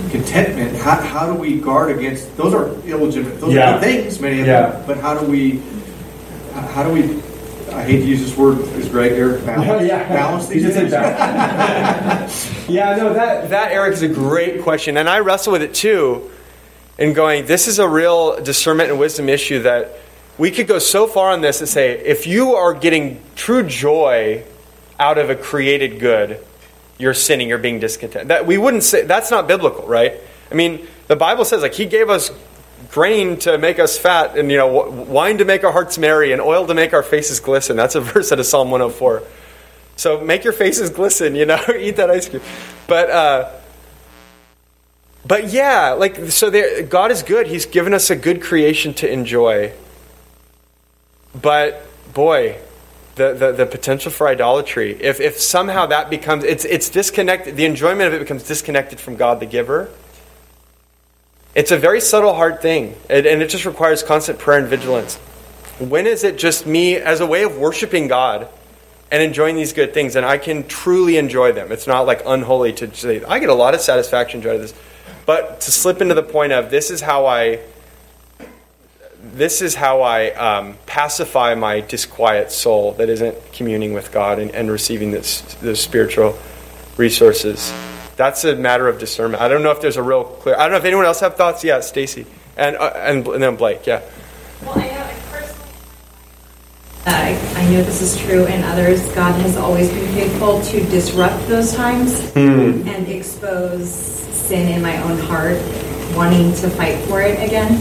contentment. 0.09 0.75
How, 0.77 0.95
how 1.01 1.31
do 1.31 1.39
we 1.39 1.59
guard 1.59 1.95
against 1.95 2.35
those? 2.37 2.53
Are 2.55 2.69
illegitimate. 2.87 3.39
Those 3.39 3.53
Yeah. 3.53 3.75
are 3.75 3.79
good 3.79 3.83
things, 3.83 4.19
many 4.19 4.41
of 4.41 4.47
Yeah. 4.47 4.69
them. 4.71 4.83
But 4.87 4.97
how 4.97 5.17
do 5.19 5.25
we? 5.29 5.61
How 6.53 6.83
do 6.83 6.89
we? 6.91 7.21
I 7.73 7.83
hate 7.83 8.01
to 8.01 8.05
use 8.05 8.21
this 8.21 8.37
word. 8.37 8.59
Is 8.75 8.87
Greg 8.87 9.13
here? 9.13 9.39
Balance, 9.45 9.89
balance 9.89 10.47
these 10.47 10.73
things. 10.73 10.91
yeah, 12.69 12.95
no, 12.95 13.13
that, 13.13 13.49
that, 13.49 13.71
Eric, 13.71 13.93
is 13.93 14.03
a 14.03 14.07
great 14.07 14.61
question. 14.61 14.97
And 14.97 15.09
I 15.09 15.19
wrestle 15.19 15.53
with 15.53 15.63
it 15.63 15.73
too, 15.73 16.29
in 16.97 17.13
going, 17.13 17.45
this 17.45 17.67
is 17.67 17.79
a 17.79 17.87
real 17.87 18.41
discernment 18.41 18.91
and 18.91 18.99
wisdom 18.99 19.27
issue 19.27 19.63
that 19.63 19.97
we 20.37 20.51
could 20.51 20.67
go 20.67 20.79
so 20.79 21.07
far 21.07 21.31
on 21.31 21.41
this 21.41 21.61
and 21.61 21.69
say, 21.69 21.99
if 21.99 22.27
you 22.27 22.55
are 22.55 22.73
getting 22.73 23.21
true 23.35 23.63
joy 23.63 24.43
out 24.99 25.17
of 25.17 25.29
a 25.29 25.35
created 25.35 25.99
good, 25.99 26.43
you're 26.97 27.13
sinning, 27.13 27.49
you're 27.49 27.57
being 27.57 27.79
discontent. 27.79 28.27
That 28.27 28.45
we 28.45 28.57
wouldn't 28.57 28.83
say 28.83 29.03
that's 29.03 29.31
not 29.31 29.47
biblical, 29.47 29.87
right? 29.87 30.19
I 30.51 30.55
mean, 30.55 30.87
the 31.07 31.15
Bible 31.15 31.45
says 31.45 31.61
like 31.61 31.73
he 31.73 31.85
gave 31.85 32.09
us 32.09 32.31
grain 32.93 33.37
to 33.37 33.57
make 33.57 33.79
us 33.79 33.97
fat 33.97 34.37
and 34.37 34.51
you 34.51 34.57
know 34.57 34.67
wine 34.67 35.39
to 35.39 35.45
make 35.45 35.63
our 35.63 35.71
hearts 35.71 35.97
merry 35.97 36.31
and 36.31 36.41
oil 36.41 36.67
to 36.67 36.73
make 36.73 36.93
our 36.93 37.03
faces 37.03 37.39
glisten. 37.39 37.75
That's 37.75 37.95
a 37.95 38.01
verse 38.13 38.31
out 38.31 38.39
of 38.39 38.45
Psalm 38.45 38.71
104. 38.71 39.23
So 39.95 40.21
make 40.21 40.43
your 40.43 40.53
faces 40.53 40.89
glisten, 40.89 41.35
you 41.35 41.45
know, 41.45 41.61
eat 41.77 41.97
that 41.97 42.09
ice 42.09 42.29
cream. 42.29 42.41
But 42.87 43.09
uh 43.09 43.51
but 45.25 45.51
yeah, 45.51 45.91
like 45.91 46.31
so 46.31 46.49
there, 46.49 46.83
God 46.83 47.11
is 47.11 47.23
good. 47.23 47.47
He's 47.47 47.65
given 47.65 47.93
us 47.93 48.09
a 48.09 48.15
good 48.15 48.41
creation 48.41 48.93
to 48.95 49.11
enjoy. 49.11 49.73
But 51.41 51.85
boy, 52.13 52.57
the, 53.15 53.33
the, 53.33 53.51
the 53.51 53.65
potential 53.65 54.11
for 54.11 54.27
idolatry. 54.27 54.97
If, 54.99 55.19
if 55.19 55.39
somehow 55.39 55.87
that 55.87 56.09
becomes, 56.09 56.43
it's, 56.43 56.65
it's 56.65 56.89
disconnected, 56.89 57.55
the 57.55 57.65
enjoyment 57.65 58.07
of 58.07 58.13
it 58.13 58.19
becomes 58.19 58.43
disconnected 58.43 58.99
from 58.99 59.15
God 59.15 59.39
the 59.39 59.45
giver, 59.45 59.89
it's 61.55 61.71
a 61.71 61.77
very 61.77 62.01
subtle, 62.01 62.33
hard 62.33 62.61
thing. 62.61 62.95
And, 63.09 63.25
it 63.25 63.49
just 63.49 63.65
requires 63.65 64.03
constant 64.03 64.39
prayer 64.39 64.59
and 64.59 64.67
vigilance. 64.67 65.15
When 65.79 66.07
is 66.07 66.23
it 66.23 66.37
just 66.37 66.65
me 66.65 66.95
as 66.95 67.19
a 67.19 67.25
way 67.25 67.43
of 67.43 67.57
worshiping 67.57 68.07
God 68.07 68.47
and 69.11 69.21
enjoying 69.21 69.55
these 69.55 69.73
good 69.73 69.93
things? 69.93 70.15
And 70.15 70.25
I 70.25 70.37
can 70.37 70.67
truly 70.67 71.17
enjoy 71.17 71.51
them. 71.51 71.71
It's 71.71 71.87
not 71.87 72.01
like 72.01 72.21
unholy 72.25 72.73
to 72.73 72.93
say, 72.95 73.23
I 73.23 73.39
get 73.39 73.49
a 73.49 73.53
lot 73.53 73.73
of 73.73 73.81
satisfaction 73.81 74.41
out 74.41 74.55
of 74.55 74.61
this. 74.61 74.73
But 75.25 75.61
to 75.61 75.71
slip 75.71 76.01
into 76.01 76.15
the 76.15 76.23
point 76.23 76.53
of, 76.53 76.69
this 76.69 76.91
is 76.91 77.01
how 77.01 77.25
I 77.25 77.59
this 79.23 79.61
is 79.61 79.73
how 79.73 80.01
I 80.01 80.31
um, 80.31 80.77
pacify 80.85 81.55
my 81.55 81.79
disquiet 81.79 82.51
soul 82.51 82.91
that 82.93 83.07
isn't 83.07 83.53
communing 83.53 83.93
with 83.93 84.11
God 84.11 84.37
and, 84.37 84.51
and 84.51 84.69
receiving 84.69 85.11
this, 85.11 85.41
those 85.61 85.79
spiritual 85.79 86.37
resources. 86.97 87.73
That's 88.15 88.43
a 88.43 88.55
matter 88.55 88.87
of 88.87 88.99
discernment. 88.99 89.41
I 89.41 89.47
don't 89.47 89.63
know 89.63 89.71
if 89.71 89.81
there's 89.81 89.97
a 89.97 90.03
real 90.03 90.23
clear. 90.23 90.55
I 90.55 90.63
don't 90.63 90.71
know 90.71 90.77
if 90.77 90.85
anyone 90.85 91.05
else 91.05 91.19
have 91.21 91.35
thoughts. 91.35 91.63
Yeah, 91.63 91.79
Stacy, 91.79 92.25
and, 92.55 92.75
uh, 92.75 92.91
and 92.95 93.27
and 93.27 93.41
then 93.41 93.55
Blake. 93.55 93.87
Yeah. 93.87 94.01
Well, 94.61 94.77
I 94.77 94.87
know, 94.87 94.99
like, 94.99 95.21
personally, 95.31 95.69
uh, 97.07 97.59
I 97.59 97.69
know 97.69 97.83
this 97.83 98.01
is 98.01 98.17
true 98.17 98.45
in 98.45 98.63
others. 98.63 99.01
God 99.13 99.33
has 99.41 99.57
always 99.57 99.89
been 99.89 100.13
faithful 100.13 100.61
to 100.61 100.83
disrupt 100.85 101.47
those 101.47 101.73
times 101.73 102.31
and 102.35 103.07
expose 103.07 103.89
sin 103.89 104.67
in 104.69 104.81
my 104.81 105.01
own 105.03 105.17
heart, 105.19 105.57
wanting 106.15 106.53
to 106.55 106.69
fight 106.69 106.97
for 107.05 107.21
it 107.21 107.41
again. 107.43 107.77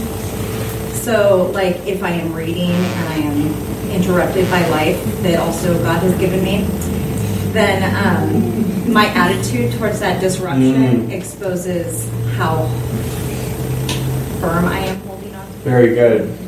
So, 0.95 1.51
like, 1.53 1.75
if 1.85 2.01
I 2.01 2.11
am 2.11 2.33
reading 2.33 2.71
and 2.71 3.09
I 3.09 3.17
am 3.17 3.91
interrupted 3.91 4.49
by 4.49 4.67
life 4.69 5.03
that 5.21 5.39
also 5.39 5.77
God 5.83 6.01
has 6.01 6.17
given 6.17 6.43
me, 6.43 6.65
then 7.53 7.95
um, 7.95 8.91
my 8.91 9.05
attitude 9.07 9.71
towards 9.73 9.99
that 9.99 10.19
disruption 10.19 11.11
exposes 11.11 12.09
how 12.35 12.65
firm 14.41 14.65
I 14.65 14.79
am 14.79 14.99
holding 15.01 15.33
on 15.35 15.45
to. 15.45 15.53
Very 15.59 15.95
good. 15.95 16.39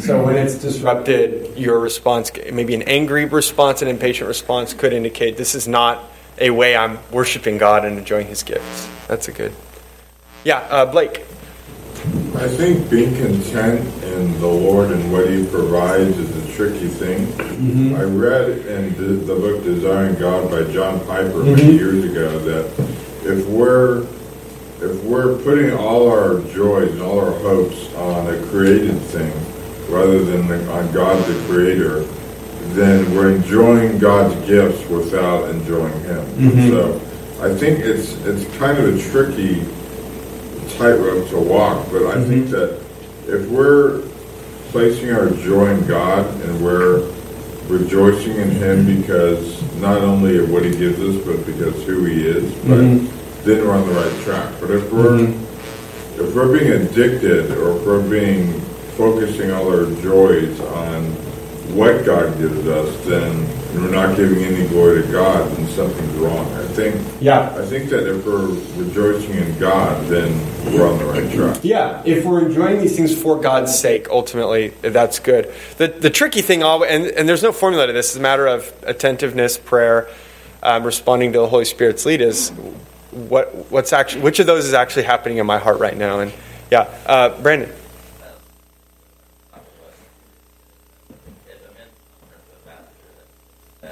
So 0.00 0.24
when 0.24 0.36
it's 0.36 0.54
disrupted, 0.54 1.58
your 1.58 1.80
response, 1.80 2.30
maybe 2.52 2.74
an 2.74 2.82
angry 2.82 3.24
response, 3.24 3.82
an 3.82 3.88
impatient 3.88 4.28
response, 4.28 4.72
could 4.72 4.92
indicate 4.92 5.36
this 5.36 5.56
is 5.56 5.66
not 5.66 6.04
a 6.38 6.50
way 6.50 6.76
I'm 6.76 6.98
worshiping 7.10 7.58
God 7.58 7.84
and 7.84 7.98
enjoying 7.98 8.28
His 8.28 8.44
gifts. 8.44 8.88
That's 9.08 9.26
a 9.26 9.32
good. 9.32 9.52
Yeah, 10.44 10.58
uh, 10.58 10.86
Blake. 10.86 11.26
I 12.42 12.48
think 12.48 12.90
being 12.90 13.14
content 13.14 13.86
in 14.02 14.40
the 14.40 14.48
Lord 14.48 14.90
and 14.90 15.12
what 15.12 15.30
He 15.30 15.46
provides 15.46 16.18
is 16.18 16.36
a 16.36 16.56
tricky 16.56 16.88
thing. 16.88 17.26
Mm-hmm. 17.26 17.94
I 17.94 18.02
read 18.02 18.66
in 18.66 18.96
the, 18.96 19.32
the 19.32 19.36
book 19.36 19.62
Desiring 19.62 20.16
God 20.16 20.50
by 20.50 20.64
John 20.72 20.98
Piper 21.06 21.44
many 21.44 21.62
mm-hmm. 21.62 21.70
years 21.70 22.04
ago 22.04 22.40
that 22.40 22.66
if 23.24 23.46
we're 23.46 24.08
if 24.80 25.04
we're 25.04 25.40
putting 25.44 25.72
all 25.72 26.10
our 26.10 26.40
joys 26.52 26.90
and 26.90 27.00
all 27.00 27.20
our 27.20 27.30
hopes 27.30 27.94
on 27.94 28.34
a 28.34 28.44
created 28.48 28.98
thing 28.98 29.32
rather 29.88 30.24
than 30.24 30.48
the, 30.48 30.68
on 30.72 30.90
God 30.90 31.24
the 31.24 31.46
Creator, 31.46 32.00
then 32.74 33.14
we're 33.14 33.36
enjoying 33.36 34.00
God's 34.00 34.34
gifts 34.48 34.84
without 34.88 35.48
enjoying 35.48 36.00
Him. 36.00 36.26
Mm-hmm. 36.34 36.70
So 36.70 36.96
I 37.40 37.54
think 37.54 37.78
it's 37.78 38.14
it's 38.26 38.52
kind 38.56 38.78
of 38.78 38.96
a 38.96 39.10
tricky 39.10 39.64
tightrope 40.76 41.28
to 41.30 41.38
walk, 41.38 41.86
but 41.90 42.06
I 42.06 42.22
think 42.24 42.48
mhm. 42.48 42.50
that 42.50 42.80
if 43.28 43.48
we're 43.48 44.02
placing 44.70 45.12
our 45.12 45.30
joy 45.30 45.68
in 45.68 45.86
God 45.86 46.26
and 46.42 46.64
we're 46.64 47.10
rejoicing 47.68 48.36
in 48.36 48.50
Him 48.50 48.86
mhm. 48.86 49.00
because 49.00 49.62
not 49.80 50.02
only 50.02 50.38
of 50.38 50.50
what 50.50 50.64
He 50.64 50.70
gives 50.70 51.00
us, 51.00 51.24
but 51.24 51.44
because 51.46 51.82
who 51.84 52.04
He 52.04 52.26
is, 52.26 52.52
but 52.64 52.80
mhm. 52.80 53.08
then 53.44 53.66
we're 53.66 53.74
on 53.74 53.86
the 53.86 53.94
right 53.94 54.22
track. 54.22 54.52
But 54.60 54.70
if 54.70 54.92
we're 54.92 55.28
if 56.18 56.34
we're 56.34 56.58
being 56.58 56.72
addicted 56.72 57.50
or 57.52 57.76
if 57.76 57.86
we're 57.86 58.08
being 58.08 58.60
focusing 58.96 59.50
all 59.50 59.68
our 59.68 59.90
joys 60.02 60.60
on 60.60 61.04
what 61.74 62.04
God 62.04 62.36
gives 62.38 62.66
us, 62.66 63.04
then 63.06 63.46
and 63.72 63.82
we're 63.82 63.90
not 63.90 64.16
giving 64.16 64.44
any 64.44 64.68
glory 64.68 65.02
to 65.02 65.08
God, 65.10 65.50
then 65.52 65.66
something's 65.68 66.14
wrong. 66.16 66.46
I 66.52 66.66
think 66.68 66.94
Yeah. 67.20 67.54
I 67.56 67.64
think 67.64 67.88
that 67.90 68.06
if 68.06 68.24
we're 68.26 68.46
rejoicing 68.76 69.34
in 69.34 69.58
God, 69.58 70.06
then 70.08 70.30
we're 70.72 70.86
on 70.86 70.98
the 70.98 71.04
right 71.06 71.30
track. 71.32 71.58
Yeah, 71.62 72.02
if 72.04 72.24
we're 72.24 72.46
enjoying 72.46 72.80
these 72.80 72.96
things 72.96 73.20
for 73.20 73.40
God's 73.40 73.76
sake, 73.78 74.08
ultimately, 74.10 74.68
that's 74.82 75.18
good. 75.18 75.52
The, 75.78 75.88
the 75.88 76.10
tricky 76.10 76.42
thing, 76.42 76.62
always, 76.62 76.90
and, 76.90 77.06
and 77.06 77.28
there's 77.28 77.42
no 77.42 77.52
formula 77.52 77.86
to 77.86 77.92
this, 77.92 78.08
it's 78.10 78.16
a 78.16 78.20
matter 78.20 78.46
of 78.46 78.72
attentiveness, 78.82 79.58
prayer, 79.58 80.08
um, 80.62 80.84
responding 80.84 81.32
to 81.32 81.38
the 81.40 81.48
Holy 81.48 81.64
Spirit's 81.64 82.04
lead, 82.06 82.20
is 82.20 82.50
what, 83.10 83.54
what's 83.70 83.92
actually, 83.92 84.22
which 84.22 84.38
of 84.38 84.46
those 84.46 84.64
is 84.66 84.74
actually 84.74 85.04
happening 85.04 85.38
in 85.38 85.46
my 85.46 85.58
heart 85.58 85.78
right 85.78 85.96
now? 85.96 86.20
And 86.20 86.32
yeah, 86.70 86.88
uh, 87.06 87.40
Brandon. 87.42 87.70
Mm-hmm. 87.70 87.78
Yeah. 88.32 88.38
Uh, 89.02 89.08
he 89.08 89.16
got 89.82 89.82
into 89.82 89.82
golf 89.82 89.90
and 92.22 92.30
he 92.30 92.38
was 92.38 92.40
all 92.46 92.60
the 92.60 92.64
time. 92.64 92.78
Um, 92.78 92.80
and 92.80 92.80
told 92.80 92.80
his 92.82 93.18
wife, 93.18 93.18
"He's 93.18 93.20
playing 93.20 93.20
even 93.20 93.20
if 93.20 93.20
off 93.22 93.80
low 93.82 93.90
because 93.90 93.91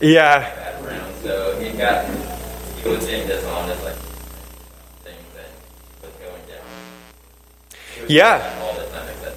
a 0.00 0.06
Yeah. 0.06 0.40
round." 0.84 1.14
So 1.22 1.58
he 1.60 1.70
got 1.70 2.06
he 2.82 2.88
was 2.88 3.06
being 3.06 3.26
dishonest, 3.26 3.82
like 3.82 3.96
things 5.04 5.18
was 6.02 6.12
going 6.20 6.42
down. 6.48 8.08
Yeah. 8.08 8.52
all 8.62 8.74
the 8.74 8.86
time, 8.86 9.08
except 9.08 9.36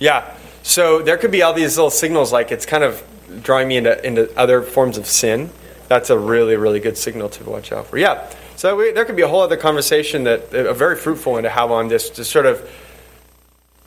Yeah. 0.00 0.33
So 0.64 1.02
there 1.02 1.18
could 1.18 1.30
be 1.30 1.42
all 1.42 1.52
these 1.52 1.76
little 1.76 1.90
signals 1.90 2.32
like 2.32 2.50
it's 2.50 2.64
kind 2.64 2.82
of 2.82 3.04
drawing 3.42 3.68
me 3.68 3.76
into, 3.76 4.04
into 4.04 4.36
other 4.36 4.62
forms 4.62 4.96
of 4.96 5.06
sin. 5.06 5.50
That's 5.88 6.08
a 6.08 6.18
really, 6.18 6.56
really 6.56 6.80
good 6.80 6.96
signal 6.96 7.28
to 7.28 7.44
watch 7.44 7.70
out 7.70 7.86
for. 7.86 7.98
Yeah. 7.98 8.28
So 8.56 8.74
we, 8.74 8.92
there 8.92 9.04
could 9.04 9.14
be 9.14 9.22
a 9.22 9.28
whole 9.28 9.42
other 9.42 9.58
conversation 9.58 10.24
that 10.24 10.54
a 10.54 10.72
very 10.72 10.96
fruitful 10.96 11.32
one 11.32 11.42
to 11.42 11.50
have 11.50 11.70
on 11.70 11.88
this, 11.88 12.08
just 12.08 12.30
sort 12.30 12.46
of 12.46 12.68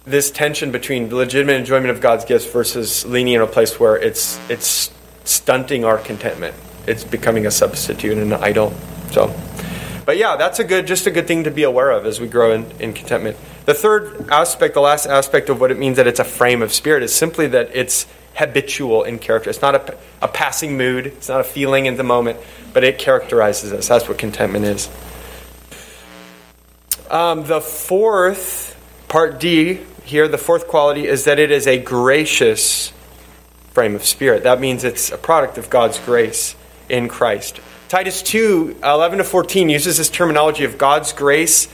this 0.06 0.30
tension 0.30 0.72
between 0.72 1.14
legitimate 1.14 1.56
enjoyment 1.56 1.90
of 1.90 2.00
God's 2.00 2.26
gifts 2.26 2.46
versus 2.46 3.06
leaning 3.06 3.34
in 3.34 3.42
a 3.42 3.48
place 3.48 3.80
where 3.80 3.98
it's 3.98 4.40
it's 4.48 4.94
stunting 5.24 5.84
our 5.84 5.98
contentment. 5.98 6.56
It's 6.86 7.04
becoming 7.04 7.48
a 7.48 7.52
substitute 7.52 8.18
and 8.18 8.32
an 8.32 8.42
idol. 8.42 8.72
So, 9.12 9.36
but 10.06 10.18
yeah, 10.18 10.36
that's 10.36 10.60
a 10.60 10.64
good, 10.64 10.86
just 10.86 11.08
a 11.08 11.12
good 11.12 11.28
thing 11.28 11.44
to 11.46 11.52
be 11.52 11.64
aware 11.64 11.92
of 11.92 12.06
as 12.06 12.22
we 12.22 12.28
grow 12.28 12.54
in, 12.54 12.70
in 12.80 12.94
contentment. 12.94 13.36
The 13.68 13.74
third 13.74 14.30
aspect, 14.30 14.76
the 14.76 14.80
last 14.80 15.06
aspect 15.06 15.50
of 15.50 15.60
what 15.60 15.72
it 15.72 15.78
means 15.78 15.98
that 15.98 16.08
it's 16.08 16.22
a 16.22 16.24
frame 16.24 16.62
of 16.62 16.72
spirit 16.72 17.04
is 17.04 17.14
simply 17.14 17.48
that 17.48 17.70
it's 17.74 18.08
habitual 18.34 19.04
in 19.04 19.20
character. 19.20 19.50
It's 19.50 19.62
not 19.62 19.76
a, 19.76 19.98
a 20.22 20.30
passing 20.30 20.78
mood. 20.78 21.08
It's 21.08 21.28
not 21.28 21.42
a 21.42 21.44
feeling 21.44 21.86
in 21.86 21.98
the 21.98 22.04
moment, 22.04 22.40
but 22.72 22.86
it 22.86 22.98
characterizes 22.98 23.74
us. 23.74 23.90
That's 23.90 24.08
what 24.08 24.18
contentment 24.18 24.64
is. 24.64 24.90
Um, 27.12 27.44
the 27.44 27.60
fourth, 27.60 28.74
part 29.10 29.38
D 29.38 29.82
here, 30.06 30.30
the 30.30 30.38
fourth 30.38 30.70
quality 30.70 31.06
is 31.06 31.26
that 31.26 31.38
it 31.38 31.52
is 31.52 31.68
a 31.68 31.78
gracious 31.78 32.94
frame 33.72 33.96
of 33.96 34.06
spirit. 34.06 34.44
That 34.44 34.62
means 34.62 34.86
it's 34.86 35.12
a 35.12 35.18
product 35.18 35.58
of 35.58 35.70
God's 35.70 36.00
grace 36.00 36.56
in 36.88 37.10
Christ. 37.10 37.60
Titus 37.90 38.22
2 38.22 38.78
11 38.82 39.18
to 39.18 39.26
14 39.26 39.68
uses 39.68 39.98
this 39.98 40.10
terminology 40.10 40.64
of 40.64 40.78
God's 40.78 41.12
grace 41.12 41.68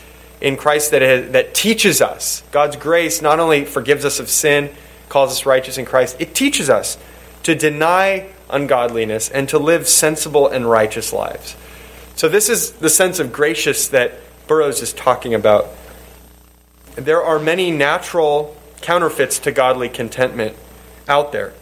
in 0.44 0.58
Christ 0.58 0.92
that, 0.92 1.02
it, 1.02 1.32
that 1.32 1.56
teaches 1.56 2.02
us. 2.02 2.44
God's 2.52 2.76
grace 2.76 3.22
not 3.22 3.40
only 3.40 3.64
forgives 3.64 4.04
us 4.04 4.20
of 4.20 4.30
sin, 4.30 4.70
calls 5.08 5.32
us 5.32 5.46
righteous 5.46 5.78
in 5.78 5.86
Christ, 5.86 6.18
it 6.20 6.36
teaches 6.36 6.70
us 6.70 6.98
to 7.44 7.56
deny 7.56 8.30
ungodliness 8.50 9.30
and 9.30 9.48
to 9.50 9.58
live 9.58 9.88
sensible 9.88 10.48
and 10.48 10.70
righteous 10.70 11.14
lives. 11.14 11.56
So, 12.16 12.30
this 12.30 12.50
is 12.50 12.74
the 12.74 12.90
sense 12.90 13.20
of 13.20 13.32
gracious 13.32 13.88
that 13.88 14.14
Burroughs 14.46 14.82
is 14.82 14.94
talking 14.94 15.34
about. 15.34 15.68
There 16.96 17.24
are 17.24 17.40
many 17.40 17.72
natural 17.72 18.56
counterfeits 18.82 19.40
to 19.40 19.52
godly 19.52 19.90
contentment 19.90 20.56
out 21.08 21.32
there. 21.32 21.54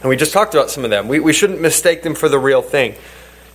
And 0.00 0.08
we 0.08 0.16
just 0.16 0.32
talked 0.32 0.54
about 0.54 0.70
some 0.70 0.84
of 0.84 0.90
them. 0.90 1.06
We, 1.06 1.20
we 1.20 1.32
shouldn't 1.32 1.60
mistake 1.60 2.02
them 2.02 2.14
for 2.14 2.28
the 2.28 2.38
real 2.38 2.62
thing. 2.62 2.94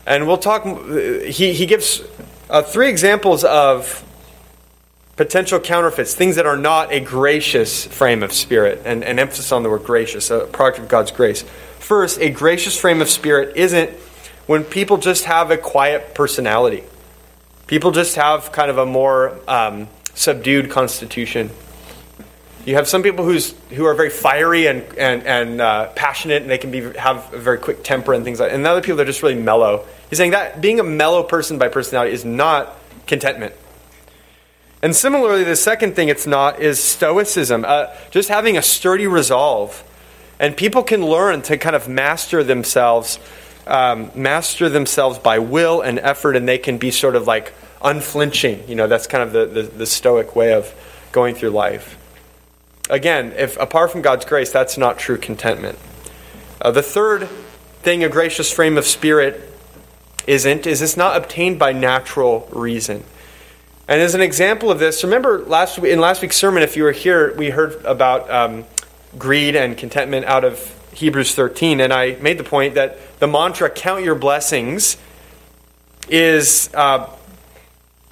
And 0.05 0.25
we'll 0.25 0.38
talk, 0.38 0.63
he, 0.63 1.53
he 1.53 1.65
gives 1.65 2.01
uh, 2.49 2.61
three 2.61 2.89
examples 2.89 3.43
of 3.43 4.05
potential 5.20 5.59
counterfeits, 5.59 6.15
things 6.15 6.38
that 6.38 6.45
are 6.45 6.55
not 6.55 6.93
a 6.93 7.01
gracious 7.01 7.86
frame 7.86 8.24
of 8.24 8.32
spirit, 8.32 8.82
and, 8.86 9.03
and 9.03 9.20
emphasis 9.20 9.51
on 9.51 9.63
the 9.63 9.70
word 9.70 9.84
gracious, 9.84 10.32
a 10.32 10.45
product 10.45 10.80
of 10.80 10.88
God's 10.88 11.11
grace. 11.11 11.41
First, 11.78 12.22
a 12.22 12.30
gracious 12.30 12.80
frame 12.80 13.01
of 13.01 13.09
spirit 13.09 13.57
isn't 13.57 13.89
when 14.47 14.63
people 14.63 14.95
just 14.95 15.26
have 15.26 15.51
a 15.51 15.57
quiet 15.57 16.15
personality. 16.15 16.86
People 17.67 17.91
just 17.91 18.15
have 18.15 18.53
kind 18.53 18.72
of 18.72 18.78
a 18.78 18.86
more 18.86 19.38
um, 19.45 19.89
subdued 20.13 20.70
constitution. 20.70 21.49
You 22.65 22.76
have 22.76 22.88
some 22.88 23.03
people 23.03 23.26
who's, 23.26 23.53
who 23.72 23.84
are 23.84 23.95
very 23.95 24.11
fiery 24.11 24.67
and, 24.67 24.84
and, 24.97 25.28
and 25.28 25.59
uh, 25.59 25.88
passionate, 25.95 26.43
and 26.43 26.49
they 26.49 26.57
can 26.57 26.72
be, 26.72 26.97
have 26.97 27.34
a 27.34 27.38
very 27.38 27.57
quick 27.57 27.84
temper 27.84 28.13
and 28.13 28.24
things 28.24 28.39
like 28.39 28.51
that. 28.51 28.55
And 28.55 28.65
other 28.65 28.80
people 28.80 28.95
that 28.95 29.03
are 29.03 29.11
just 29.11 29.22
really 29.22 29.36
mellow. 29.36 29.86
He's 30.09 30.15
saying 30.15 30.32
that 30.32 30.61
being 30.61 30.80
a 30.80 30.84
mellow 30.84 31.24
person 31.24 31.57
by 31.57 31.67
personality 31.67 32.13
is 32.13 32.24
not 32.24 32.74
contentment. 33.05 33.53
And 34.82 34.95
similarly, 34.95 35.43
the 35.43 35.55
second 35.55 35.95
thing 35.95 36.07
it's 36.07 36.25
not 36.25 36.61
is 36.61 36.82
stoicism, 36.82 37.65
uh, 37.67 37.88
just 38.11 38.30
having 38.30 38.57
a 38.57 38.61
sturdy 38.61 39.07
resolve. 39.07 39.84
And 40.39 40.55
people 40.55 40.84
can 40.84 41.05
learn 41.05 41.41
to 41.43 41.57
kind 41.57 41.75
of 41.75 41.89
master 41.89 42.43
themselves, 42.43 43.19
um, 43.67 44.09
master 44.15 44.69
themselves 44.69 45.19
by 45.19 45.39
will 45.39 45.82
and 45.82 45.99
effort, 45.99 46.38
and 46.38 46.47
they 46.47 46.57
can 46.57 46.77
be 46.77 46.91
sort 46.91 47.17
of 47.17 47.27
like 47.27 47.53
unflinching. 47.82 48.69
You 48.69 48.75
know, 48.75 48.88
that's 48.88 49.05
kind 49.05 49.21
of 49.21 49.34
the, 49.34 49.45
the, 49.45 49.63
the 49.63 49.86
stoic 49.86 50.36
way 50.36 50.53
of 50.53 50.73
going 51.11 51.36
through 51.36 51.49
life. 51.49 51.97
Again, 52.89 53.34
if 53.36 53.57
apart 53.57 53.91
from 53.91 54.01
God's 54.01 54.25
grace, 54.25 54.51
that's 54.51 54.77
not 54.77 54.97
true 54.97 55.17
contentment. 55.17 55.77
Uh, 56.61 56.71
the 56.71 56.82
third 56.82 57.27
thing 57.82 58.03
a 58.03 58.09
gracious 58.09 58.51
frame 58.51 58.77
of 58.77 58.86
spirit 58.86 59.45
isn't 60.25 60.67
is 60.67 60.82
it's 60.82 60.97
not 60.97 61.17
obtained 61.17 61.59
by 61.59 61.73
natural 61.73 62.47
reason. 62.51 63.03
And 63.89 63.99
as 64.03 64.13
an 64.13 64.21
example 64.21 64.69
of 64.69 64.77
this, 64.77 65.03
remember 65.03 65.39
last 65.39 65.79
in 65.79 65.99
last 65.99 66.21
week's 66.21 66.35
sermon, 66.35 66.61
if 66.61 66.77
you 66.77 66.83
were 66.83 66.91
here, 66.91 67.33
we 67.35 67.49
heard 67.49 67.83
about 67.83 68.29
um, 68.29 68.65
greed 69.17 69.55
and 69.55 69.75
contentment 69.75 70.27
out 70.27 70.45
of 70.45 70.75
Hebrews 70.93 71.33
13, 71.33 71.81
and 71.81 71.91
I 71.91 72.11
made 72.21 72.37
the 72.37 72.43
point 72.43 72.75
that 72.75 72.99
the 73.17 73.25
mantra 73.25 73.67
"Count 73.67 74.03
your 74.03 74.13
blessings" 74.13 74.95
is 76.07 76.69
uh, 76.75 77.09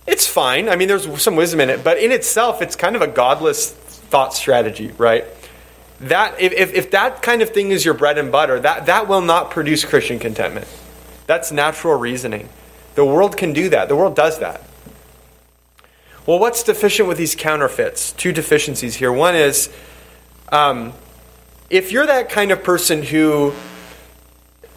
it's 0.07 0.25
fine. 0.25 0.67
I 0.67 0.77
mean, 0.77 0.87
there's 0.87 1.21
some 1.21 1.35
wisdom 1.35 1.59
in 1.59 1.69
it, 1.69 1.83
but 1.83 1.99
in 1.99 2.11
itself, 2.11 2.63
it's 2.63 2.75
kind 2.75 2.95
of 2.95 3.03
a 3.03 3.07
godless 3.07 3.71
thought 3.71 4.33
strategy, 4.33 4.93
right? 4.97 5.25
That 5.99 6.41
if, 6.41 6.53
if, 6.53 6.73
if 6.73 6.91
that 6.91 7.21
kind 7.21 7.43
of 7.43 7.51
thing 7.51 7.69
is 7.69 7.85
your 7.85 7.93
bread 7.93 8.17
and 8.17 8.31
butter, 8.31 8.59
that, 8.61 8.87
that 8.87 9.07
will 9.07 9.21
not 9.21 9.51
produce 9.51 9.85
Christian 9.85 10.17
contentment. 10.17 10.67
That's 11.27 11.51
natural 11.51 11.99
reasoning. 11.99 12.49
The 12.95 13.05
world 13.05 13.37
can 13.37 13.53
do 13.53 13.69
that. 13.69 13.89
The 13.89 13.95
world 13.95 14.15
does 14.15 14.39
that. 14.39 14.63
Well, 16.27 16.39
what's 16.39 16.61
deficient 16.61 17.07
with 17.07 17.17
these 17.17 17.35
counterfeits? 17.35 18.11
Two 18.11 18.33
deficiencies 18.33 18.95
here. 18.95 19.13
One 19.13 19.33
is 19.33 19.69
um, 20.49 20.91
if 21.69 21.93
you're 21.93 22.05
that 22.05 22.27
kind 22.27 22.51
of 22.51 22.65
person 22.65 23.01
who 23.01 23.53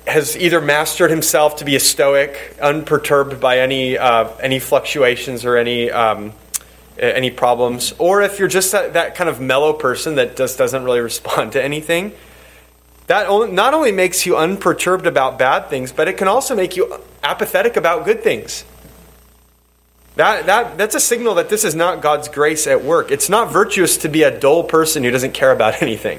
has 0.06 0.36
either 0.36 0.60
mastered 0.60 1.10
himself 1.10 1.56
to 1.56 1.64
be 1.64 1.74
a 1.74 1.80
stoic, 1.80 2.56
unperturbed 2.62 3.40
by 3.40 3.58
any 3.58 3.98
uh, 3.98 4.28
any 4.40 4.60
fluctuations 4.60 5.44
or 5.44 5.56
any 5.56 5.90
um, 5.90 6.32
any 6.96 7.32
problems, 7.32 7.94
or 7.98 8.22
if 8.22 8.38
you're 8.38 8.46
just 8.46 8.70
that, 8.70 8.92
that 8.92 9.16
kind 9.16 9.28
of 9.28 9.40
mellow 9.40 9.72
person 9.72 10.14
that 10.14 10.36
just 10.36 10.56
doesn't 10.56 10.84
really 10.84 11.00
respond 11.10 11.50
to 11.52 11.62
anything, 11.62 12.12
that 13.08 13.26
only, 13.26 13.50
not 13.50 13.74
only 13.74 13.90
makes 13.90 14.24
you 14.24 14.36
unperturbed 14.36 15.04
about 15.04 15.36
bad 15.36 15.68
things, 15.68 15.90
but 15.90 16.06
it 16.06 16.16
can 16.16 16.28
also 16.28 16.54
make 16.54 16.76
you 16.76 16.96
apathetic 17.24 17.76
about 17.76 18.04
good 18.04 18.22
things. 18.22 18.64
That, 20.20 20.44
that, 20.44 20.76
that's 20.76 20.94
a 20.94 21.00
signal 21.00 21.36
that 21.36 21.48
this 21.48 21.64
is 21.64 21.74
not 21.74 22.02
God's 22.02 22.28
grace 22.28 22.66
at 22.66 22.84
work. 22.84 23.10
It's 23.10 23.30
not 23.30 23.50
virtuous 23.50 23.96
to 23.96 24.10
be 24.10 24.22
a 24.22 24.38
dull 24.38 24.62
person 24.62 25.02
who 25.02 25.10
doesn't 25.10 25.32
care 25.32 25.50
about 25.50 25.80
anything. 25.82 26.18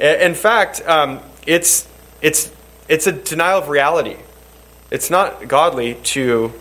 In 0.00 0.34
fact, 0.34 0.82
um, 0.84 1.20
it's, 1.46 1.88
it's, 2.20 2.52
it's 2.88 3.06
a 3.06 3.12
denial 3.12 3.60
of 3.60 3.68
reality. 3.68 4.16
It's 4.90 5.08
not 5.08 5.46
godly 5.46 5.94
to 5.94 6.52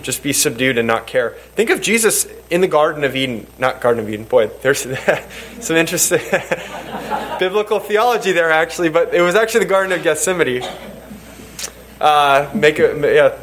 just 0.00 0.22
be 0.22 0.32
subdued 0.32 0.78
and 0.78 0.86
not 0.86 1.06
care. 1.06 1.32
Think 1.54 1.68
of 1.68 1.82
Jesus 1.82 2.26
in 2.48 2.62
the 2.62 2.66
Garden 2.66 3.04
of 3.04 3.14
Eden. 3.14 3.46
Not 3.58 3.82
Garden 3.82 4.02
of 4.02 4.08
Eden. 4.08 4.24
Boy, 4.24 4.46
there's 4.62 4.86
some 5.60 5.76
interesting 5.76 6.20
biblical 7.38 7.78
theology 7.78 8.32
there, 8.32 8.50
actually, 8.50 8.88
but 8.88 9.12
it 9.12 9.20
was 9.20 9.34
actually 9.34 9.64
the 9.64 9.70
Garden 9.70 9.92
of 9.92 10.02
Gethsemane. 10.02 10.62
Uh, 12.00 12.50
make 12.54 12.78
a, 12.78 13.14
yeah, 13.14 13.38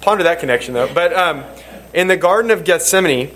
ponder 0.00 0.24
that 0.24 0.40
connection, 0.40 0.74
though. 0.74 0.92
But 0.92 1.12
um, 1.12 1.44
in 1.94 2.08
the 2.08 2.16
Garden 2.16 2.50
of 2.50 2.64
Gethsemane, 2.64 3.30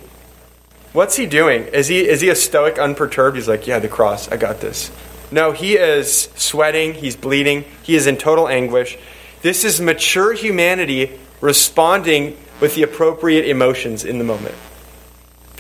what's 0.92 1.16
he 1.16 1.26
doing? 1.26 1.64
Is 1.66 1.88
he, 1.88 2.07
is 2.07 2.20
he 2.20 2.28
a 2.28 2.34
stoic, 2.34 2.78
unperturbed? 2.78 3.36
He's 3.36 3.49
like, 3.49 3.66
yeah, 3.66 3.78
the 3.78 3.88
cross, 3.88 4.30
I 4.30 4.36
got 4.36 4.61
this. 4.61 4.90
No, 5.30 5.53
he 5.53 5.76
is 5.76 6.28
sweating, 6.36 6.94
he's 6.94 7.16
bleeding, 7.16 7.64
he 7.82 7.97
is 7.97 8.07
in 8.07 8.16
total 8.16 8.49
anguish. 8.49 8.97
This 9.42 9.64
is 9.64 9.80
mature 9.80 10.32
humanity 10.32 11.18
responding 11.40 12.36
with 12.61 12.74
the 12.74 12.82
appropriate 12.82 13.47
emotions 13.47 14.05
in 14.05 14.18
the 14.18 14.24
moment. 14.24 14.55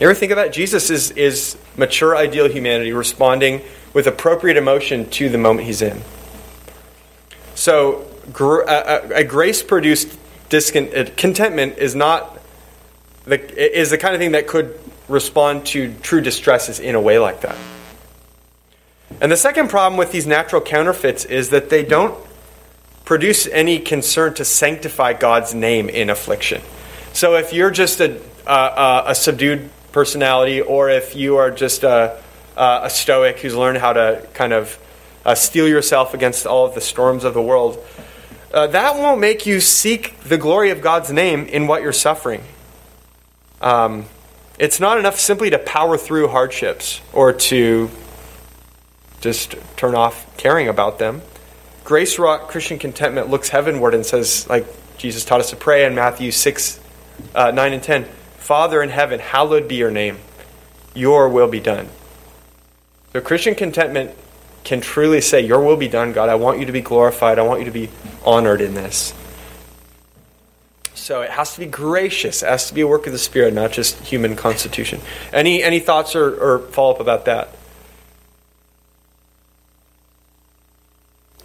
You 0.00 0.06
ever 0.06 0.14
think 0.14 0.32
of 0.32 0.36
that? 0.36 0.52
Jesus 0.52 0.90
is, 0.90 1.10
is 1.12 1.56
mature, 1.76 2.16
ideal 2.16 2.48
humanity 2.48 2.92
responding 2.92 3.62
with 3.92 4.06
appropriate 4.06 4.56
emotion 4.56 5.08
to 5.10 5.28
the 5.28 5.38
moment 5.38 5.66
he's 5.66 5.82
in. 5.82 6.02
So, 7.54 8.06
a, 8.38 9.10
a 9.14 9.24
grace 9.24 9.62
produced 9.62 10.18
discon- 10.48 11.16
contentment 11.16 11.78
is 11.78 11.94
not 11.94 12.38
the, 13.24 13.78
is 13.80 13.90
the 13.90 13.98
kind 13.98 14.14
of 14.14 14.20
thing 14.20 14.32
that 14.32 14.46
could 14.46 14.78
respond 15.08 15.66
to 15.66 15.92
true 16.02 16.20
distresses 16.20 16.80
in 16.80 16.94
a 16.94 17.00
way 17.00 17.18
like 17.18 17.40
that. 17.42 17.56
And 19.20 19.30
the 19.30 19.36
second 19.36 19.68
problem 19.70 19.96
with 19.96 20.12
these 20.12 20.26
natural 20.26 20.60
counterfeits 20.60 21.24
is 21.24 21.50
that 21.50 21.70
they 21.70 21.84
don't 21.84 22.18
produce 23.04 23.46
any 23.46 23.78
concern 23.78 24.34
to 24.34 24.44
sanctify 24.44 25.12
God's 25.12 25.54
name 25.54 25.88
in 25.88 26.10
affliction. 26.10 26.60
So 27.12 27.36
if 27.36 27.52
you're 27.52 27.70
just 27.70 28.00
a, 28.00 28.20
a, 28.46 29.04
a 29.06 29.14
subdued 29.14 29.70
personality, 29.92 30.60
or 30.60 30.90
if 30.90 31.14
you 31.14 31.36
are 31.36 31.50
just 31.50 31.84
a, 31.84 32.20
a 32.56 32.90
stoic 32.90 33.38
who's 33.38 33.54
learned 33.54 33.78
how 33.78 33.92
to 33.92 34.26
kind 34.34 34.52
of 34.52 34.78
uh, 35.24 35.34
steel 35.34 35.68
yourself 35.68 36.14
against 36.14 36.46
all 36.46 36.66
of 36.66 36.74
the 36.74 36.80
storms 36.80 37.24
of 37.24 37.32
the 37.32 37.42
world, 37.42 37.82
uh, 38.52 38.66
that 38.68 38.96
won't 38.96 39.20
make 39.20 39.46
you 39.46 39.60
seek 39.60 40.18
the 40.20 40.38
glory 40.38 40.70
of 40.70 40.80
God's 40.80 41.12
name 41.12 41.46
in 41.46 41.66
what 41.66 41.82
you're 41.82 41.92
suffering. 41.92 42.42
Um, 43.60 44.06
it's 44.58 44.80
not 44.80 44.98
enough 44.98 45.18
simply 45.18 45.50
to 45.50 45.58
power 45.58 45.98
through 45.98 46.28
hardships 46.28 47.00
or 47.12 47.32
to 47.32 47.90
just 49.20 49.54
turn 49.76 49.94
off 49.94 50.36
caring 50.36 50.68
about 50.68 50.98
them. 50.98 51.22
Grace 51.84 52.18
wrought 52.18 52.48
Christian 52.48 52.78
contentment 52.78 53.28
looks 53.28 53.48
heavenward 53.48 53.94
and 53.94 54.04
says, 54.04 54.48
like 54.48 54.66
Jesus 54.98 55.24
taught 55.24 55.40
us 55.40 55.50
to 55.50 55.56
pray 55.56 55.84
in 55.84 55.94
Matthew 55.94 56.30
6, 56.30 56.80
uh, 57.34 57.50
9, 57.50 57.72
and 57.72 57.82
10 57.82 58.04
Father 58.46 58.80
in 58.80 58.90
heaven, 58.90 59.18
hallowed 59.18 59.66
be 59.66 59.74
your 59.74 59.90
name. 59.90 60.18
Your 60.94 61.28
will 61.28 61.48
be 61.48 61.58
done. 61.58 61.88
So 63.12 63.20
Christian 63.20 63.56
contentment 63.56 64.12
can 64.66 64.80
truly 64.80 65.20
say, 65.20 65.40
Your 65.40 65.62
will 65.62 65.76
be 65.76 65.86
done, 65.86 66.12
God. 66.12 66.28
I 66.28 66.34
want 66.34 66.58
you 66.58 66.66
to 66.66 66.72
be 66.72 66.80
glorified. 66.80 67.38
I 67.38 67.42
want 67.42 67.60
you 67.60 67.66
to 67.66 67.70
be 67.70 67.88
honored 68.24 68.60
in 68.60 68.74
this. 68.74 69.14
So 70.92 71.22
it 71.22 71.30
has 71.30 71.54
to 71.54 71.60
be 71.60 71.66
gracious. 71.66 72.42
It 72.42 72.48
has 72.48 72.66
to 72.68 72.74
be 72.74 72.80
a 72.80 72.86
work 72.86 73.06
of 73.06 73.12
the 73.12 73.18
Spirit, 73.18 73.54
not 73.54 73.70
just 73.70 74.00
human 74.00 74.34
constitution. 74.34 75.00
Any, 75.32 75.62
any 75.62 75.78
thoughts 75.78 76.16
or, 76.16 76.34
or 76.34 76.58
follow 76.70 76.94
up 76.94 77.00
about 77.00 77.26
that? 77.26 77.54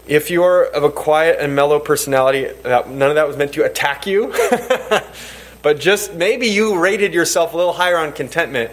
If 0.07 0.31
you're 0.31 0.63
of 0.63 0.83
a 0.83 0.89
quiet 0.89 1.37
and 1.39 1.55
mellow 1.55 1.79
personality, 1.79 2.49
none 2.65 3.03
of 3.03 3.15
that 3.15 3.27
was 3.27 3.37
meant 3.37 3.53
to 3.53 3.63
attack 3.63 4.07
you. 4.07 4.33
but 5.61 5.79
just 5.79 6.15
maybe 6.15 6.47
you 6.47 6.79
rated 6.79 7.13
yourself 7.13 7.53
a 7.53 7.57
little 7.57 7.73
higher 7.73 7.97
on 7.97 8.13
contentment 8.13 8.71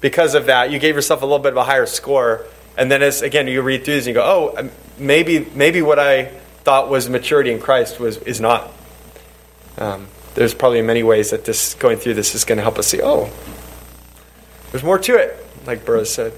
because 0.00 0.36
of 0.36 0.46
that. 0.46 0.70
You 0.70 0.78
gave 0.78 0.94
yourself 0.94 1.22
a 1.22 1.26
little 1.26 1.40
bit 1.40 1.50
of 1.50 1.56
a 1.56 1.64
higher 1.64 1.86
score. 1.86 2.46
And 2.76 2.90
then 2.90 3.02
as 3.02 3.22
again 3.22 3.48
you 3.48 3.62
read 3.62 3.84
through 3.84 3.94
this 3.94 4.06
and 4.06 4.14
you 4.14 4.20
go, 4.20 4.24
oh, 4.24 4.58
um, 4.58 4.70
maybe 4.98 5.40
maybe 5.54 5.82
what 5.82 5.98
I 5.98 6.26
thought 6.64 6.88
was 6.90 7.08
maturity 7.08 7.52
in 7.52 7.60
Christ 7.60 7.98
was 7.98 8.18
is 8.18 8.40
not. 8.40 8.72
Um, 9.78 10.08
there's 10.34 10.54
probably 10.54 10.82
many 10.82 11.02
ways 11.02 11.30
that 11.30 11.44
this 11.44 11.74
going 11.74 11.98
through 11.98 12.14
this 12.14 12.34
is 12.34 12.44
going 12.44 12.56
to 12.56 12.62
help 12.62 12.78
us 12.78 12.88
see. 12.88 13.00
Oh, 13.02 13.30
there's 14.70 14.84
more 14.84 14.98
to 14.98 15.16
it, 15.16 15.46
like 15.66 15.84
Burroughs 15.84 16.10
said. 16.10 16.32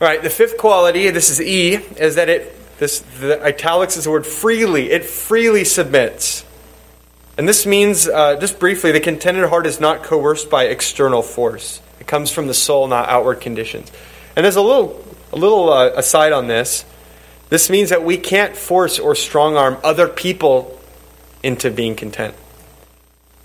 All 0.00 0.06
right, 0.06 0.22
the 0.22 0.30
fifth 0.30 0.58
quality, 0.58 1.10
this 1.10 1.28
is 1.30 1.40
E, 1.40 1.74
is 1.74 2.16
that 2.16 2.28
it 2.28 2.54
this 2.78 3.00
the 3.20 3.42
italics 3.42 3.96
is 3.96 4.04
the 4.04 4.10
word 4.10 4.26
freely. 4.26 4.90
It 4.90 5.04
freely 5.04 5.64
submits. 5.64 6.44
And 7.36 7.48
this 7.48 7.66
means, 7.66 8.08
uh, 8.08 8.36
just 8.40 8.58
briefly, 8.58 8.90
the 8.90 9.00
contented 9.00 9.48
heart 9.48 9.66
is 9.66 9.78
not 9.78 10.02
coerced 10.02 10.50
by 10.50 10.64
external 10.64 11.22
force. 11.22 11.80
Comes 12.08 12.32
from 12.32 12.48
the 12.48 12.54
soul, 12.54 12.88
not 12.88 13.08
outward 13.08 13.40
conditions. 13.40 13.92
And 14.34 14.44
there's 14.44 14.56
a 14.56 14.62
little, 14.62 15.04
a 15.32 15.36
little 15.36 15.72
uh, 15.72 15.90
aside 15.94 16.32
on 16.32 16.48
this. 16.48 16.84
This 17.50 17.70
means 17.70 17.90
that 17.90 18.02
we 18.02 18.16
can't 18.16 18.56
force 18.56 18.98
or 18.98 19.14
strong 19.14 19.56
arm 19.56 19.78
other 19.84 20.08
people 20.08 20.80
into 21.42 21.70
being 21.70 21.94
content. 21.94 22.34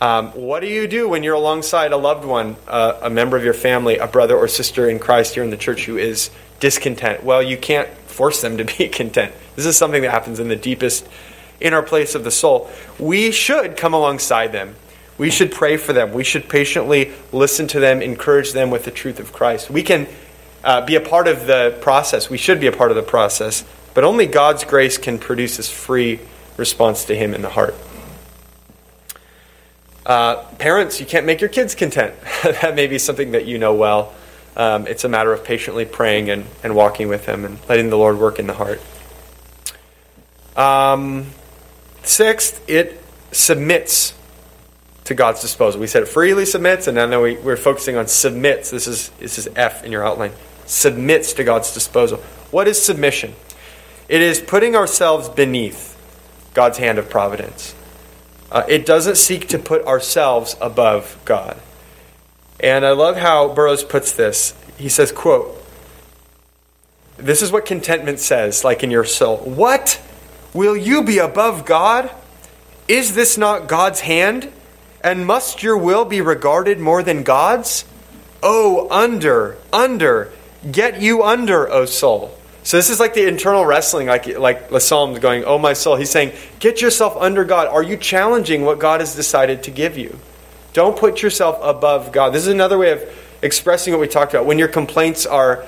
Um, 0.01 0.32
what 0.32 0.61
do 0.61 0.68
you 0.68 0.88
do 0.88 1.07
when 1.07 1.24
you're 1.24 1.36
alongside 1.36 1.93
a 1.93 1.97
loved 1.97 2.26
one, 2.26 2.57
uh, 2.68 2.99
a 3.03 3.09
member 3.09 3.38
of 3.38 3.43
your 3.43 3.53
family, 3.53 3.97
a 3.97 4.07
brother 4.07 4.36
or 4.36 4.47
sister 4.47 4.89
in 4.89 4.99
Christ 4.99 5.36
here 5.36 5.43
in 5.43 5.49
the 5.49 5.57
church 5.57 5.86
who 5.86 5.97
is 5.97 6.30
discontent? 6.59 7.24
Well, 7.24 7.41
you 7.41 7.57
can't 7.57 7.88
force 8.07 8.41
them 8.41 8.57
to 8.57 8.66
be 8.78 8.88
content. 8.88 9.34
This 9.55 9.66
is 9.66 9.78
something 9.78 10.01
that 10.01 10.11
happens 10.11 10.39
in 10.39 10.47
the 10.47 10.55
deepest 10.55 11.07
inner 11.59 11.82
place 11.82 12.16
of 12.16 12.24
the 12.24 12.32
soul. 12.32 12.70
We 12.99 13.32
should 13.32 13.78
come 13.78 13.93
alongside 13.93 14.51
them. 14.51 14.76
We 15.18 15.30
should 15.30 15.51
pray 15.51 15.78
for 15.78 15.93
them. 15.93 16.14
We 16.14 16.24
should 16.24 16.49
patiently 16.49 17.11
listen 17.32 17.68
to 17.68 17.80
them, 17.80 18.01
encourage 18.01 18.53
them 18.53 18.72
with 18.72 18.84
the 18.84 18.91
truth 18.91 19.20
of 19.20 19.32
Christ. 19.32 19.70
We 19.70 19.84
can 19.84 20.07
uh, 20.64 20.86
be 20.86 20.95
a 20.95 21.01
part 21.01 21.28
of 21.28 21.45
the 21.45 21.78
process. 21.82 22.30
We 22.30 22.38
should 22.38 22.59
be 22.59 22.68
a 22.68 22.72
part 22.72 22.89
of 22.89 22.95
the 22.95 23.03
process. 23.03 23.64
But 23.93 24.03
only 24.03 24.26
God's 24.26 24.64
grace 24.64 24.97
can 24.97 25.20
produce 25.20 25.57
this 25.57 25.70
free 25.70 26.20
response 26.57 27.05
to 27.05 27.16
Him 27.16 27.34
in 27.34 27.41
the 27.41 27.49
heart. 27.49 27.76
Uh, 30.05 30.43
parents, 30.57 30.99
you 30.99 31.05
can't 31.05 31.26
make 31.26 31.41
your 31.41 31.49
kids 31.49 31.76
content. 31.76 32.16
that 32.43 32.76
may 32.76 32.88
be 32.88 32.97
something 32.97 33.32
that 33.32 33.45
you 33.45 33.57
know 33.57 33.74
well. 33.74 34.14
Um, 34.55 34.88
it's 34.88 35.03
a 35.03 35.09
matter 35.09 35.32
of 35.32 35.43
patiently 35.43 35.86
praying 35.86 36.30
and, 36.30 36.45
and 36.64 36.76
walking 36.76 37.07
with 37.07 37.26
Him 37.26 37.45
and 37.45 37.59
letting 37.70 37.89
the 37.89 37.97
Lord 37.97 38.20
work 38.20 38.39
in 38.39 38.47
the 38.47 38.53
heart. 38.53 38.82
Um, 40.55 41.28
sixth, 42.03 42.64
it 42.68 43.01
submits 43.32 44.14
to 45.06 45.14
God's 45.14 45.41
disposal. 45.41 45.82
We 45.82 45.88
said 45.88 46.08
freely 46.08 46.45
submits, 46.45 46.88
and 46.88 46.95
now 46.95 47.22
we, 47.22 47.38
we're 47.38 47.58
focusing 47.58 47.97
on 47.97 48.08
submits. 48.08 48.72
This 48.72 48.88
is, 48.88 49.10
this 49.20 49.38
is 49.38 49.49
F 49.56 49.84
in 49.84 49.91
your 49.91 50.06
outline. 50.06 50.32
Submits 50.66 51.34
to 51.34 51.43
God's 51.43 51.74
disposal. 51.74 52.20
What 52.51 52.68
is 52.68 52.82
submission? 52.82 53.34
It 54.08 54.22
is 54.22 54.39
putting 54.39 54.76
ourselves 54.76 55.30
beneath 55.30 55.97
God's 56.54 56.78
hand 56.78 56.99
of 56.99 57.10
providence. 57.10 57.76
Uh, 58.51 58.64
it 58.68 58.86
doesn't 58.86 59.16
seek 59.16 59.47
to 59.49 59.60
put 59.60 59.86
ourselves 59.86 60.56
above 60.62 61.20
God. 61.26 61.60
And 62.60 62.86
I 62.86 62.91
love 62.91 63.18
how 63.18 63.54
Burroughs 63.54 63.84
puts 63.84 64.12
this. 64.12 64.54
He 64.78 64.89
says, 64.89 65.12
quote, 65.12 65.60
this 67.18 67.41
is 67.41 67.51
what 67.51 67.66
contentment 67.66 68.20
says, 68.20 68.64
like 68.64 68.84
in 68.84 68.91
your 68.91 69.04
soul. 69.04 69.38
What? 69.38 70.01
Will 70.54 70.78
you 70.78 71.04
be 71.04 71.18
above 71.18 71.66
God? 71.66 72.12
Is 72.88 73.16
this 73.16 73.38
not 73.38 73.68
God's 73.68 74.01
hand? 74.01 74.51
And 75.04 75.28
must 75.28 75.62
your 75.62 75.78
will 75.78 76.06
be 76.06 76.22
regarded 76.22 76.80
more 76.80 77.04
than 77.04 77.24
God's? 77.24 77.86
Oh, 78.41 78.88
under, 78.89 79.58
under, 79.72 80.32
get 80.72 81.01
you 81.01 81.24
under, 81.24 81.70
O 81.70 81.86
soul. 81.86 82.38
So 82.64 82.78
this 82.78 82.89
is 82.89 82.99
like 82.99 83.14
the 83.14 83.28
internal 83.28 83.66
wrestling, 83.66 84.08
like 84.08 84.26
like 84.39 84.70
the 84.70 84.80
Psalms 84.80 85.20
going, 85.20 85.43
"Oh 85.43 85.58
my 85.58 85.74
soul." 85.74 85.97
He's 85.97 86.10
saying, 86.10 86.32
"Get 86.60 86.82
yourself 86.82 87.18
under 87.18 87.43
God." 87.43 87.68
Are 87.68 87.84
you 87.84 87.97
challenging 87.97 88.64
what 88.64 88.80
God 88.80 89.01
has 89.01 89.16
decided 89.16 89.64
to 89.64 89.72
give 89.72 89.97
you? 89.97 90.18
Don't 90.72 90.97
put 90.97 91.22
yourself 91.22 91.60
above 91.62 92.14
God. 92.14 92.32
This 92.32 92.43
is 92.43 92.47
another 92.47 92.78
way 92.78 92.91
of 92.91 93.04
expressing 93.41 93.91
what 93.91 93.99
we 93.99 94.08
talked 94.08 94.34
about. 94.34 94.45
When 94.45 94.58
your 94.58 94.70
complaints 94.70 95.26
are 95.26 95.66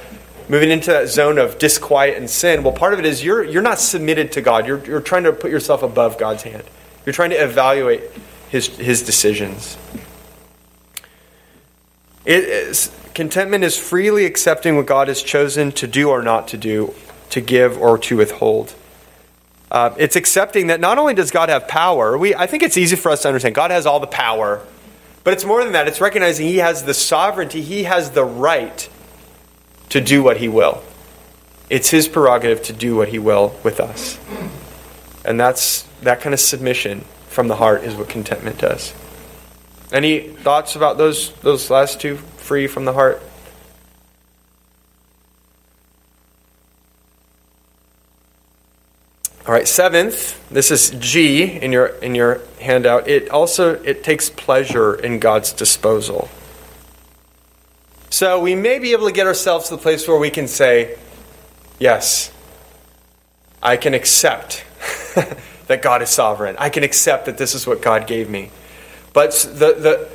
moving 0.48 0.72
into 0.72 0.92
that 0.92 1.10
zone 1.10 1.38
of 1.38 1.60
disquiet 1.60 2.18
and 2.18 2.30
sin, 2.30 2.64
well, 2.64 2.74
part 2.74 2.94
of 2.94 3.00
it 3.00 3.06
is 3.06 3.24
you're 3.24 3.44
you're 3.44 3.62
not 3.62 3.80
submitted 3.80 4.32
to 4.32 4.42
God. 4.42 4.66
You're 4.66 4.84
you're 4.86 5.02
trying 5.02 5.24
to 5.26 5.34
put 5.34 5.52
yourself 5.52 5.84
above 5.84 6.18
God's 6.18 6.44
hand. 6.44 6.64
You're 7.06 7.14
trying 7.14 7.32
to 7.32 7.44
evaluate 7.44 8.04
his 8.50 8.68
his 8.78 9.02
decisions. 9.02 9.78
It 12.26 12.44
is, 12.44 12.92
contentment 13.14 13.64
is 13.64 13.78
freely 13.78 14.26
accepting 14.26 14.76
what 14.76 14.88
God 14.88 15.08
has 15.08 15.22
chosen 15.22 15.72
to 15.74 15.88
do 15.88 16.10
or 16.10 16.24
not 16.24 16.48
to 16.50 16.58
do, 16.58 16.94
to 17.30 17.40
give 17.40 17.78
or 17.78 17.98
to 18.00 18.18
withhold. 18.18 18.74
Uh, 19.70 19.94
it's 19.98 20.16
accepting 20.16 20.68
that 20.68 20.80
not 20.80 20.98
only 20.98 21.14
does 21.14 21.32
God 21.32 21.50
have 21.50 21.68
power, 21.68 22.18
we, 22.18 22.34
I 22.34 22.48
think 22.48 22.64
it's 22.64 22.78
easy 22.78 22.96
for 22.96 23.12
us 23.12 23.24
to 23.24 23.28
understand 23.28 23.56
God 23.56 23.72
has 23.72 23.86
all 23.86 24.00
the 24.00 24.08
power, 24.08 24.62
but 25.24 25.34
it's 25.34 25.46
more 25.46 25.64
than 25.64 25.74
that. 25.74 25.88
It's 25.88 26.02
recognizing 26.02 26.48
He 26.48 26.58
has 26.58 26.84
the 26.84 26.94
sovereignty, 26.94 27.62
He 27.62 27.84
has 27.84 28.12
the 28.12 28.24
right 28.24 28.90
to 29.90 30.02
do 30.02 30.24
what 30.24 30.38
He 30.38 30.48
will. 30.48 30.84
It's 31.70 31.90
His 31.90 32.08
prerogative 32.08 32.64
to 32.64 32.74
do 32.74 32.96
what 32.96 33.10
He 33.10 33.20
will 33.20 33.56
with 33.64 33.80
us. 33.80 34.20
And 35.24 35.40
that's 35.40 35.84
that 36.02 36.22
kind 36.22 36.34
of 36.34 36.40
submission 36.40 37.04
from 37.36 37.50
the 37.50 37.56
heart 37.58 37.84
is 37.84 37.94
what 37.96 38.08
contentment 38.08 38.58
does. 38.58 38.94
Any 39.92 40.22
thoughts 40.22 40.78
about 40.78 40.98
those 40.98 41.34
those 41.42 41.70
last 41.70 42.00
two? 42.00 42.16
Free 42.38 42.66
from 42.66 42.86
the 42.86 42.94
heart. 42.94 43.22
All 49.46 49.54
right, 49.54 49.68
seventh, 49.68 50.50
this 50.50 50.72
is 50.72 50.92
G 50.92 51.44
in 51.44 51.74
your 51.74 51.88
in 51.88 52.16
your 52.16 52.40
handout. 52.62 53.10
It 53.10 53.30
also 53.30 53.76
it 53.84 54.02
takes 54.02 54.30
pleasure 54.30 54.96
in 54.96 55.20
God's 55.20 55.52
disposal. 55.52 56.30
So 58.10 58.40
we 58.40 58.56
may 58.56 58.80
be 58.80 58.94
able 58.94 59.08
to 59.08 59.14
get 59.14 59.28
ourselves 59.28 59.68
to 59.68 59.76
the 59.76 59.82
place 59.82 60.08
where 60.08 60.18
we 60.18 60.30
can 60.30 60.48
say, 60.48 60.98
yes, 61.80 62.32
I 63.62 63.76
can 63.76 63.94
accept 63.94 64.64
that 65.68 65.82
God 65.82 66.02
is 66.02 66.10
sovereign. 66.10 66.56
I 66.60 66.70
can 66.70 66.84
accept 66.84 67.26
that 67.26 67.38
this 67.38 67.56
is 67.56 67.66
what 67.66 67.82
God 67.82 68.08
gave 68.08 68.30
me. 68.30 68.52
But 69.14 69.32
the, 69.32 69.74
the, 69.74 70.10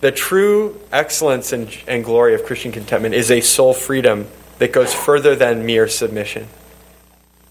the 0.00 0.12
true 0.12 0.80
excellence 0.92 1.52
and, 1.52 1.76
and 1.86 2.04
glory 2.04 2.34
of 2.34 2.44
Christian 2.44 2.72
contentment 2.72 3.14
is 3.14 3.30
a 3.30 3.40
soul 3.40 3.72
freedom 3.72 4.26
that 4.58 4.72
goes 4.72 4.92
further 4.92 5.34
than 5.34 5.64
mere 5.64 5.88
submission. 5.88 6.48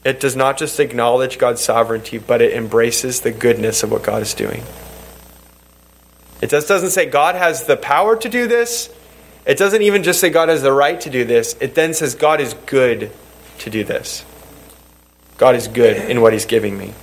It 0.04 0.20
does 0.20 0.36
not 0.36 0.58
just 0.58 0.80
acknowledge 0.80 1.40
God's 1.40 1.62
sovereignty, 1.62 2.18
but 2.18 2.42
it 2.42 2.54
embraces 2.54 3.22
the 3.22 3.32
goodness 3.32 3.84
of 3.84 3.92
what 3.92 4.04
God 4.04 4.22
is 4.22 4.34
doing. 4.34 4.64
It 6.42 6.50
just 6.50 6.68
doesn't 6.68 6.90
say 6.90 7.06
God 7.06 7.36
has 7.36 7.64
the 7.64 7.78
power 7.78 8.18
to 8.18 8.30
do 8.30 8.48
this. 8.48 8.94
It 9.46 9.58
doesn't 9.58 9.82
even 9.82 10.04
just 10.04 10.20
say 10.20 10.30
God 10.30 10.50
has 10.50 10.62
the 10.62 10.74
right 10.74 11.00
to 11.02 11.10
do 11.10 11.24
this. 11.24 11.56
It 11.62 11.74
then 11.74 11.94
says 11.94 12.16
God 12.16 12.42
is 12.42 12.54
good 12.66 13.12
to 13.60 13.70
do 13.70 13.86
this. 13.86 14.26
God 15.38 15.56
is 15.56 15.68
good 15.68 16.10
in 16.10 16.22
what 16.22 16.34
He's 16.34 16.46
giving 16.46 16.78
me. 16.78 16.94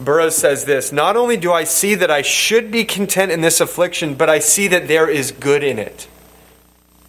Burroughs 0.00 0.36
says 0.36 0.64
this 0.64 0.92
Not 0.92 1.16
only 1.16 1.36
do 1.36 1.52
I 1.52 1.64
see 1.64 1.94
that 1.94 2.10
I 2.10 2.22
should 2.22 2.70
be 2.70 2.84
content 2.84 3.32
in 3.32 3.40
this 3.40 3.60
affliction, 3.60 4.14
but 4.14 4.28
I 4.28 4.38
see 4.38 4.68
that 4.68 4.88
there 4.88 5.08
is 5.08 5.32
good 5.32 5.62
in 5.62 5.78
it. 5.78 6.08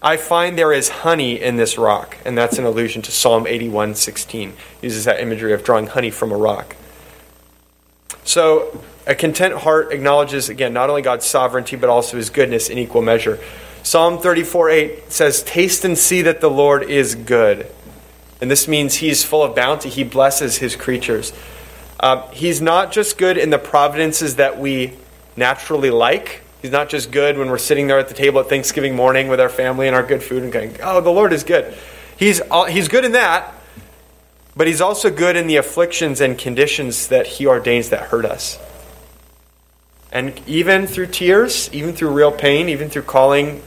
I 0.01 0.17
find 0.17 0.57
there 0.57 0.73
is 0.73 0.89
honey 0.89 1.41
in 1.41 1.55
this 1.55 1.77
rock. 1.77 2.17
And 2.25 2.37
that's 2.37 2.57
an 2.57 2.65
allusion 2.65 3.01
to 3.03 3.11
Psalm 3.11 3.47
81 3.47 3.95
16. 3.95 4.53
Uses 4.81 5.05
that 5.05 5.21
imagery 5.21 5.53
of 5.53 5.63
drawing 5.63 5.87
honey 5.87 6.11
from 6.11 6.31
a 6.31 6.37
rock. 6.37 6.75
So, 8.25 8.83
a 9.05 9.15
content 9.15 9.55
heart 9.55 9.91
acknowledges, 9.91 10.49
again, 10.49 10.73
not 10.73 10.89
only 10.89 11.01
God's 11.01 11.25
sovereignty, 11.25 11.75
but 11.75 11.89
also 11.89 12.17
his 12.17 12.29
goodness 12.29 12.69
in 12.69 12.77
equal 12.77 13.01
measure. 13.01 13.39
Psalm 13.81 14.17
34 14.19 14.69
8 14.69 15.11
says, 15.11 15.43
Taste 15.43 15.83
and 15.83 15.97
see 15.97 16.21
that 16.21 16.39
the 16.41 16.49
Lord 16.49 16.83
is 16.83 17.15
good. 17.15 17.67
And 18.41 18.51
this 18.51 18.67
means 18.67 18.95
he's 18.95 19.23
full 19.23 19.43
of 19.43 19.55
bounty. 19.55 19.89
He 19.89 20.03
blesses 20.03 20.57
his 20.57 20.75
creatures. 20.75 21.33
Uh, 21.99 22.27
he's 22.31 22.61
not 22.61 22.91
just 22.91 23.17
good 23.17 23.37
in 23.37 23.49
the 23.49 23.57
providences 23.57 24.35
that 24.35 24.59
we 24.59 24.93
naturally 25.37 25.89
like. 25.89 26.41
He's 26.61 26.71
not 26.71 26.89
just 26.89 27.11
good 27.11 27.37
when 27.37 27.49
we're 27.49 27.57
sitting 27.57 27.87
there 27.87 27.99
at 27.99 28.07
the 28.07 28.13
table 28.13 28.39
at 28.39 28.49
Thanksgiving 28.49 28.95
morning 28.95 29.27
with 29.27 29.39
our 29.39 29.49
family 29.49 29.87
and 29.87 29.95
our 29.95 30.03
good 30.03 30.23
food 30.23 30.43
and 30.43 30.51
going, 30.51 30.77
oh, 30.81 31.01
the 31.01 31.09
Lord 31.09 31.33
is 31.33 31.43
good. 31.43 31.73
He's, 32.17 32.41
he's 32.69 32.87
good 32.87 33.05
in 33.05 33.13
that, 33.13 33.53
but 34.55 34.67
he's 34.67 34.81
also 34.81 35.09
good 35.09 35.35
in 35.35 35.47
the 35.47 35.57
afflictions 35.57 36.21
and 36.21 36.37
conditions 36.37 37.07
that 37.07 37.27
he 37.27 37.47
ordains 37.47 37.89
that 37.89 38.03
hurt 38.03 38.25
us. 38.25 38.59
And 40.11 40.39
even 40.47 40.87
through 40.87 41.07
tears, 41.07 41.69
even 41.73 41.93
through 41.93 42.11
real 42.11 42.31
pain, 42.31 42.69
even 42.69 42.89
through 42.89 43.03
calling 43.03 43.61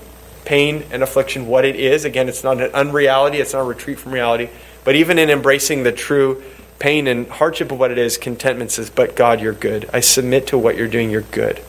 pain 0.47 0.85
and 0.91 1.03
affliction 1.03 1.47
what 1.47 1.67
it 1.67 1.77
is, 1.77 2.07
again, 2.07 2.29
it's 2.29 2.43
not 2.43 2.61
an 2.61 2.71
unreality, 2.73 3.39
it's 3.39 3.53
not 3.53 3.61
a 3.61 3.65
retreat 3.65 3.99
from 3.99 4.13
reality, 4.13 4.49
but 4.85 4.95
even 4.95 5.19
in 5.19 5.29
embracing 5.29 5.83
the 5.83 5.93
true 5.93 6.43
pain 6.79 7.07
and 7.07 7.29
hardship 7.29 7.73
of 7.73 7.79
what 7.79 7.91
it 7.91 7.99
is, 7.99 8.17
contentment 8.17 8.71
says, 8.71 8.89
But 8.89 9.17
God, 9.17 9.41
you're 9.41 9.53
good. 9.53 9.91
I 9.93 10.01
submit 10.01 10.47
to 10.49 10.59
what 10.59 10.77
you're 10.77 10.89
doing, 10.89 11.11
you're 11.11 11.21
good. 11.21 11.63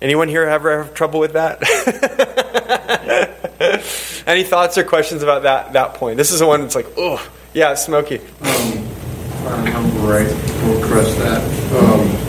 Anyone 0.00 0.28
here 0.28 0.44
ever 0.44 0.82
have 0.82 0.94
trouble 0.94 1.20
with 1.20 1.34
that? 1.34 1.62
Any 4.26 4.44
thoughts 4.44 4.78
or 4.78 4.84
questions 4.84 5.22
about 5.22 5.44
that 5.44 5.74
that 5.74 5.94
point? 5.94 6.16
This 6.16 6.32
is 6.32 6.40
the 6.40 6.46
one 6.46 6.60
that's 6.60 6.74
like, 6.74 6.86
oh, 6.96 7.24
yeah, 7.54 7.74
Smoky. 7.74 8.18
Um, 8.18 8.24
if 8.40 9.46
I 9.46 9.64
remember 9.64 9.98
right, 10.00 10.26
we'll 10.64 10.88
trust 10.88 11.16
that. 11.18 11.40
Um, 11.72 12.21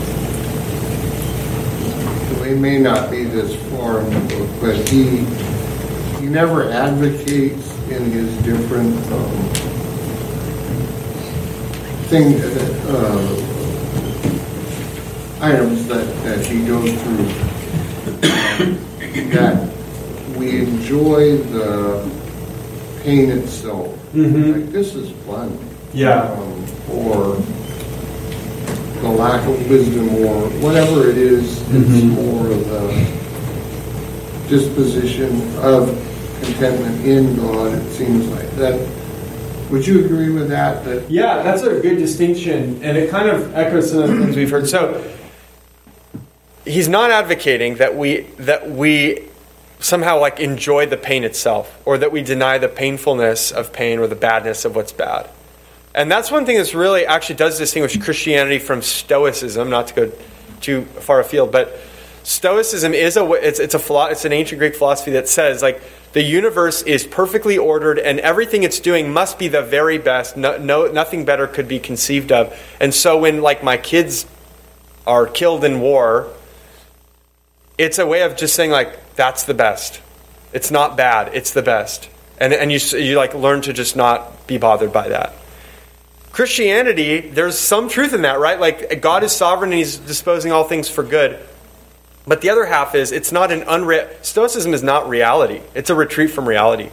it 2.54 2.60
may 2.60 2.78
not 2.78 3.10
be 3.10 3.24
this 3.24 3.56
far 3.72 4.00
in 4.00 4.10
the 4.14 4.20
book, 4.34 4.48
but 4.60 4.88
he 4.88 5.24
he 6.20 6.26
never 6.30 6.70
advocates 6.70 7.76
in 7.90 8.04
his 8.12 8.32
different 8.44 8.94
um, 9.12 9.48
thing 12.06 12.40
uh, 12.86 13.26
items 15.40 15.88
that, 15.88 16.06
that 16.22 16.46
he 16.46 16.64
goes 16.64 16.92
through 17.02 17.26
that 19.30 19.68
we 20.36 20.60
enjoy 20.60 21.38
the 21.38 22.08
pain 23.02 23.30
itself. 23.30 23.88
Mm-hmm. 24.12 24.52
Like 24.52 24.70
this 24.70 24.94
is 24.94 25.10
fun. 25.26 25.58
Yeah. 25.92 26.22
Um, 26.22 26.64
or 26.88 27.36
the 29.04 29.10
lack 29.10 29.46
of 29.46 29.68
wisdom 29.70 30.08
or 30.24 30.48
whatever 30.64 31.10
it 31.10 31.18
is, 31.18 31.60
it's 31.60 31.68
Mhm. 31.70 32.08
more 32.14 32.46
of 32.48 32.68
the 32.70 33.04
disposition 34.48 35.42
of 35.62 35.94
contentment 36.42 37.04
in 37.06 37.36
God, 37.36 37.74
it 37.74 37.92
seems 37.92 38.26
like. 38.28 38.50
That, 38.56 38.78
would 39.70 39.86
you 39.86 40.04
agree 40.04 40.30
with 40.30 40.48
that? 40.48 40.84
That 40.84 41.10
Yeah, 41.10 41.42
that's 41.42 41.62
a 41.62 41.74
good 41.80 41.98
distinction, 41.98 42.80
and 42.82 42.96
it 42.96 43.10
kind 43.10 43.28
of 43.28 43.54
echoes 43.54 43.90
some 43.90 44.02
of 44.02 44.08
the 44.10 44.16
things 44.24 44.36
we've 44.36 44.50
heard. 44.50 44.68
So 44.68 45.00
he's 46.64 46.88
not 46.88 47.10
advocating 47.10 47.76
that 47.76 47.94
we 47.96 48.26
that 48.38 48.70
we 48.70 49.22
somehow 49.80 50.18
like 50.18 50.40
enjoy 50.40 50.86
the 50.86 50.96
pain 50.96 51.24
itself, 51.24 51.76
or 51.84 51.98
that 51.98 52.10
we 52.10 52.22
deny 52.22 52.56
the 52.56 52.68
painfulness 52.68 53.50
of 53.50 53.70
pain 53.72 53.98
or 53.98 54.06
the 54.06 54.14
badness 54.14 54.64
of 54.64 54.74
what's 54.74 54.92
bad. 54.92 55.26
And 55.94 56.10
that's 56.10 56.30
one 56.30 56.44
thing 56.44 56.56
that's 56.56 56.74
really 56.74 57.06
actually 57.06 57.36
does 57.36 57.56
distinguish 57.56 57.96
Christianity 57.98 58.58
from 58.58 58.82
Stoicism. 58.82 59.70
Not 59.70 59.88
to 59.88 59.94
go 59.94 60.12
too 60.60 60.84
far 60.84 61.20
afield, 61.20 61.52
but 61.52 61.78
Stoicism 62.24 62.94
is 62.94 63.16
a 63.16 63.30
it's 63.32 63.60
it's 63.60 63.74
a 63.74 64.06
it's 64.10 64.24
an 64.24 64.32
ancient 64.32 64.58
Greek 64.58 64.74
philosophy 64.74 65.12
that 65.12 65.28
says 65.28 65.62
like 65.62 65.80
the 66.14 66.22
universe 66.22 66.82
is 66.82 67.04
perfectly 67.04 67.58
ordered 67.58 67.98
and 67.98 68.18
everything 68.20 68.62
it's 68.62 68.80
doing 68.80 69.12
must 69.12 69.38
be 69.38 69.48
the 69.48 69.62
very 69.62 69.98
best. 69.98 70.36
No, 70.36 70.56
no 70.56 70.86
nothing 70.86 71.24
better 71.24 71.46
could 71.46 71.68
be 71.68 71.78
conceived 71.78 72.32
of. 72.32 72.58
And 72.80 72.94
so 72.94 73.18
when 73.18 73.42
like 73.42 73.62
my 73.62 73.76
kids 73.76 74.26
are 75.06 75.26
killed 75.26 75.64
in 75.64 75.80
war, 75.80 76.28
it's 77.76 77.98
a 77.98 78.06
way 78.06 78.22
of 78.22 78.36
just 78.36 78.54
saying 78.54 78.70
like 78.70 79.14
that's 79.16 79.44
the 79.44 79.54
best. 79.54 80.00
It's 80.52 80.70
not 80.70 80.96
bad. 80.96 81.34
It's 81.34 81.52
the 81.52 81.62
best. 81.62 82.08
And 82.38 82.52
and 82.52 82.72
you 82.72 82.78
you 82.98 83.16
like 83.16 83.34
learn 83.34 83.60
to 83.62 83.72
just 83.72 83.94
not 83.94 84.46
be 84.48 84.56
bothered 84.58 84.92
by 84.92 85.10
that. 85.10 85.34
Christianity, 86.34 87.20
there's 87.20 87.56
some 87.56 87.88
truth 87.88 88.12
in 88.12 88.22
that, 88.22 88.40
right? 88.40 88.58
Like 88.58 89.00
God 89.00 89.22
is 89.22 89.30
sovereign 89.30 89.70
and 89.70 89.78
He's 89.78 89.98
disposing 89.98 90.50
all 90.50 90.64
things 90.64 90.88
for 90.88 91.04
good. 91.04 91.38
But 92.26 92.40
the 92.40 92.50
other 92.50 92.64
half 92.64 92.96
is 92.96 93.12
it's 93.12 93.30
not 93.30 93.52
an 93.52 93.62
unreal. 93.68 94.08
Stoicism 94.22 94.74
is 94.74 94.82
not 94.82 95.08
reality. 95.08 95.60
It's 95.76 95.90
a 95.90 95.94
retreat 95.94 96.32
from 96.32 96.48
reality. 96.48 96.90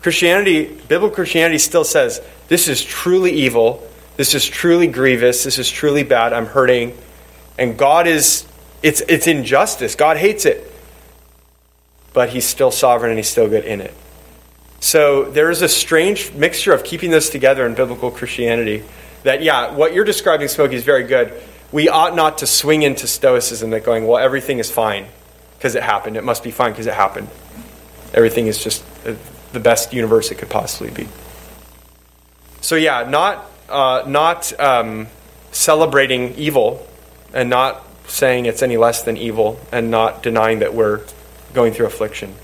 Christianity, 0.00 0.64
biblical 0.88 1.10
Christianity, 1.10 1.58
still 1.58 1.84
says 1.84 2.22
this 2.48 2.66
is 2.66 2.82
truly 2.82 3.32
evil. 3.32 3.86
This 4.16 4.34
is 4.34 4.46
truly 4.46 4.86
grievous. 4.86 5.44
This 5.44 5.58
is 5.58 5.68
truly 5.68 6.02
bad. 6.02 6.32
I'm 6.32 6.46
hurting, 6.46 6.96
and 7.58 7.76
God 7.76 8.06
is 8.06 8.46
it's 8.82 9.02
it's 9.02 9.26
injustice. 9.26 9.96
God 9.96 10.16
hates 10.16 10.46
it, 10.46 10.64
but 12.14 12.30
He's 12.30 12.46
still 12.46 12.70
sovereign 12.70 13.10
and 13.10 13.18
He's 13.18 13.28
still 13.28 13.50
good 13.50 13.66
in 13.66 13.82
it. 13.82 13.92
So 14.80 15.24
there 15.24 15.50
is 15.50 15.62
a 15.62 15.68
strange 15.68 16.32
mixture 16.32 16.72
of 16.72 16.84
keeping 16.84 17.10
this 17.10 17.30
together 17.30 17.66
in 17.66 17.74
biblical 17.74 18.10
Christianity. 18.10 18.84
That 19.24 19.42
yeah, 19.42 19.72
what 19.72 19.92
you're 19.92 20.04
describing, 20.04 20.48
Smokey, 20.48 20.76
is 20.76 20.84
very 20.84 21.04
good. 21.04 21.32
We 21.72 21.88
ought 21.88 22.14
not 22.14 22.38
to 22.38 22.46
swing 22.46 22.82
into 22.82 23.06
Stoicism 23.06 23.70
that 23.70 23.84
going, 23.84 24.06
well, 24.06 24.18
everything 24.18 24.58
is 24.58 24.70
fine 24.70 25.06
because 25.56 25.74
it 25.74 25.82
happened. 25.82 26.16
It 26.16 26.24
must 26.24 26.44
be 26.44 26.50
fine 26.50 26.72
because 26.72 26.86
it 26.86 26.94
happened. 26.94 27.28
Everything 28.14 28.46
is 28.46 28.62
just 28.62 28.84
the 29.52 29.60
best 29.60 29.92
universe 29.92 30.30
it 30.30 30.36
could 30.36 30.50
possibly 30.50 30.90
be. 30.90 31.08
So 32.60 32.76
yeah, 32.76 33.08
not 33.08 33.50
uh, 33.68 34.04
not 34.06 34.58
um, 34.60 35.08
celebrating 35.52 36.34
evil 36.34 36.86
and 37.32 37.50
not 37.50 37.84
saying 38.06 38.46
it's 38.46 38.62
any 38.62 38.76
less 38.76 39.02
than 39.02 39.16
evil 39.16 39.60
and 39.70 39.90
not 39.90 40.22
denying 40.22 40.60
that 40.60 40.74
we're 40.74 41.04
going 41.52 41.72
through 41.72 41.86
affliction, 41.86 42.34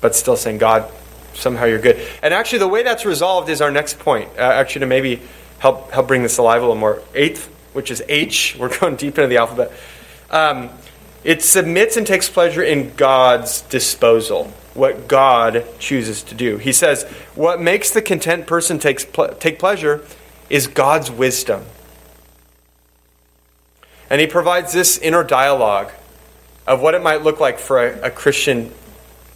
but 0.00 0.14
still 0.14 0.36
saying 0.36 0.58
God 0.58 0.90
somehow 1.34 1.64
you're 1.64 1.78
good. 1.78 2.00
And 2.22 2.34
actually, 2.34 2.60
the 2.60 2.68
way 2.68 2.82
that's 2.82 3.04
resolved 3.04 3.48
is 3.48 3.60
our 3.60 3.70
next 3.70 3.98
point. 3.98 4.30
Uh, 4.36 4.42
actually, 4.42 4.80
to 4.80 4.86
maybe 4.86 5.22
help 5.58 5.90
help 5.90 6.08
bring 6.08 6.22
this 6.22 6.38
alive 6.38 6.62
a 6.62 6.64
little 6.64 6.76
more. 6.76 7.02
Eighth, 7.14 7.46
which 7.72 7.90
is 7.90 8.02
H. 8.08 8.56
We're 8.58 8.76
going 8.78 8.96
deep 8.96 9.18
into 9.18 9.28
the 9.28 9.38
alphabet. 9.38 9.72
Um, 10.30 10.70
it 11.24 11.42
submits 11.42 11.96
and 11.96 12.06
takes 12.06 12.28
pleasure 12.28 12.62
in 12.62 12.94
God's 12.94 13.62
disposal, 13.62 14.52
what 14.74 15.08
God 15.08 15.66
chooses 15.78 16.22
to 16.24 16.34
do. 16.34 16.58
He 16.58 16.72
says, 16.72 17.04
"What 17.34 17.60
makes 17.60 17.90
the 17.90 18.02
content 18.02 18.46
person 18.46 18.78
takes 18.78 19.04
ple- 19.04 19.34
take 19.34 19.58
pleasure 19.58 20.04
is 20.48 20.66
God's 20.66 21.10
wisdom." 21.10 21.64
And 24.10 24.20
he 24.20 24.26
provides 24.26 24.72
this 24.72 24.96
inner 24.98 25.22
dialogue 25.22 25.92
of 26.66 26.80
what 26.80 26.94
it 26.94 27.02
might 27.02 27.22
look 27.22 27.40
like 27.40 27.58
for 27.58 27.84
a, 27.84 28.06
a 28.06 28.10
Christian 28.10 28.72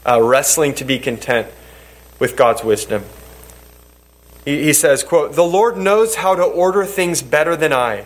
uh, 0.07 0.21
wrestling 0.23 0.75
to 0.75 0.85
be 0.85 0.99
content 0.99 1.49
with 2.23 2.37
God's 2.37 2.63
wisdom. 2.63 3.03
He, 4.45 4.63
he 4.63 4.73
says, 4.73 5.03
quote, 5.03 5.35
The 5.35 5.43
Lord 5.43 5.77
knows 5.77 6.15
how 6.15 6.37
to 6.37 6.45
order 6.45 6.85
things 6.85 7.21
better 7.21 7.57
than 7.57 7.73
I. 7.73 8.05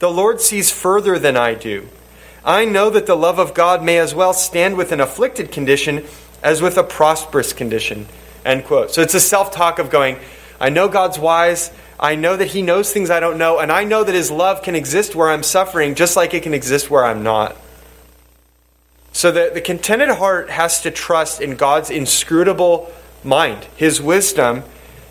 The 0.00 0.10
Lord 0.10 0.40
sees 0.40 0.72
further 0.72 1.20
than 1.20 1.36
I 1.36 1.54
do. 1.54 1.88
I 2.44 2.64
know 2.64 2.90
that 2.90 3.06
the 3.06 3.14
love 3.14 3.38
of 3.38 3.54
God 3.54 3.80
may 3.80 3.98
as 3.98 4.12
well 4.12 4.32
stand 4.32 4.76
with 4.76 4.90
an 4.90 5.00
afflicted 5.00 5.52
condition 5.52 6.04
as 6.42 6.60
with 6.60 6.76
a 6.78 6.82
prosperous 6.82 7.52
condition. 7.52 8.08
End 8.44 8.64
quote. 8.64 8.90
So 8.90 9.02
it's 9.02 9.14
a 9.14 9.20
self 9.20 9.52
talk 9.52 9.78
of 9.78 9.88
going, 9.88 10.18
I 10.60 10.70
know 10.70 10.88
God's 10.88 11.16
wise. 11.16 11.70
I 12.00 12.16
know 12.16 12.36
that 12.36 12.48
He 12.48 12.62
knows 12.62 12.92
things 12.92 13.08
I 13.08 13.20
don't 13.20 13.38
know. 13.38 13.60
And 13.60 13.70
I 13.70 13.84
know 13.84 14.02
that 14.02 14.16
His 14.16 14.32
love 14.32 14.64
can 14.64 14.74
exist 14.74 15.14
where 15.14 15.30
I'm 15.30 15.44
suffering 15.44 15.94
just 15.94 16.16
like 16.16 16.34
it 16.34 16.42
can 16.42 16.54
exist 16.54 16.90
where 16.90 17.04
I'm 17.04 17.22
not. 17.22 17.56
So 19.12 19.30
the, 19.30 19.52
the 19.54 19.60
contented 19.60 20.10
heart 20.10 20.50
has 20.50 20.82
to 20.82 20.90
trust 20.90 21.40
in 21.40 21.54
God's 21.54 21.90
inscrutable 21.90 22.92
mind, 23.24 23.66
His 23.76 24.00
wisdom, 24.00 24.62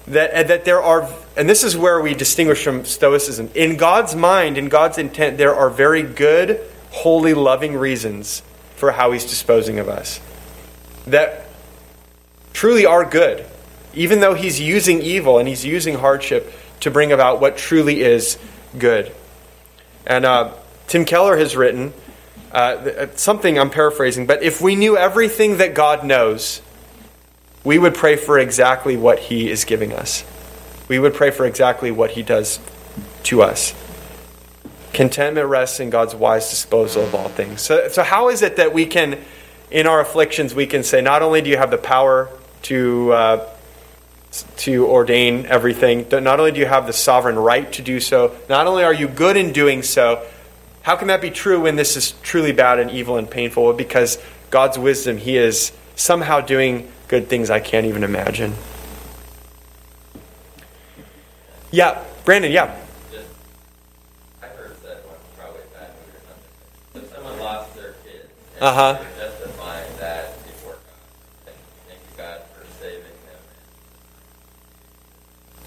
that, 0.08 0.48
that 0.48 0.66
there 0.66 0.82
are, 0.82 1.10
and 1.36 1.50
this 1.50 1.64
is 1.64 1.76
where 1.76 2.02
we 2.02 2.14
distinguish 2.14 2.64
from 2.64 2.86
Stoicism. 2.86 3.50
In 3.54 3.78
God's 3.78 4.16
mind, 4.16 4.58
in 4.58 4.70
God's 4.70 4.98
intent, 4.98 5.38
there 5.38 5.56
are 5.56 5.70
very 5.70 6.04
good, 6.04 6.62
holy, 6.92 7.34
loving 7.34 7.76
reasons 7.76 8.42
for 8.76 8.92
how 8.92 9.12
He's 9.12 9.26
disposing 9.26 9.80
of 9.80 9.90
us. 9.90 10.22
That 11.06 11.48
truly 12.58 12.88
are 12.88 13.06
good, 13.06 13.46
even 13.94 14.20
though 14.20 14.34
he's 14.34 14.60
using 14.60 15.00
evil 15.00 15.38
and 15.38 15.48
he's 15.48 15.64
using 15.64 15.94
hardship 15.94 16.52
to 16.80 16.90
bring 16.90 17.12
about 17.12 17.40
what 17.40 17.56
truly 17.56 18.02
is 18.02 18.40
good. 18.80 19.14
And 20.08 20.26
uh, 20.26 20.56
Tim 20.88 21.06
Keller 21.06 21.38
has 21.38 21.56
written 21.56 21.94
uh, 22.52 23.06
something 23.14 23.60
I'm 23.60 23.70
paraphrasing, 23.70 24.26
but 24.26 24.42
if 24.42 24.60
we 24.60 24.76
knew 24.76 24.98
everything 24.98 25.58
that 25.58 25.76
God 25.76 26.04
knows, 26.04 26.64
we 27.64 27.80
would 27.80 27.96
pray 27.96 28.16
for 28.16 28.40
exactly 28.40 28.98
what 28.98 29.20
He 29.20 29.50
is 29.50 29.66
giving 29.66 29.94
us. 29.94 30.24
We 30.88 31.00
would 31.00 31.14
pray 31.14 31.32
for 31.32 31.46
exactly 31.46 31.92
what 31.92 32.12
He 32.12 32.24
does 32.24 32.60
to 33.24 33.42
us. 33.42 33.74
Contentment 34.94 35.48
rests 35.48 35.80
in 35.80 35.90
God's 35.90 36.16
wise 36.16 36.50
disposal 36.50 37.04
of 37.04 37.14
all 37.14 37.30
things. 37.30 37.62
So, 37.62 37.90
so 37.90 38.04
how 38.04 38.30
is 38.30 38.42
it 38.42 38.56
that 38.56 38.74
we 38.74 38.86
can, 38.86 39.20
in 39.70 39.86
our 39.86 40.00
afflictions, 40.00 40.56
we 40.56 40.66
can 40.66 40.84
say, 40.84 41.02
not 41.02 41.22
only 41.22 41.42
do 41.42 41.50
you 41.50 41.58
have 41.58 41.72
the 41.72 41.78
power 41.78 42.30
to 42.64 43.12
uh, 43.12 43.50
to 44.58 44.86
ordain 44.88 45.46
everything, 45.46 46.06
not 46.12 46.40
only 46.40 46.52
do 46.52 46.60
you 46.60 46.66
have 46.66 46.86
the 46.86 46.94
sovereign 46.94 47.38
right 47.38 47.72
to 47.74 47.82
do 47.82 48.00
so, 48.00 48.36
not 48.50 48.68
only 48.68 48.84
are 48.84 48.94
you 48.94 49.08
good 49.08 49.38
in 49.38 49.52
doing 49.52 49.82
so, 49.82 50.26
how 50.84 50.96
can 50.96 51.08
that 51.08 51.22
be 51.22 51.32
true 51.32 51.62
when 51.62 51.76
this 51.76 51.98
is 51.98 52.12
truly 52.24 52.52
bad 52.52 52.80
and 52.80 52.92
evil 52.92 53.18
and 53.18 53.30
painful? 53.30 53.74
Because 53.74 54.18
God's 54.50 54.78
wisdom, 54.78 55.18
He 55.18 55.38
is 55.38 55.72
somehow 55.96 56.42
doing 56.42 56.92
good 57.08 57.28
things 57.28 57.50
I 57.50 57.60
can't 57.60 57.86
even 57.86 58.04
imagine. 58.04 58.54
Yeah, 61.72 62.02
Brandon, 62.26 62.52
yeah. 62.52 62.76
Just, 63.12 63.28
I 64.42 64.48
heard 64.48 64.76
that 64.84 65.06
one 65.06 65.16
probably 65.38 65.62
bad 65.74 65.92
movie. 66.94 67.06
If 67.08 67.14
someone 67.14 67.40
lost 67.40 67.76
their 67.76 67.94
kid, 68.06 68.30
Uh-huh. 68.62 68.94
they're 68.94 69.30
justifying 69.30 69.92
that 70.00 70.44
before 70.46 70.74
God, 70.74 70.82
thank, 71.46 71.58
thank 71.88 72.00
you 72.00 72.18
God 72.18 72.42
for 72.56 72.66
saving 72.82 73.04
them. 73.28 73.42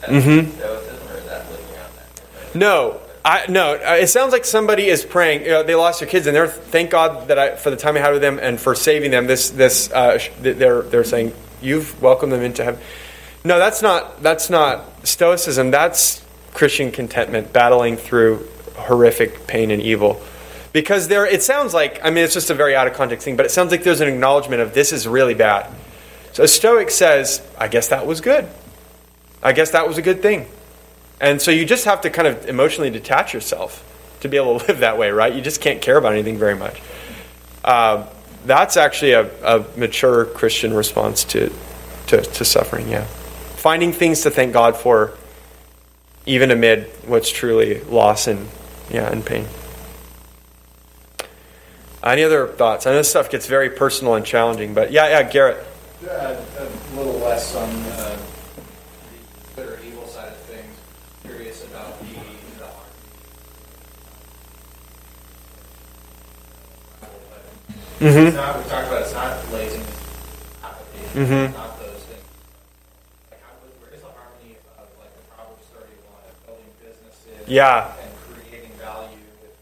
That's 0.01 0.55
stoicism, 0.55 1.09
or 1.09 1.17
is 1.19 1.25
that 1.27 1.51
looking 1.51 1.77
out 1.77 1.93
that? 1.97 2.55
No, 2.55 3.01
I 3.25 3.47
no. 3.49 3.75
uh, 3.75 3.99
It 4.01 4.09
sounds 4.09 4.33
like 4.33 4.45
somebody 4.45 4.87
is 4.87 5.05
praying. 5.05 5.43
You 5.43 5.49
know, 5.49 5.63
they 5.63 5.75
lost 5.75 6.01
their 6.01 6.09
kids, 6.09 6.27
and 6.27 6.35
they're 6.35 6.47
thank 6.49 6.91
God 6.91 7.29
that 7.29 7.39
I 7.39 7.57
for 7.57 7.71
the 7.71 7.77
time 7.77 7.97
I 7.97 8.01
had 8.01 8.13
with 8.13 8.23
them 8.23 8.39
and 8.41 8.59
for 8.61 8.75
saving 8.75 9.11
them. 9.11 9.27
This 9.27 9.51
this 9.51 9.91
uh, 9.93 10.19
they're 10.41 10.83
they're 10.83 11.05
saying 11.05 11.35
you've 11.61 12.01
welcomed 12.01 12.33
them 12.33 12.43
into 12.43 12.65
heaven. 12.65 12.81
No, 13.45 13.59
that's 13.59 13.83
not 13.83 14.23
that's 14.23 14.49
not 14.51 15.07
stoicism. 15.07 15.71
That's 15.71 16.25
Christian 16.55 16.91
contentment, 16.91 17.53
battling 17.53 17.97
through 17.97 18.49
horrific 18.77 19.47
pain 19.47 19.71
and 19.71 19.83
evil. 19.83 20.21
Because 20.73 21.09
there, 21.09 21.27
it 21.27 21.43
sounds 21.43 21.75
like 21.75 22.05
I 22.05 22.11
mean 22.11 22.25
it's 22.25 22.35
just 22.35 22.51
a 22.51 22.55
very 22.55 22.75
out 22.75 22.87
of 22.87 22.95
context 22.95 23.25
thing, 23.25 23.37
but 23.37 23.45
it 23.45 23.51
sounds 23.51 23.71
like 23.71 23.83
there's 23.83 24.01
an 24.01 24.09
acknowledgement 24.09 24.63
of 24.63 24.73
this 24.73 24.93
is 24.93 25.07
really 25.07 25.35
bad. 25.35 25.71
So 26.33 26.45
a 26.45 26.49
Stoic 26.49 26.91
says, 26.91 27.43
I 27.59 27.69
guess 27.69 27.89
that 27.89 28.07
was 28.07 28.21
good. 28.21 28.49
I 29.43 29.53
guess 29.53 29.73
that 29.73 29.89
was 29.89 29.99
a 29.99 30.03
good 30.03 30.23
thing. 30.23 30.47
And 31.21 31.41
so 31.41 31.51
you 31.51 31.65
just 31.65 31.85
have 31.85 32.01
to 32.03 32.11
kind 32.11 32.27
of 32.27 32.49
emotionally 32.49 32.91
detach 32.91 33.35
yourself 33.35 33.87
to 34.21 34.29
be 34.29 34.37
able 34.37 34.59
to 34.59 34.67
live 34.69 34.81
that 34.81 34.99
way, 34.99 35.11
right? 35.11 35.35
You 35.35 35.41
just 35.41 35.61
can't 35.61 35.83
care 35.83 35.97
about 35.97 36.13
anything 36.13 36.39
very 36.39 36.57
much. 36.57 36.81
Uh, 37.65 38.07
that's 38.47 38.77
actually 38.77 39.13
a, 39.13 39.31
a 39.45 39.65
mature 39.77 40.25
Christian 40.25 40.73
response 40.73 41.25
to, 41.25 41.53
to, 42.07 42.23
to 42.23 42.45
suffering, 42.45 42.89
yeah. 42.89 43.05
Finding 43.57 43.93
things 43.93 44.23
to 44.23 44.31
thank 44.31 44.55
God 44.55 44.77
for, 44.77 45.13
even 46.25 46.51
amid 46.51 46.85
what's 47.07 47.31
truly 47.31 47.81
loss 47.83 48.27
and, 48.27 48.49
yeah, 48.91 49.11
and 49.11 49.25
pain. 49.25 49.47
Any 52.03 52.23
other 52.25 52.47
thoughts? 52.47 52.87
I 52.87 52.93
know 52.93 52.97
this 52.97 53.11
stuff 53.11 53.29
gets 53.29 53.47
very 53.47 53.69
personal 53.69 54.15
and 54.15 54.25
challenging, 54.25 54.73
but 54.73 54.91
yeah, 54.91 55.09
yeah, 55.09 55.31
Garrett. 55.31 55.67
Uh, 56.09 56.35
a 56.55 56.97
little 56.97 57.19
less 57.19 57.55
on 57.55 57.69
uh, 57.69 58.19
the 59.55 59.63
good 59.63 59.69
or 59.69 59.85
evil 59.85 60.07
side 60.07 60.29
of 60.29 60.39
things. 60.39 60.75
Curious 61.23 61.63
about 61.67 62.01
the, 62.01 62.07
the 62.07 62.65
harm. 62.65 62.87
Mm-hmm. 68.01 68.27
It's 68.29 68.37
not, 68.37 68.57
we 68.57 68.65
talked 68.71 68.87
about 68.89 69.03
it's 69.03 69.13
not 69.13 69.53
laziness, 69.53 70.01
apathy, 70.65 71.21
Mhm. 71.21 71.53
not 71.53 71.79
those 71.79 72.01
things. 72.09 72.25
Like 73.31 73.43
how, 73.45 73.53
where 73.85 73.93
is 73.93 74.01
the 74.01 74.09
harmony 74.09 74.57
of 74.81 74.89
like 74.97 75.13
the 75.13 75.25
Proverbs 75.37 75.69
31 75.69 76.25
of 76.25 76.35
building 76.49 76.73
businesses 76.81 77.45
Yeah. 77.47 77.93
and 78.01 78.11
creating 78.25 78.73
value 78.81 79.21
with 79.45 79.53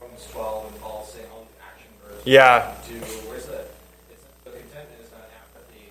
Romans 0.00 0.26
12 0.30 0.66
and 0.70 0.80
Paul 0.80 1.08
saying 1.10 1.26
all 1.34 1.42
the 1.50 1.58
action 1.58 1.90
verbs 2.06 2.22
Yeah. 2.22 2.70
do 2.86 2.94
where's 3.26 3.46
the 3.50 3.66
it's 4.14 4.22
the 4.46 4.50
contentment 4.54 5.02
is 5.02 5.10
not 5.10 5.26
apathy 5.34 5.90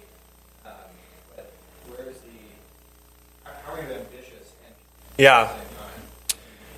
um, 0.64 0.88
but 1.36 1.52
where's 1.92 2.24
the 2.24 2.40
how 3.44 3.52
how 3.68 3.72
are 3.76 3.84
you 3.84 3.92
ambitious 4.00 4.48
and 4.64 4.72
Yeah. 5.20 5.42
at 5.44 5.48
the 5.52 5.60
same 5.60 5.76
time 5.76 6.02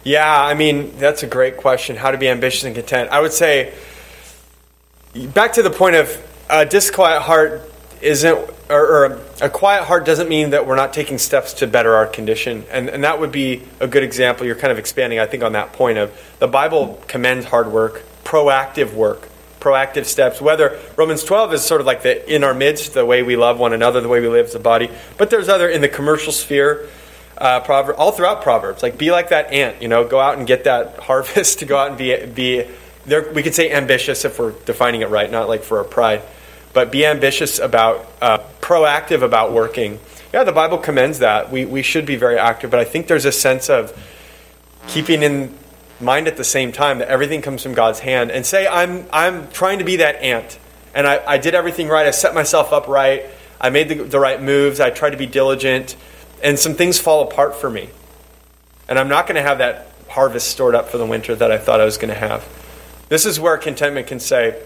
Yeah, 0.04 0.42
I 0.42 0.54
mean, 0.56 0.98
that's 0.98 1.22
a 1.22 1.28
great 1.28 1.58
question. 1.58 1.98
How 1.98 2.10
to 2.10 2.18
be 2.18 2.30
ambitious 2.30 2.64
and 2.64 2.74
content. 2.74 3.12
I 3.12 3.20
would 3.20 3.34
say, 3.34 3.74
back 5.14 5.54
to 5.54 5.64
the 5.64 5.70
point 5.70 5.96
of 5.96 6.26
a 6.50 6.66
disquiet 6.66 7.22
heart 7.22 7.72
isn't, 8.02 8.38
or, 8.70 8.86
or 8.86 9.22
a 9.42 9.50
quiet 9.50 9.84
heart 9.86 10.06
doesn't 10.06 10.30
mean 10.30 10.52
that 10.52 10.66
we're 10.66 10.76
not 10.76 10.94
taking 10.94 11.18
steps 11.18 11.54
to 11.54 11.68
better 11.68 11.96
our 11.96 12.06
condition. 12.06 12.64
And, 12.72 12.90
and 12.90 13.04
that 13.04 13.20
would 13.20 13.32
be 13.32 13.64
a 13.80 13.88
good 13.88 14.04
example. 14.04 14.46
You're 14.46 14.56
kind 14.56 14.72
of 14.72 14.80
expanding, 14.80 15.20
I 15.20 15.26
think, 15.26 15.44
on 15.44 15.54
that 15.54 15.74
point 15.74 15.98
of 15.98 16.18
the 16.40 16.48
Bible 16.48 17.02
commends 17.08 17.46
hard 17.46 17.72
work, 17.72 18.04
proactive 18.24 18.94
work, 18.94 19.30
proactive 19.60 20.06
steps. 20.06 20.40
Whether 20.40 20.80
Romans 20.96 21.24
12 21.24 21.54
is 21.56 21.64
sort 21.64 21.82
of 21.82 21.88
like 21.88 22.04
the 22.04 22.34
in 22.34 22.44
our 22.44 22.54
midst, 22.54 22.94
the 22.94 23.06
way 23.06 23.24
we 23.24 23.36
love 23.36 23.60
one 23.60 23.74
another, 23.74 24.00
the 24.02 24.08
way 24.08 24.22
we 24.22 24.30
live 24.30 24.48
as 24.48 24.56
a 24.56 24.60
body, 24.60 24.90
but 25.18 25.30
there's 25.30 25.50
other 25.50 25.68
in 25.68 25.82
the 25.82 25.90
commercial 25.90 26.32
sphere 26.32 26.88
uh, 27.38 27.94
all 27.98 28.12
throughout 28.12 28.42
Proverbs. 28.42 28.84
Like, 28.84 28.98
be 28.98 29.12
like 29.12 29.30
that 29.30 29.52
ant, 29.52 29.82
you 29.82 29.88
know, 29.88 30.08
go 30.08 30.20
out 30.20 30.38
and 30.38 30.46
get 30.48 30.66
that 30.66 31.00
harvest 31.02 31.60
to 31.60 31.66
go 31.66 31.78
out 31.78 31.90
and 31.90 31.98
be, 31.98 32.26
be 32.26 32.66
there. 33.10 33.32
We 33.32 33.44
could 33.44 33.56
say 33.56 33.72
ambitious 33.72 34.26
if 34.26 34.40
we're 34.40 34.52
defining 34.52 35.02
it 35.02 35.10
right, 35.10 35.30
not 35.30 35.48
like 35.48 35.64
for 35.64 35.80
our 35.80 35.84
pride, 35.84 36.22
but 36.74 36.92
be 36.92 37.06
ambitious 37.06 37.60
about, 37.60 38.08
uh, 38.22 38.40
proactive 38.62 39.22
about 39.22 39.52
working. 39.52 40.00
Yeah, 40.34 40.44
the 40.44 40.52
Bible 40.52 40.78
commends 40.78 41.20
that. 41.20 41.52
We, 41.52 41.66
we 41.66 41.82
should 41.82 42.06
be 42.06 42.16
very 42.16 42.38
active, 42.38 42.70
but 42.70 42.80
I 42.80 42.86
think 42.86 43.08
there's 43.08 43.26
a 43.26 43.32
sense 43.32 43.70
of 43.70 43.98
keeping 44.88 45.24
in 45.24 45.58
mind 46.00 46.28
at 46.28 46.38
the 46.38 46.44
same 46.44 46.72
time 46.72 47.00
that 47.00 47.10
everything 47.10 47.42
comes 47.42 47.64
from 47.64 47.74
God's 47.74 48.00
hand 48.00 48.32
and 48.32 48.46
say, 48.46 48.68
I'm, 48.68 49.06
I'm 49.12 49.50
trying 49.52 49.80
to 49.80 49.86
be 49.86 49.98
that 49.98 50.22
ant 50.22 50.60
and 50.94 51.08
I, 51.08 51.22
I 51.26 51.38
did 51.38 51.56
everything 51.56 51.88
right. 51.88 52.06
I 52.06 52.12
set 52.12 52.34
myself 52.34 52.74
up 52.74 52.88
right. 52.88 53.26
I 53.60 53.70
made 53.70 53.90
the, 53.90 53.96
the 53.96 54.20
right 54.20 54.42
moves. 54.42 54.80
I 54.80 54.90
tried 54.90 55.12
to 55.12 55.18
be 55.18 55.26
diligent 55.26 55.96
and 56.42 56.58
some 56.58 56.74
things 56.74 57.00
fall 57.00 57.24
apart 57.24 57.56
for 57.56 57.70
me. 57.70 57.90
And 58.88 58.98
I'm 58.98 59.10
not 59.10 59.28
going 59.28 59.36
to 59.36 59.42
have 59.42 59.60
that 59.60 59.88
harvest 60.08 60.50
stored 60.50 60.74
up 60.74 60.90
for 60.90 60.98
the 60.98 61.06
winter 61.06 61.36
that 61.36 61.52
I 61.52 61.58
thought 61.58 61.80
I 61.80 61.86
was 61.86 61.98
going 61.98 62.14
to 62.14 62.20
have. 62.20 62.48
This 63.10 63.26
is 63.26 63.40
where 63.40 63.58
contentment 63.58 64.08
can 64.08 64.20
say, 64.20 64.62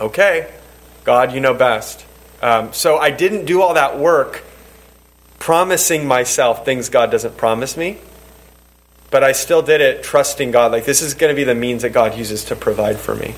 okay, 0.00 0.52
God, 1.02 1.32
you 1.32 1.40
know 1.40 1.54
best. 1.54 2.04
Um, 2.42 2.72
so 2.72 2.98
I 2.98 3.10
didn't 3.10 3.46
do 3.46 3.62
all 3.62 3.74
that 3.74 3.98
work 3.98 4.44
promising 5.38 6.06
myself 6.06 6.64
things 6.64 6.88
God 6.88 7.10
doesn't 7.10 7.36
promise 7.36 7.76
me, 7.76 7.98
but 9.10 9.24
I 9.24 9.32
still 9.32 9.62
did 9.62 9.80
it 9.80 10.02
trusting 10.02 10.50
God. 10.50 10.72
Like, 10.72 10.84
this 10.84 11.02
is 11.02 11.14
going 11.14 11.30
to 11.32 11.36
be 11.36 11.44
the 11.44 11.54
means 11.54 11.82
that 11.82 11.90
God 11.90 12.16
uses 12.16 12.44
to 12.46 12.56
provide 12.56 12.98
for 12.98 13.14
me. 13.14 13.34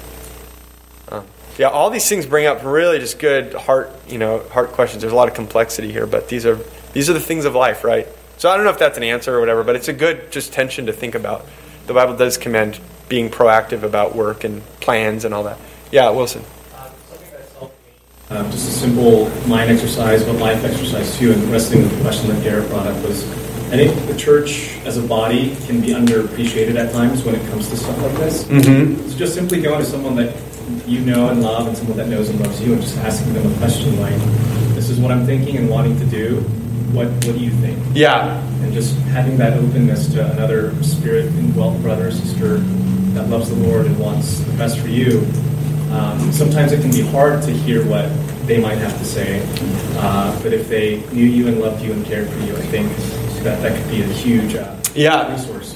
Um, 1.09 1.25
yeah, 1.59 1.69
all 1.69 1.91
these 1.91 2.09
things 2.09 2.27
bring 2.27 2.47
up 2.47 2.65
really 2.65 2.99
just 2.99 3.19
good 3.19 3.55
heart, 3.55 3.93
you 4.09 4.19
know, 4.19 4.41
heart 4.51 4.73
questions. 4.73 5.03
There's 5.03 5.13
a 5.13 5.17
lot 5.17 5.29
of 5.29 5.35
complexity 5.35 5.91
here, 5.91 6.07
but 6.07 6.29
these 6.29 6.45
are 6.47 6.59
these 6.93 7.11
are 7.11 7.13
the 7.13 7.21
things 7.21 7.45
of 7.45 7.55
life, 7.55 7.85
right? 7.85 8.07
So 8.39 8.51
I 8.51 8.57
don't 8.57 8.65
know 8.65 8.71
if 8.71 8.79
that's 8.79 8.97
an 8.97 9.03
answer 9.03 9.35
or 9.37 9.41
whatever, 9.41 9.65
but 9.65 9.77
it's 9.77 9.89
a 9.89 9.93
good 9.93 10.31
just 10.31 10.53
tension 10.53 10.87
to 10.87 10.93
think 10.93 11.15
about. 11.15 11.47
The 11.87 11.95
Bible 11.95 12.17
does 12.17 12.37
commend 12.37 12.79
being 13.09 13.31
proactive 13.31 13.83
about 13.83 14.15
work 14.15 14.45
and 14.45 14.63
plans 14.81 15.25
and 15.25 15.35
all 15.35 15.45
that. 15.45 15.59
Yeah, 15.91 16.11
Wilson. 16.11 16.43
Um, 18.29 18.51
just 18.51 18.69
a 18.69 18.73
simple 18.73 19.31
mind 19.47 19.71
exercise, 19.71 20.25
but 20.25 20.35
life 20.37 20.65
exercise 20.65 21.17
too, 21.17 21.31
and 21.31 21.45
wrestling 21.45 21.83
with 21.83 21.97
the 21.97 22.03
question 22.03 22.29
that 22.29 22.43
Garrett 22.43 22.69
brought 22.69 22.89
up 22.89 23.01
was, 23.05 23.23
I 23.71 23.77
think 23.77 24.07
the 24.09 24.17
church 24.17 24.79
as 24.85 24.97
a 24.97 25.03
body 25.03 25.55
can 25.67 25.81
be 25.81 25.89
underappreciated 25.89 26.75
at 26.75 26.93
times 26.93 27.23
when 27.23 27.37
it 27.37 27.51
comes 27.51 27.69
to 27.69 27.77
stuff 27.77 27.97
like 28.03 28.17
this. 28.17 28.43
Mm-hmm. 28.45 29.09
So 29.09 29.17
just 29.17 29.35
simply 29.35 29.63
going 29.63 29.79
to 29.79 29.85
someone 29.85 30.17
that 30.17 30.35
you 30.89 31.01
know 31.01 31.29
and 31.29 31.41
love, 31.41 31.69
and 31.69 31.77
someone 31.77 31.97
that 31.99 32.09
knows 32.09 32.29
and 32.29 32.41
loves 32.41 32.61
you, 32.61 32.73
and 32.73 32.83
just 32.83 32.97
asking 32.99 33.33
them 33.33 33.47
a 33.47 33.57
question 33.59 34.01
like, 34.01 34.19
"This 34.75 34.91
is 34.91 34.99
what 34.99 35.13
I'm 35.13 35.25
thinking 35.25 35.57
and 35.57 35.71
wanting 35.71 35.97
to 36.01 36.07
do. 36.07 36.45
What 36.93 37.09
What 37.09 37.23
do 37.23 37.39
you 37.39 37.51
think?" 37.51 37.79
Yeah. 37.95 38.41
and 38.63 38.73
just 38.73 38.95
having 39.13 39.37
that 39.39 39.55
openness 39.59 40.09
to 40.15 40.31
another 40.33 40.73
spirit 40.83 41.27
indwelt 41.27 41.81
brother 41.83 42.09
or 42.09 42.11
sister 42.11 42.59
that 43.15 43.29
loves 43.29 43.49
the 43.49 43.57
Lord 43.57 43.87
and 43.87 43.99
wants 43.99 44.41
the 44.41 44.53
best 44.53 44.79
for 44.79 44.89
you. 44.89 45.27
Um, 45.93 46.31
sometimes 46.33 46.73
it 46.73 46.81
can 46.81 46.91
be 46.91 47.01
hard 47.03 47.43
to 47.43 47.51
hear 47.51 47.85
what 47.87 48.09
they 48.47 48.59
might 48.61 48.79
have 48.79 48.97
to 48.99 49.05
say, 49.05 49.41
uh, 49.99 50.39
but 50.43 50.53
if 50.53 50.69
they 50.69 51.03
knew 51.13 51.25
you 51.25 51.49
and 51.49 51.61
loved 51.61 51.83
you 51.83 51.93
and 51.93 52.05
cared 52.05 52.29
for 52.29 52.39
you, 52.41 52.57
I 52.57 52.61
think 52.63 52.89
that 53.43 53.63
that 53.63 53.81
could 53.81 53.91
be 53.91 54.03
a 54.03 54.07
huge 54.07 54.55
uh, 54.55 54.75
Yeah. 54.95 55.33
resource. 55.33 55.75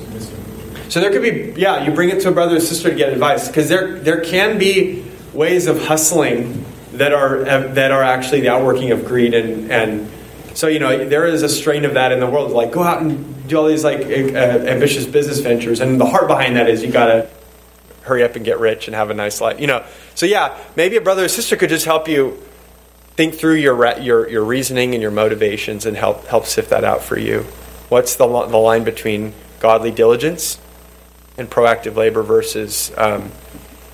So 0.88 1.00
there 1.00 1.10
could 1.12 1.22
be, 1.22 1.52
yeah, 1.56 1.84
you 1.84 1.92
bring 1.92 2.10
it 2.10 2.20
to 2.22 2.28
a 2.28 2.32
brother 2.32 2.56
or 2.56 2.60
sister 2.60 2.90
to 2.90 2.96
get 2.96 3.12
advice 3.12 3.46
because 3.46 3.68
there 3.68 4.00
there 4.00 4.20
can 4.20 4.58
be 4.58 5.04
ways 5.32 5.68
of 5.68 5.86
hustling 5.86 6.64
that 6.94 7.12
are 7.12 7.44
that 7.74 7.92
are 7.92 8.02
actually 8.02 8.40
the 8.40 8.48
outworking 8.48 8.90
of 8.90 9.04
greed 9.06 9.32
and 9.32 9.70
and 9.70 10.10
so 10.54 10.66
you 10.66 10.78
know 10.78 11.08
there 11.08 11.26
is 11.26 11.42
a 11.42 11.48
strain 11.48 11.84
of 11.84 11.94
that 11.94 12.12
in 12.12 12.20
the 12.20 12.26
world 12.26 12.50
like 12.50 12.72
go 12.72 12.82
out 12.82 13.02
and 13.02 13.48
do 13.48 13.56
all 13.56 13.66
these 13.66 13.84
like 13.84 14.00
uh, 14.00 14.68
ambitious 14.68 15.06
business 15.06 15.40
ventures 15.40 15.80
and 15.80 16.00
the 16.00 16.06
heart 16.06 16.28
behind 16.28 16.56
that 16.56 16.68
is 16.68 16.82
you 16.82 16.90
got 16.90 17.06
to 17.06 17.28
hurry 18.02 18.22
up 18.22 18.34
and 18.36 18.44
get 18.44 18.58
rich 18.58 18.88
and 18.88 18.94
have 18.94 19.10
a 19.10 19.14
nice 19.14 19.40
life 19.40 19.60
you 19.60 19.66
know 19.66 19.84
so 20.14 20.26
yeah 20.26 20.56
maybe 20.76 20.96
a 20.96 21.00
brother 21.00 21.24
or 21.24 21.28
sister 21.28 21.56
could 21.56 21.68
just 21.68 21.84
help 21.84 22.08
you 22.08 22.40
think 23.16 23.34
through 23.34 23.54
your 23.54 23.98
your 23.98 24.28
your 24.28 24.44
reasoning 24.44 24.94
and 24.94 25.02
your 25.02 25.10
motivations 25.10 25.86
and 25.86 25.96
help 25.96 26.26
help 26.26 26.46
sift 26.46 26.70
that 26.70 26.84
out 26.84 27.02
for 27.02 27.18
you 27.18 27.42
what's 27.88 28.16
the, 28.16 28.26
the 28.26 28.56
line 28.56 28.84
between 28.84 29.32
godly 29.60 29.90
diligence 29.90 30.58
and 31.36 31.50
proactive 31.50 31.96
labor 31.96 32.22
versus 32.22 32.92
um, 32.96 33.30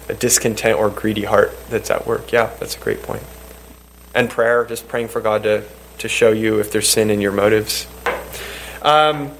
a 0.08 0.14
discontent 0.14 0.78
or 0.78 0.90
greedy 0.90 1.24
heart 1.24 1.56
that's 1.68 1.90
at 1.90 2.06
work. 2.06 2.32
Yeah, 2.32 2.50
that's 2.58 2.76
a 2.76 2.80
great 2.80 3.02
point. 3.02 3.22
And 4.14 4.30
prayer, 4.30 4.64
just 4.64 4.88
praying 4.88 5.08
for 5.08 5.20
God 5.20 5.42
to, 5.44 5.64
to 5.98 6.08
show 6.08 6.32
you 6.32 6.60
if 6.60 6.70
there's 6.70 6.88
sin 6.88 7.10
in 7.10 7.20
your 7.20 7.32
motives. 7.32 7.86
Um, 8.82 9.32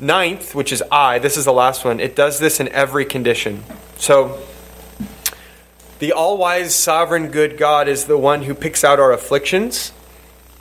ninth, 0.00 0.54
which 0.54 0.72
is 0.72 0.82
I, 0.90 1.18
this 1.18 1.36
is 1.36 1.44
the 1.44 1.52
last 1.52 1.84
one, 1.84 2.00
it 2.00 2.14
does 2.14 2.38
this 2.38 2.60
in 2.60 2.68
every 2.68 3.04
condition. 3.04 3.64
So, 3.96 4.40
the 5.98 6.12
all 6.12 6.38
wise, 6.38 6.74
sovereign, 6.74 7.28
good 7.28 7.58
God 7.58 7.88
is 7.88 8.04
the 8.04 8.16
one 8.16 8.42
who 8.42 8.54
picks 8.54 8.84
out 8.84 9.00
our 9.00 9.12
afflictions. 9.12 9.92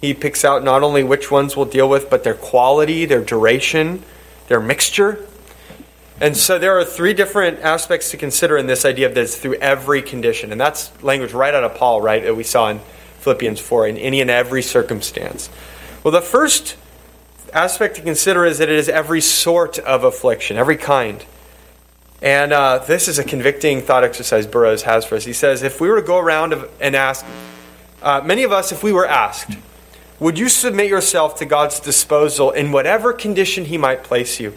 He 0.02 0.14
picks 0.14 0.44
out 0.44 0.64
not 0.64 0.82
only 0.82 1.04
which 1.04 1.30
ones 1.30 1.56
we'll 1.56 1.66
deal 1.66 1.88
with, 1.88 2.10
but 2.10 2.24
their 2.24 2.34
quality, 2.34 3.06
their 3.06 3.24
duration, 3.24 4.04
their 4.48 4.60
mixture. 4.60 5.28
And 6.20 6.36
so 6.36 6.58
there 6.58 6.78
are 6.80 6.84
three 6.84 7.14
different 7.14 7.60
aspects 7.60 8.10
to 8.12 8.18
consider 8.18 8.58
in 8.58 8.66
this 8.66 8.86
idea 8.86 9.06
of 9.06 9.14
this 9.14 9.38
through 9.38 9.56
every 9.56 10.02
condition. 10.02 10.52
And 10.52 10.60
that's 10.60 10.92
language 11.04 11.34
right 11.34 11.54
out 11.54 11.64
of 11.64 11.76
Paul, 11.76 12.02
right, 12.02 12.24
that 12.24 12.36
we 12.36 12.44
saw 12.44 12.70
in 12.70 12.80
Philippians 13.28 13.60
4, 13.60 13.90
in 13.90 13.98
any 13.98 14.22
and 14.22 14.30
every 14.30 14.62
circumstance. 14.62 15.50
Well, 16.02 16.14
the 16.14 16.22
first 16.22 16.78
aspect 17.52 17.98
to 17.98 18.02
consider 18.02 18.46
is 18.46 18.60
that 18.60 18.70
it 18.70 18.80
is 18.80 18.88
every 18.88 19.20
sort 19.20 19.80
of 19.80 20.06
affliction, 20.06 20.56
every 20.56 20.78
kind. 20.78 21.26
And 22.22 22.54
uh, 22.54 22.78
this 22.78 23.10
is 23.10 23.20
a 23.20 23.26
convicting 23.26 23.82
thought 23.82 24.06
exercise 24.06 24.48
Burroughs 24.48 24.84
has 24.84 25.04
for 25.04 25.16
us. 25.16 25.26
He 25.26 25.34
says, 25.34 25.62
if 25.62 25.82
we 25.82 25.90
were 25.90 26.00
to 26.00 26.08
go 26.08 26.18
around 26.18 26.56
and 26.80 26.96
ask, 26.96 27.26
uh, 28.02 28.22
many 28.24 28.44
of 28.44 28.54
us, 28.54 28.72
if 28.72 28.82
we 28.82 28.94
were 28.94 29.06
asked, 29.06 29.58
would 30.22 30.40
you 30.40 30.48
submit 30.48 30.88
yourself 30.88 31.36
to 31.40 31.46
God's 31.46 31.82
disposal 31.82 32.52
in 32.52 32.72
whatever 32.72 33.12
condition 33.12 33.66
He 33.66 33.78
might 33.78 34.06
place 34.06 34.40
you? 34.40 34.54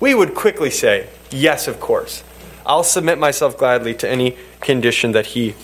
we 0.00 0.14
would 0.14 0.34
quickly 0.34 0.68
say, 0.68 1.08
Yes, 1.30 1.66
of 1.66 1.80
course. 1.80 2.22
I'll 2.66 2.84
submit 2.84 3.18
myself 3.18 3.56
gladly 3.56 3.94
to 3.94 4.10
any 4.10 4.36
condition 4.60 5.12
that 5.12 5.26
He 5.28 5.54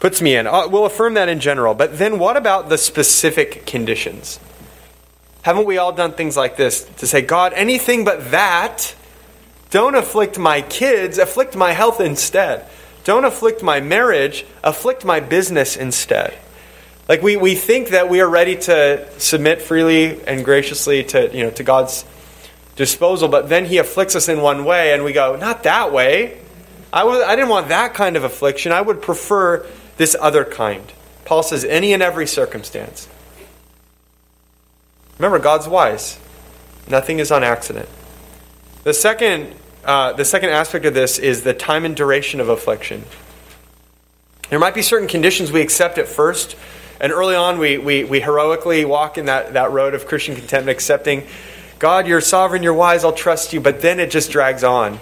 puts 0.00 0.22
me 0.22 0.36
in. 0.36 0.46
Uh, 0.46 0.68
we'll 0.68 0.84
affirm 0.84 1.14
that 1.14 1.28
in 1.28 1.40
general. 1.40 1.74
But 1.74 1.98
then 1.98 2.18
what 2.18 2.36
about 2.36 2.68
the 2.68 2.78
specific 2.78 3.66
conditions? 3.66 4.40
Haven't 5.42 5.66
we 5.66 5.78
all 5.78 5.92
done 5.92 6.12
things 6.12 6.36
like 6.36 6.56
this 6.56 6.84
to 6.98 7.06
say, 7.06 7.22
God, 7.22 7.52
anything 7.54 8.04
but 8.04 8.30
that? 8.30 8.94
Don't 9.70 9.94
afflict 9.94 10.38
my 10.38 10.62
kids, 10.62 11.18
afflict 11.18 11.56
my 11.56 11.72
health 11.72 12.00
instead. 12.00 12.66
Don't 13.04 13.24
afflict 13.24 13.62
my 13.62 13.80
marriage, 13.80 14.44
afflict 14.62 15.04
my 15.04 15.20
business 15.20 15.76
instead. 15.76 16.36
Like 17.08 17.22
we, 17.22 17.36
we 17.36 17.54
think 17.54 17.88
that 17.88 18.10
we 18.10 18.20
are 18.20 18.28
ready 18.28 18.56
to 18.56 19.08
submit 19.18 19.62
freely 19.62 20.22
and 20.26 20.44
graciously 20.44 21.04
to, 21.04 21.34
you 21.34 21.44
know, 21.44 21.50
to 21.52 21.62
God's 21.62 22.04
disposal, 22.76 23.28
but 23.28 23.48
then 23.48 23.64
he 23.64 23.78
afflicts 23.78 24.14
us 24.14 24.28
in 24.28 24.40
one 24.40 24.64
way, 24.64 24.92
and 24.92 25.04
we 25.04 25.12
go, 25.12 25.36
not 25.36 25.62
that 25.64 25.92
way. 25.92 26.38
I, 26.92 27.04
was, 27.04 27.22
I 27.22 27.34
didn't 27.34 27.48
want 27.50 27.68
that 27.68 27.94
kind 27.94 28.16
of 28.16 28.24
affliction. 28.24 28.72
I 28.72 28.80
would 28.80 29.02
prefer 29.02 29.66
this 29.98 30.16
other 30.18 30.44
kind. 30.44 30.92
Paul 31.26 31.42
says, 31.42 31.64
any 31.64 31.92
and 31.92 32.02
every 32.02 32.26
circumstance. 32.26 33.06
Remember, 35.18 35.38
God's 35.38 35.68
wise. 35.68 36.18
Nothing 36.88 37.18
is 37.18 37.30
on 37.30 37.44
accident. 37.44 37.88
The 38.84 38.94
second, 38.94 39.54
uh, 39.84 40.14
the 40.14 40.24
second 40.24 40.50
aspect 40.50 40.86
of 40.86 40.94
this 40.94 41.18
is 41.18 41.42
the 41.42 41.52
time 41.52 41.84
and 41.84 41.94
duration 41.94 42.40
of 42.40 42.48
affliction. 42.48 43.04
There 44.48 44.58
might 44.58 44.74
be 44.74 44.80
certain 44.80 45.08
conditions 45.08 45.52
we 45.52 45.60
accept 45.60 45.98
at 45.98 46.08
first, 46.08 46.56
and 46.98 47.12
early 47.12 47.34
on 47.34 47.58
we, 47.58 47.76
we, 47.76 48.04
we 48.04 48.20
heroically 48.20 48.86
walk 48.86 49.18
in 49.18 49.26
that, 49.26 49.52
that 49.52 49.72
road 49.72 49.92
of 49.92 50.06
Christian 50.06 50.34
contentment, 50.34 50.74
accepting 50.74 51.26
God, 51.78 52.08
you're 52.08 52.20
sovereign, 52.20 52.62
you're 52.62 52.74
wise, 52.74 53.04
I'll 53.04 53.12
trust 53.12 53.52
you. 53.52 53.60
But 53.60 53.82
then 53.82 54.00
it 54.00 54.10
just 54.10 54.30
drags 54.30 54.64
on. 54.64 54.98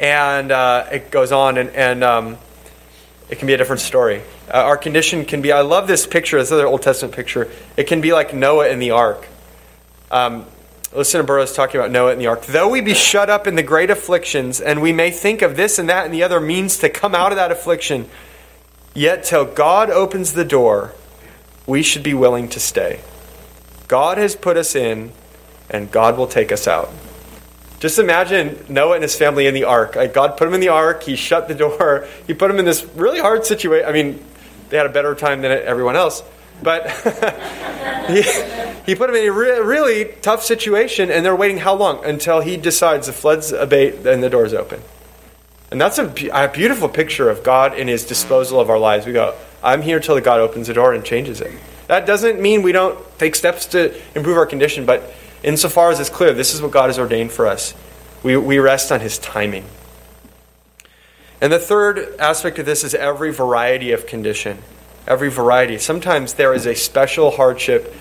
And 0.00 0.50
uh, 0.50 0.86
it 0.90 1.10
goes 1.10 1.30
on, 1.30 1.58
and, 1.58 1.70
and 1.70 2.02
um, 2.02 2.38
it 3.28 3.38
can 3.38 3.46
be 3.46 3.54
a 3.54 3.56
different 3.56 3.80
story. 3.80 4.22
Uh, 4.48 4.58
our 4.58 4.76
condition 4.76 5.24
can 5.24 5.42
be, 5.42 5.52
I 5.52 5.62
love 5.62 5.88
this 5.88 6.06
picture, 6.06 6.38
this 6.38 6.52
other 6.52 6.66
Old 6.66 6.82
Testament 6.82 7.14
picture. 7.14 7.50
It 7.76 7.84
can 7.84 8.00
be 8.00 8.12
like 8.12 8.32
Noah 8.32 8.68
in 8.68 8.78
the 8.78 8.92
ark. 8.92 9.26
Um, 10.10 10.46
listen 10.94 11.20
to 11.20 11.26
Burroughs 11.26 11.52
talking 11.52 11.80
about 11.80 11.90
Noah 11.90 12.12
in 12.12 12.18
the 12.18 12.28
ark. 12.28 12.46
Though 12.46 12.68
we 12.68 12.80
be 12.80 12.94
shut 12.94 13.28
up 13.28 13.46
in 13.46 13.56
the 13.56 13.62
great 13.64 13.90
afflictions, 13.90 14.60
and 14.60 14.80
we 14.80 14.92
may 14.92 15.10
think 15.10 15.42
of 15.42 15.56
this 15.56 15.78
and 15.78 15.88
that 15.88 16.04
and 16.04 16.14
the 16.14 16.22
other 16.22 16.40
means 16.40 16.78
to 16.78 16.88
come 16.88 17.14
out 17.14 17.32
of 17.32 17.36
that 17.36 17.50
affliction, 17.50 18.08
yet 18.94 19.24
till 19.24 19.44
God 19.44 19.90
opens 19.90 20.32
the 20.32 20.44
door, 20.44 20.92
we 21.66 21.82
should 21.82 22.04
be 22.04 22.14
willing 22.14 22.48
to 22.50 22.60
stay. 22.60 23.00
God 23.88 24.18
has 24.18 24.36
put 24.36 24.56
us 24.56 24.76
in 24.76 25.12
and 25.68 25.90
God 25.90 26.16
will 26.16 26.28
take 26.28 26.52
us 26.52 26.68
out. 26.68 26.90
Just 27.86 28.00
imagine 28.00 28.58
Noah 28.68 28.94
and 28.94 29.02
his 29.04 29.14
family 29.14 29.46
in 29.46 29.54
the 29.54 29.62
ark. 29.62 29.94
Like 29.94 30.12
God 30.12 30.36
put 30.36 30.48
him 30.48 30.54
in 30.54 30.60
the 30.60 30.70
ark, 30.70 31.04
he 31.04 31.14
shut 31.14 31.46
the 31.46 31.54
door, 31.54 32.08
he 32.26 32.34
put 32.34 32.48
them 32.48 32.58
in 32.58 32.64
this 32.64 32.84
really 32.96 33.20
hard 33.20 33.46
situation. 33.46 33.88
I 33.88 33.92
mean, 33.92 34.24
they 34.70 34.76
had 34.76 34.86
a 34.86 34.88
better 34.88 35.14
time 35.14 35.40
than 35.40 35.52
everyone 35.52 35.94
else, 35.94 36.20
but 36.64 36.90
he, 38.08 38.22
he 38.86 38.96
put 38.96 39.06
them 39.06 39.14
in 39.14 39.28
a 39.28 39.32
re- 39.32 39.60
really 39.60 40.06
tough 40.20 40.42
situation, 40.42 41.12
and 41.12 41.24
they're 41.24 41.36
waiting 41.36 41.58
how 41.58 41.74
long? 41.74 42.04
Until 42.04 42.40
he 42.40 42.56
decides 42.56 43.06
the 43.06 43.12
floods 43.12 43.52
abate 43.52 44.04
and 44.04 44.20
the 44.20 44.30
doors 44.30 44.52
open. 44.52 44.80
And 45.70 45.80
that's 45.80 46.00
a, 46.00 46.12
a 46.32 46.48
beautiful 46.48 46.88
picture 46.88 47.30
of 47.30 47.44
God 47.44 47.78
in 47.78 47.86
his 47.86 48.04
disposal 48.04 48.58
of 48.58 48.68
our 48.68 48.80
lives. 48.80 49.06
We 49.06 49.12
go, 49.12 49.36
I'm 49.62 49.82
here 49.82 50.00
till 50.00 50.20
God 50.20 50.40
opens 50.40 50.66
the 50.66 50.74
door 50.74 50.92
and 50.92 51.04
changes 51.04 51.40
it. 51.40 51.52
That 51.86 52.04
doesn't 52.04 52.40
mean 52.40 52.62
we 52.62 52.72
don't 52.72 52.98
take 53.20 53.36
steps 53.36 53.66
to 53.66 53.94
improve 54.16 54.38
our 54.38 54.46
condition, 54.46 54.86
but 54.86 55.14
insofar 55.46 55.90
as 55.90 56.00
it's 56.00 56.10
clear, 56.10 56.34
this 56.34 56.52
is 56.52 56.60
what 56.60 56.72
God 56.72 56.88
has 56.88 56.98
ordained 56.98 57.32
for 57.32 57.46
us. 57.46 57.72
We, 58.22 58.36
we 58.36 58.58
rest 58.58 58.92
on 58.92 59.00
His 59.00 59.18
timing. 59.18 59.64
And 61.40 61.52
the 61.52 61.58
third 61.58 62.16
aspect 62.18 62.58
of 62.58 62.66
this 62.66 62.84
is 62.84 62.94
every 62.94 63.32
variety 63.32 63.92
of 63.92 64.06
condition. 64.06 64.58
Every 65.06 65.30
variety. 65.30 65.78
Sometimes 65.78 66.34
there 66.34 66.52
is 66.52 66.66
a 66.66 66.74
special 66.74 67.30
hardship 67.30 67.94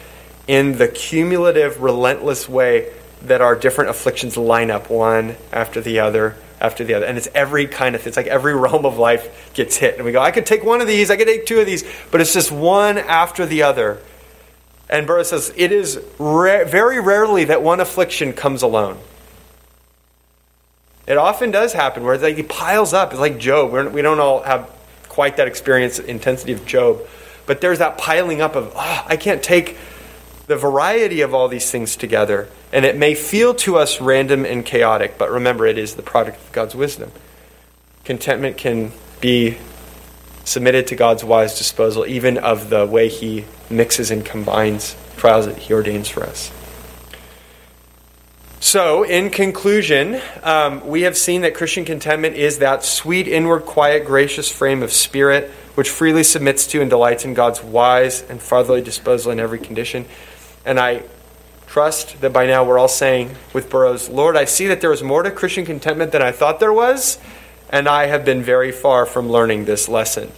in 0.47 0.77
the 0.77 0.87
cumulative, 0.87 1.81
relentless 1.81 2.49
way 2.49 2.91
that 3.23 3.41
our 3.41 3.55
different 3.55 3.91
afflictions 3.91 4.35
line 4.35 4.71
up 4.71 4.89
one 4.89 5.35
after 5.51 5.79
the 5.81 5.99
other 5.99 6.35
after 6.59 6.83
the 6.83 6.93
other. 6.93 7.05
And 7.05 7.17
it's 7.17 7.27
every 7.35 7.67
kind 7.67 7.95
of 7.95 8.01
thing. 8.01 8.09
It's 8.09 8.17
like 8.17 8.27
every 8.27 8.55
realm 8.59 8.85
of 8.85 8.97
life 8.97 9.53
gets 9.53 9.77
hit. 9.77 9.95
And 9.95 10.05
we 10.05 10.11
go, 10.11 10.21
I 10.21 10.31
could 10.31 10.45
take 10.45 10.63
one 10.63 10.81
of 10.81 10.87
these, 10.87 11.11
I 11.11 11.17
could 11.17 11.27
take 11.27 11.45
two 11.45 11.59
of 11.59 11.65
these, 11.65 11.83
but 12.11 12.21
it's 12.21 12.33
just 12.33 12.51
one 12.51 12.97
after 12.97 13.45
the 13.45 13.63
other. 13.63 13.99
And 14.89 15.07
Burroughs 15.07 15.29
says, 15.29 15.53
it 15.55 15.71
is 15.71 15.99
ra- 16.19 16.63
very 16.65 16.99
rarely 16.99 17.45
that 17.45 17.63
one 17.63 17.79
affliction 17.79 18.33
comes 18.33 18.61
alone. 18.61 18.99
It 21.07 21.17
often 21.17 21.51
does 21.51 21.73
happen 21.73 22.03
where 22.03 22.17
like 22.17 22.37
it 22.37 22.49
piles 22.49 22.93
up. 22.93 23.11
It's 23.11 23.19
like 23.19 23.37
Job. 23.37 23.71
We're, 23.71 23.89
we 23.89 24.01
do 24.01 24.15
not 24.15 24.19
all 24.19 24.43
have 24.43 24.69
quite 25.09 25.37
that 25.37 25.47
experience, 25.47 25.99
intensity 25.99 26.53
of 26.53 26.65
Job. 26.65 27.01
But 27.45 27.61
there's 27.61 27.79
that 27.79 27.97
piling 27.97 28.41
up 28.41 28.55
of, 28.55 28.73
oh, 28.75 29.05
I 29.07 29.17
can't 29.17 29.43
take 29.43 29.77
the 30.47 30.55
variety 30.55 31.21
of 31.21 31.33
all 31.33 31.47
these 31.47 31.69
things 31.69 31.95
together. 31.95 32.47
And 32.71 32.85
it 32.85 32.97
may 32.97 33.15
feel 33.15 33.53
to 33.55 33.77
us 33.77 34.01
random 34.01 34.45
and 34.45 34.65
chaotic, 34.65 35.17
but 35.17 35.31
remember, 35.31 35.65
it 35.65 35.77
is 35.77 35.95
the 35.95 36.01
product 36.01 36.37
of 36.37 36.51
God's 36.51 36.75
wisdom. 36.75 37.11
Contentment 38.03 38.57
can 38.57 38.91
be 39.21 39.57
submitted 40.45 40.87
to 40.87 40.95
God's 40.95 41.23
wise 41.23 41.57
disposal, 41.57 42.05
even 42.05 42.37
of 42.37 42.69
the 42.69 42.85
way 42.85 43.09
He 43.09 43.43
mixes 43.69 44.09
and 44.09 44.25
combines 44.25 44.95
trials 45.17 45.45
that 45.47 45.57
He 45.57 45.73
ordains 45.73 46.07
for 46.07 46.23
us. 46.23 46.51
So, 48.61 49.03
in 49.03 49.29
conclusion, 49.29 50.19
um, 50.41 50.87
we 50.87 51.03
have 51.03 51.15
seen 51.17 51.41
that 51.41 51.53
Christian 51.53 51.85
contentment 51.85 52.35
is 52.35 52.59
that 52.59 52.83
sweet, 52.83 53.27
inward, 53.27 53.65
quiet, 53.65 54.05
gracious 54.05 54.49
frame 54.49 54.81
of 54.81 54.91
spirit 54.91 55.51
which 55.75 55.89
freely 55.89 56.23
submits 56.23 56.65
to 56.67 56.81
and 56.81 56.89
delights 56.89 57.25
in 57.25 57.33
God's 57.33 57.63
wise 57.63 58.23
and 58.23 58.41
fatherly 58.41 58.81
disposal 58.81 59.31
in 59.31 59.39
every 59.39 59.59
condition. 59.59 60.05
And 60.65 60.79
I 60.79 61.03
trust 61.67 62.21
that 62.21 62.31
by 62.31 62.47
now 62.47 62.63
we're 62.63 62.79
all 62.79 62.87
saying 62.87 63.35
with 63.53 63.69
Burroughs, 63.69 64.09
Lord, 64.09 64.37
I 64.37 64.45
see 64.45 64.67
that 64.67 64.81
there 64.81 64.93
is 64.93 65.03
more 65.03 65.21
to 65.21 65.31
Christian 65.31 65.65
contentment 65.65 66.11
than 66.11 66.21
I 66.21 66.31
thought 66.31 66.59
there 66.59 66.73
was, 66.73 67.19
and 67.75 67.89
I 67.89 68.05
have 68.05 68.23
been 68.23 68.41
very 68.41 68.71
far 68.71 69.05
from 69.05 69.29
learning 69.29 69.65
this 69.65 69.89
lesson. 69.89 70.31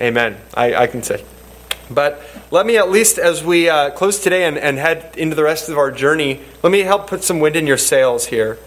Amen. 0.00 0.36
I, 0.54 0.74
I 0.74 0.86
can 0.88 1.04
say. 1.04 1.24
But 1.88 2.20
let 2.50 2.66
me, 2.66 2.76
at 2.76 2.90
least 2.90 3.16
as 3.16 3.44
we 3.44 3.68
uh, 3.68 3.90
close 3.90 4.20
today 4.20 4.44
and, 4.44 4.58
and, 4.58 4.76
head 4.76 5.14
into 5.16 5.36
the 5.36 5.44
rest 5.44 5.68
of 5.68 5.78
our 5.78 5.92
journey, 5.92 6.40
let 6.64 6.72
me 6.72 6.80
help 6.80 7.06
put 7.06 7.22
some 7.22 7.38
wind 7.38 7.54
in 7.54 7.68
your 7.68 7.76
sails 7.76 8.26
here. 8.26 8.58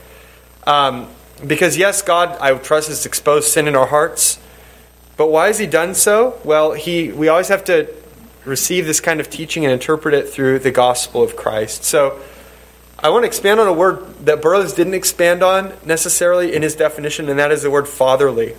Um, 0.66 1.10
because, 1.46 1.78
yes, 1.78 2.02
God, 2.02 2.38
I 2.39 2.58
trust, 2.60 2.88
has 2.88 3.06
exposed 3.06 3.50
sin 3.50 3.68
in 3.68 3.76
our 3.76 3.88
hearts. 3.88 4.39
But 5.18 5.28
why 5.28 5.48
has 5.48 5.60
he 5.60 5.68
done 5.68 5.94
so? 5.94 6.39
Well, 6.46 6.72
he 6.72 7.12
we 7.12 7.28
always 7.28 7.50
have 7.50 7.66
to 7.66 7.94
receive 8.46 8.86
this 8.86 9.02
kind 9.02 9.20
of 9.20 9.30
teaching 9.30 9.66
and 9.66 9.74
interpret 9.74 10.14
it 10.14 10.30
through 10.30 10.60
the 10.60 10.72
gospel 10.72 11.22
of 11.24 11.36
Christ. 11.36 11.84
So 11.84 12.22
I 13.04 13.10
want 13.10 13.24
to 13.24 13.28
expand 13.28 13.60
on 13.60 13.68
a 13.68 13.74
word 13.74 14.26
that 14.26 14.43
Burroughs 14.43 14.74
didn't 14.74 14.93
expand 14.93 15.41
on 15.41 15.74
necessarily 15.84 16.54
in 16.54 16.62
his 16.62 16.76
definition, 16.76 17.30
and 17.30 17.39
that 17.39 17.52
is 17.52 17.64
the 17.64 17.72
word 17.72 17.88
fatherly. 17.88 18.56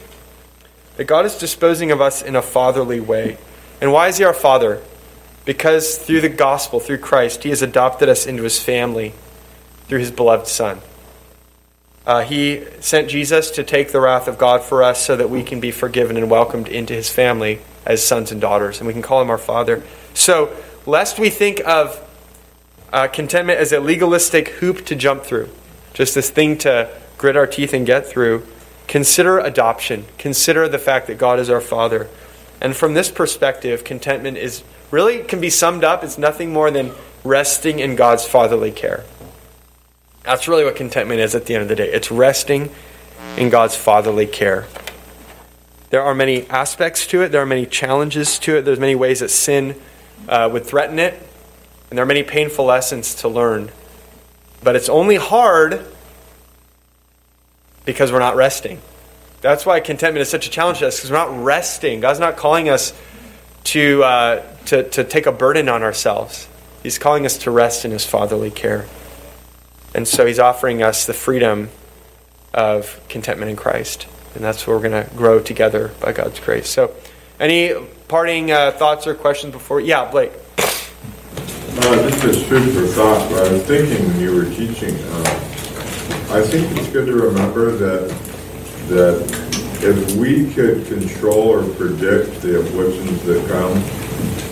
That 0.96 1.04
God 1.04 1.26
is 1.26 1.38
disposing 1.38 1.92
of 1.92 2.00
us 2.00 2.22
in 2.22 2.34
a 2.34 2.42
fatherly 2.42 2.98
way. 2.98 3.38
And 3.80 3.92
why 3.92 4.08
is 4.08 4.18
he 4.18 4.24
our 4.24 4.34
father? 4.34 4.82
Because 5.44 5.96
through 5.96 6.22
the 6.22 6.28
gospel, 6.28 6.80
through 6.80 6.98
Christ, 6.98 7.44
he 7.44 7.50
has 7.50 7.62
adopted 7.62 8.08
us 8.08 8.26
into 8.26 8.42
his 8.42 8.58
family 8.58 9.14
through 9.86 10.00
his 10.00 10.10
beloved 10.10 10.48
Son. 10.48 10.80
Uh, 12.04 12.22
he 12.22 12.64
sent 12.80 13.08
Jesus 13.08 13.52
to 13.52 13.62
take 13.62 13.92
the 13.92 14.00
wrath 14.00 14.26
of 14.26 14.38
God 14.38 14.62
for 14.62 14.82
us 14.82 15.04
so 15.04 15.14
that 15.14 15.30
we 15.30 15.44
can 15.44 15.60
be 15.60 15.70
forgiven 15.70 16.16
and 16.16 16.28
welcomed 16.28 16.66
into 16.66 16.94
his 16.94 17.08
family 17.08 17.60
as 17.86 18.04
sons 18.04 18.32
and 18.32 18.40
daughters, 18.40 18.78
and 18.78 18.88
we 18.88 18.92
can 18.92 19.02
call 19.02 19.22
him 19.22 19.30
our 19.30 19.38
Father. 19.38 19.84
So, 20.14 20.56
lest 20.84 21.20
we 21.20 21.30
think 21.30 21.60
of 21.60 22.00
uh, 22.92 23.08
contentment 23.08 23.58
as 23.58 23.72
a 23.72 23.80
legalistic 23.80 24.48
hoop 24.48 24.84
to 24.86 24.94
jump 24.94 25.24
through, 25.24 25.48
just 25.94 26.14
this 26.14 26.30
thing 26.30 26.58
to 26.58 26.90
grit 27.18 27.36
our 27.36 27.46
teeth 27.46 27.72
and 27.72 27.86
get 27.86 28.06
through, 28.06 28.46
consider 28.86 29.38
adoption. 29.38 30.04
Consider 30.18 30.68
the 30.68 30.78
fact 30.78 31.06
that 31.06 31.18
God 31.18 31.38
is 31.38 31.48
our 31.48 31.60
Father. 31.60 32.08
And 32.60 32.76
from 32.76 32.94
this 32.94 33.10
perspective, 33.10 33.84
contentment 33.84 34.36
is 34.36 34.62
really 34.90 35.22
can 35.22 35.40
be 35.40 35.50
summed 35.50 35.84
up 35.84 36.04
it's 36.04 36.18
nothing 36.18 36.52
more 36.52 36.70
than 36.70 36.92
resting 37.24 37.78
in 37.78 37.96
God's 37.96 38.26
fatherly 38.26 38.70
care. 38.70 39.04
That's 40.22 40.46
really 40.46 40.64
what 40.64 40.76
contentment 40.76 41.20
is 41.20 41.34
at 41.34 41.46
the 41.46 41.54
end 41.54 41.62
of 41.62 41.68
the 41.68 41.76
day. 41.76 41.90
It's 41.90 42.10
resting 42.10 42.70
in 43.36 43.48
God's 43.48 43.74
fatherly 43.74 44.26
care. 44.26 44.66
There 45.90 46.02
are 46.02 46.14
many 46.14 46.48
aspects 46.48 47.06
to 47.08 47.22
it, 47.22 47.32
there 47.32 47.42
are 47.42 47.46
many 47.46 47.66
challenges 47.66 48.38
to 48.40 48.56
it, 48.56 48.62
there's 48.62 48.78
many 48.78 48.94
ways 48.94 49.20
that 49.20 49.30
sin 49.30 49.80
uh, 50.28 50.48
would 50.52 50.64
threaten 50.64 50.98
it, 50.98 51.14
and 51.92 51.98
there 51.98 52.04
are 52.04 52.06
many 52.06 52.22
painful 52.22 52.64
lessons 52.64 53.16
to 53.16 53.28
learn. 53.28 53.70
But 54.62 54.76
it's 54.76 54.88
only 54.88 55.16
hard 55.16 55.84
because 57.84 58.10
we're 58.10 58.18
not 58.18 58.34
resting. 58.34 58.80
That's 59.42 59.66
why 59.66 59.78
contentment 59.80 60.22
is 60.22 60.30
such 60.30 60.46
a 60.46 60.50
challenge 60.50 60.78
to 60.78 60.86
us, 60.86 60.96
because 60.96 61.10
we're 61.10 61.18
not 61.18 61.44
resting. 61.44 62.00
God's 62.00 62.18
not 62.18 62.38
calling 62.38 62.70
us 62.70 62.98
to, 63.64 64.02
uh, 64.04 64.56
to, 64.68 64.88
to 64.88 65.04
take 65.04 65.26
a 65.26 65.32
burden 65.32 65.68
on 65.68 65.82
ourselves. 65.82 66.48
He's 66.82 66.98
calling 66.98 67.26
us 67.26 67.36
to 67.40 67.50
rest 67.50 67.84
in 67.84 67.90
His 67.90 68.06
fatherly 68.06 68.50
care. 68.50 68.86
And 69.94 70.08
so 70.08 70.24
He's 70.24 70.38
offering 70.38 70.82
us 70.82 71.04
the 71.04 71.12
freedom 71.12 71.68
of 72.54 72.98
contentment 73.10 73.50
in 73.50 73.56
Christ. 73.56 74.06
And 74.34 74.42
that's 74.42 74.66
where 74.66 74.78
we're 74.78 74.88
going 74.88 75.06
to 75.06 75.14
grow 75.14 75.40
together 75.40 75.90
by 76.00 76.12
God's 76.12 76.40
grace. 76.40 76.70
So, 76.70 76.96
any 77.38 77.74
parting 78.08 78.50
uh, 78.50 78.70
thoughts 78.70 79.06
or 79.06 79.14
questions 79.14 79.52
before? 79.52 79.78
Yeah, 79.78 80.10
Blake. 80.10 80.32
Uh, 81.84 82.10
just 82.10 82.24
a 82.24 82.44
food 82.48 82.72
for 82.74 82.86
thought. 82.86 83.28
But 83.30 83.46
I 83.46 83.52
was 83.52 83.62
thinking 83.64 84.06
when 84.08 84.20
you 84.20 84.34
were 84.34 84.44
teaching, 84.44 84.94
uh, 84.94 85.24
I 86.30 86.42
think 86.42 86.76
it's 86.78 86.88
good 86.88 87.06
to 87.06 87.14
remember 87.14 87.72
that 87.72 88.08
that 88.88 89.22
if 89.82 90.16
we 90.16 90.52
could 90.52 90.86
control 90.86 91.48
or 91.48 91.64
predict 91.74 92.40
the 92.42 92.60
afflictions 92.60 93.22
that 93.24 93.46
come, 93.48 93.74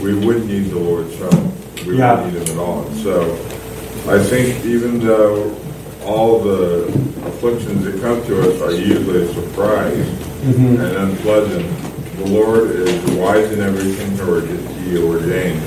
we 0.03 0.15
wouldn't 0.15 0.47
need 0.47 0.71
the 0.71 0.79
Lord's 0.79 1.17
help. 1.19 1.35
We 1.87 1.99
Yeah. 1.99 2.17
wouldn't 2.23 2.35
need 2.41 2.49
Him 2.49 2.59
at 2.59 2.63
all. 2.63 2.87
And 2.89 2.97
so, 3.03 3.23
I 4.09 4.19
think 4.19 4.65
even 4.65 4.99
though 5.01 5.55
all 6.05 6.41
the 6.41 6.85
afflictions 7.27 7.85
that 7.85 8.01
come 8.01 8.25
to 8.27 8.51
us 8.51 8.61
are 8.61 8.73
usually 8.73 9.23
a 9.25 9.35
surprise 9.35 10.07
and 10.45 10.81
unpleasant, 10.81 11.67
the 12.19 12.27
Lord 12.27 12.71
is 12.71 12.93
wise 13.13 13.51
in 13.53 13.61
everything 13.61 14.17
He 14.85 14.99
ordains, 14.99 15.63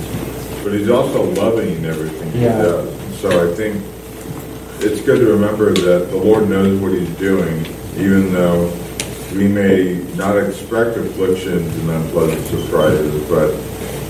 but 0.63 0.73
He's 0.73 0.89
also 0.89 1.23
loving 1.33 1.75
in 1.75 1.85
everything 1.85 2.31
He 2.31 2.41
Yeah. 2.43 2.61
does. 2.61 2.89
So 3.21 3.29
I 3.29 3.53
think 3.53 3.81
it's 4.79 5.01
good 5.01 5.19
to 5.19 5.25
remember 5.33 5.71
that 5.73 6.09
the 6.09 6.17
Lord 6.17 6.49
knows 6.49 6.79
what 6.79 6.93
He's 6.93 7.09
doing, 7.17 7.65
even 7.97 8.33
though 8.33 8.71
we 9.35 9.47
may 9.47 9.99
not 10.15 10.37
expect 10.37 10.97
afflictions 10.97 11.75
and 11.79 11.89
unpleasant 11.89 12.45
surprises, 12.47 13.21
but 13.29 13.53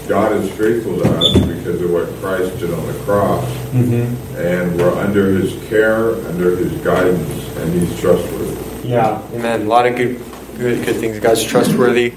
God 0.08 0.34
is 0.34 0.50
faithful 0.52 1.00
to 1.00 1.10
us 1.18 1.34
because 1.34 1.82
of 1.82 1.92
what 1.92 2.08
Christ 2.22 2.60
did 2.60 2.74
on 2.74 2.86
the 2.86 2.94
cross. 3.06 3.44
Mm-hmm. 3.72 4.36
And 4.38 4.78
we're 4.78 4.94
under 5.00 5.32
His 5.32 5.54
care, 5.70 6.16
under 6.28 6.56
His 6.58 6.74
guidance, 6.82 7.58
and 7.58 7.74
He's 7.74 8.00
trustworthy. 8.00 8.88
Yeah. 8.88 9.22
Amen. 9.34 9.62
A 9.62 9.66
lot 9.66 9.86
of 9.86 9.96
good, 9.96 10.18
good, 10.58 10.84
good 10.86 10.96
things. 10.98 11.20
God's 11.20 11.44
trustworthy. 11.44 12.14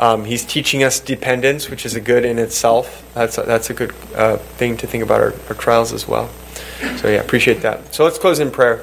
Um, 0.00 0.24
he's 0.24 0.46
teaching 0.46 0.82
us 0.82 0.98
dependence, 0.98 1.68
which 1.68 1.84
is 1.84 1.94
a 1.94 2.00
good 2.00 2.24
in 2.24 2.38
itself. 2.38 3.06
That's 3.12 3.36
a, 3.36 3.42
that's 3.42 3.68
a 3.68 3.74
good 3.74 3.92
uh, 4.14 4.38
thing 4.38 4.78
to 4.78 4.86
think 4.86 5.04
about 5.04 5.20
our, 5.20 5.34
our 5.50 5.54
trials 5.54 5.92
as 5.92 6.08
well. 6.08 6.30
So 6.96 7.08
yeah, 7.08 7.20
appreciate 7.20 7.60
that. 7.60 7.94
So 7.94 8.04
let's 8.04 8.18
close 8.18 8.40
in 8.40 8.50
prayer. 8.50 8.78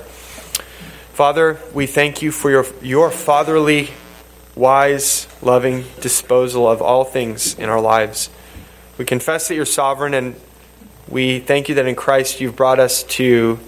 Father, 1.13 1.59
we 1.73 1.87
thank 1.87 2.21
you 2.21 2.31
for 2.31 2.51
your 2.51 2.67
your 2.83 3.09
fatherly, 3.09 3.89
wise, 4.55 5.27
loving 5.41 5.85
disposal 6.01 6.69
of 6.69 6.83
all 6.83 7.03
things 7.03 7.57
in 7.57 7.67
our 7.67 7.81
lives. 7.81 8.29
We 8.99 9.05
confess 9.05 9.47
that 9.47 9.55
you're 9.55 9.65
sovereign, 9.65 10.13
and 10.13 10.35
we 11.09 11.39
thank 11.39 11.67
you 11.67 11.73
that 11.75 11.87
in 11.87 11.95
Christ 11.95 12.39
you've 12.39 12.55
brought 12.55 12.79
us 12.79 13.01
to 13.03 13.59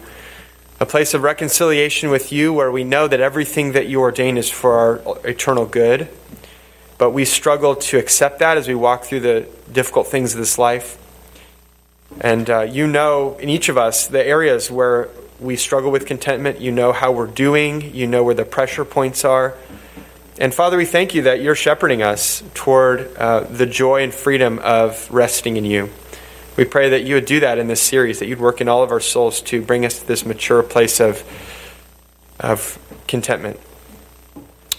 a 0.80 0.86
place 0.86 1.16
of 1.16 1.24
reconciliation 1.24 2.12
with 2.12 2.32
you 2.32 2.54
where 2.54 2.72
we 2.72 2.84
know 2.84 3.08
that 3.08 3.20
everything 3.20 3.72
that 3.72 3.88
you 3.88 4.00
ordain 4.02 4.38
is 4.38 4.52
for 4.52 4.78
our 4.78 5.18
eternal 5.28 5.66
good. 5.66 6.08
But 7.00 7.10
we 7.10 7.26
struggle 7.26 7.76
to 7.76 7.97
accept 7.97 8.39
that 8.39 8.58
as 8.58 8.68
we 8.68 8.76
walk 8.76 9.06
through 9.06 9.22
the 9.22 9.47
difficult 9.72 10.06
things 10.06 10.34
of 10.34 10.39
this 10.39 10.60
life. 10.60 10.97
And 12.22 12.47
uh, 12.47 12.62
you 12.62 12.86
know, 12.86 13.38
in 13.38 13.50
each 13.50 13.70
of 13.70 13.78
us, 13.80 14.06
the 14.06 14.24
areas 14.24 14.70
where 14.70 15.10
we 15.39 15.56
struggle 15.56 15.91
with 15.91 16.06
contentment. 16.06 16.60
You 16.60 16.72
know 16.72 16.91
how 16.91 17.12
we're 17.12 17.28
doing, 17.28 17.95
you 17.95 18.08
know 18.08 18.24
where 18.24 18.36
the 18.36 18.45
pressure 18.45 18.86
points 18.86 19.24
are. 19.24 19.56
And 20.38 20.54
Father, 20.54 20.78
we 20.78 20.86
thank 20.86 21.14
you 21.14 21.24
that 21.24 21.41
you're 21.41 21.56
shepherding 21.56 22.02
us 22.02 22.43
toward 22.54 23.16
uh, 23.18 23.41
the 23.41 23.66
joy 23.66 24.04
and 24.04 24.14
freedom 24.14 24.60
of 24.60 25.10
resting 25.12 25.58
in 25.58 25.66
you. 25.66 25.89
We 26.58 26.66
pray 26.66 26.89
that 26.89 27.04
you 27.04 27.16
would 27.16 27.26
do 27.26 27.41
that 27.41 27.58
in 27.58 27.68
this 27.68 27.82
series, 27.82 28.20
that 28.20 28.28
you'd 28.28 28.39
work 28.39 28.60
in 28.62 28.68
all 28.68 28.84
of 28.84 28.91
our 28.91 29.00
souls 29.00 29.41
to 29.43 29.62
bring 29.62 29.86
us 29.86 30.00
to 30.00 30.08
this 30.08 30.26
mature 30.26 30.62
place 30.64 31.00
of, 31.00 31.24
of 32.39 32.78
contentment. 33.08 33.60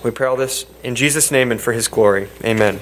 We 0.03 0.11
pray 0.11 0.27
all 0.27 0.37
this 0.37 0.67
in 0.83 0.95
Jesus' 0.95 1.31
name 1.31 1.53
and 1.53 1.61
for 1.61 1.73
his 1.73 1.89
glory. 1.89 2.29
Amen. 2.45 2.81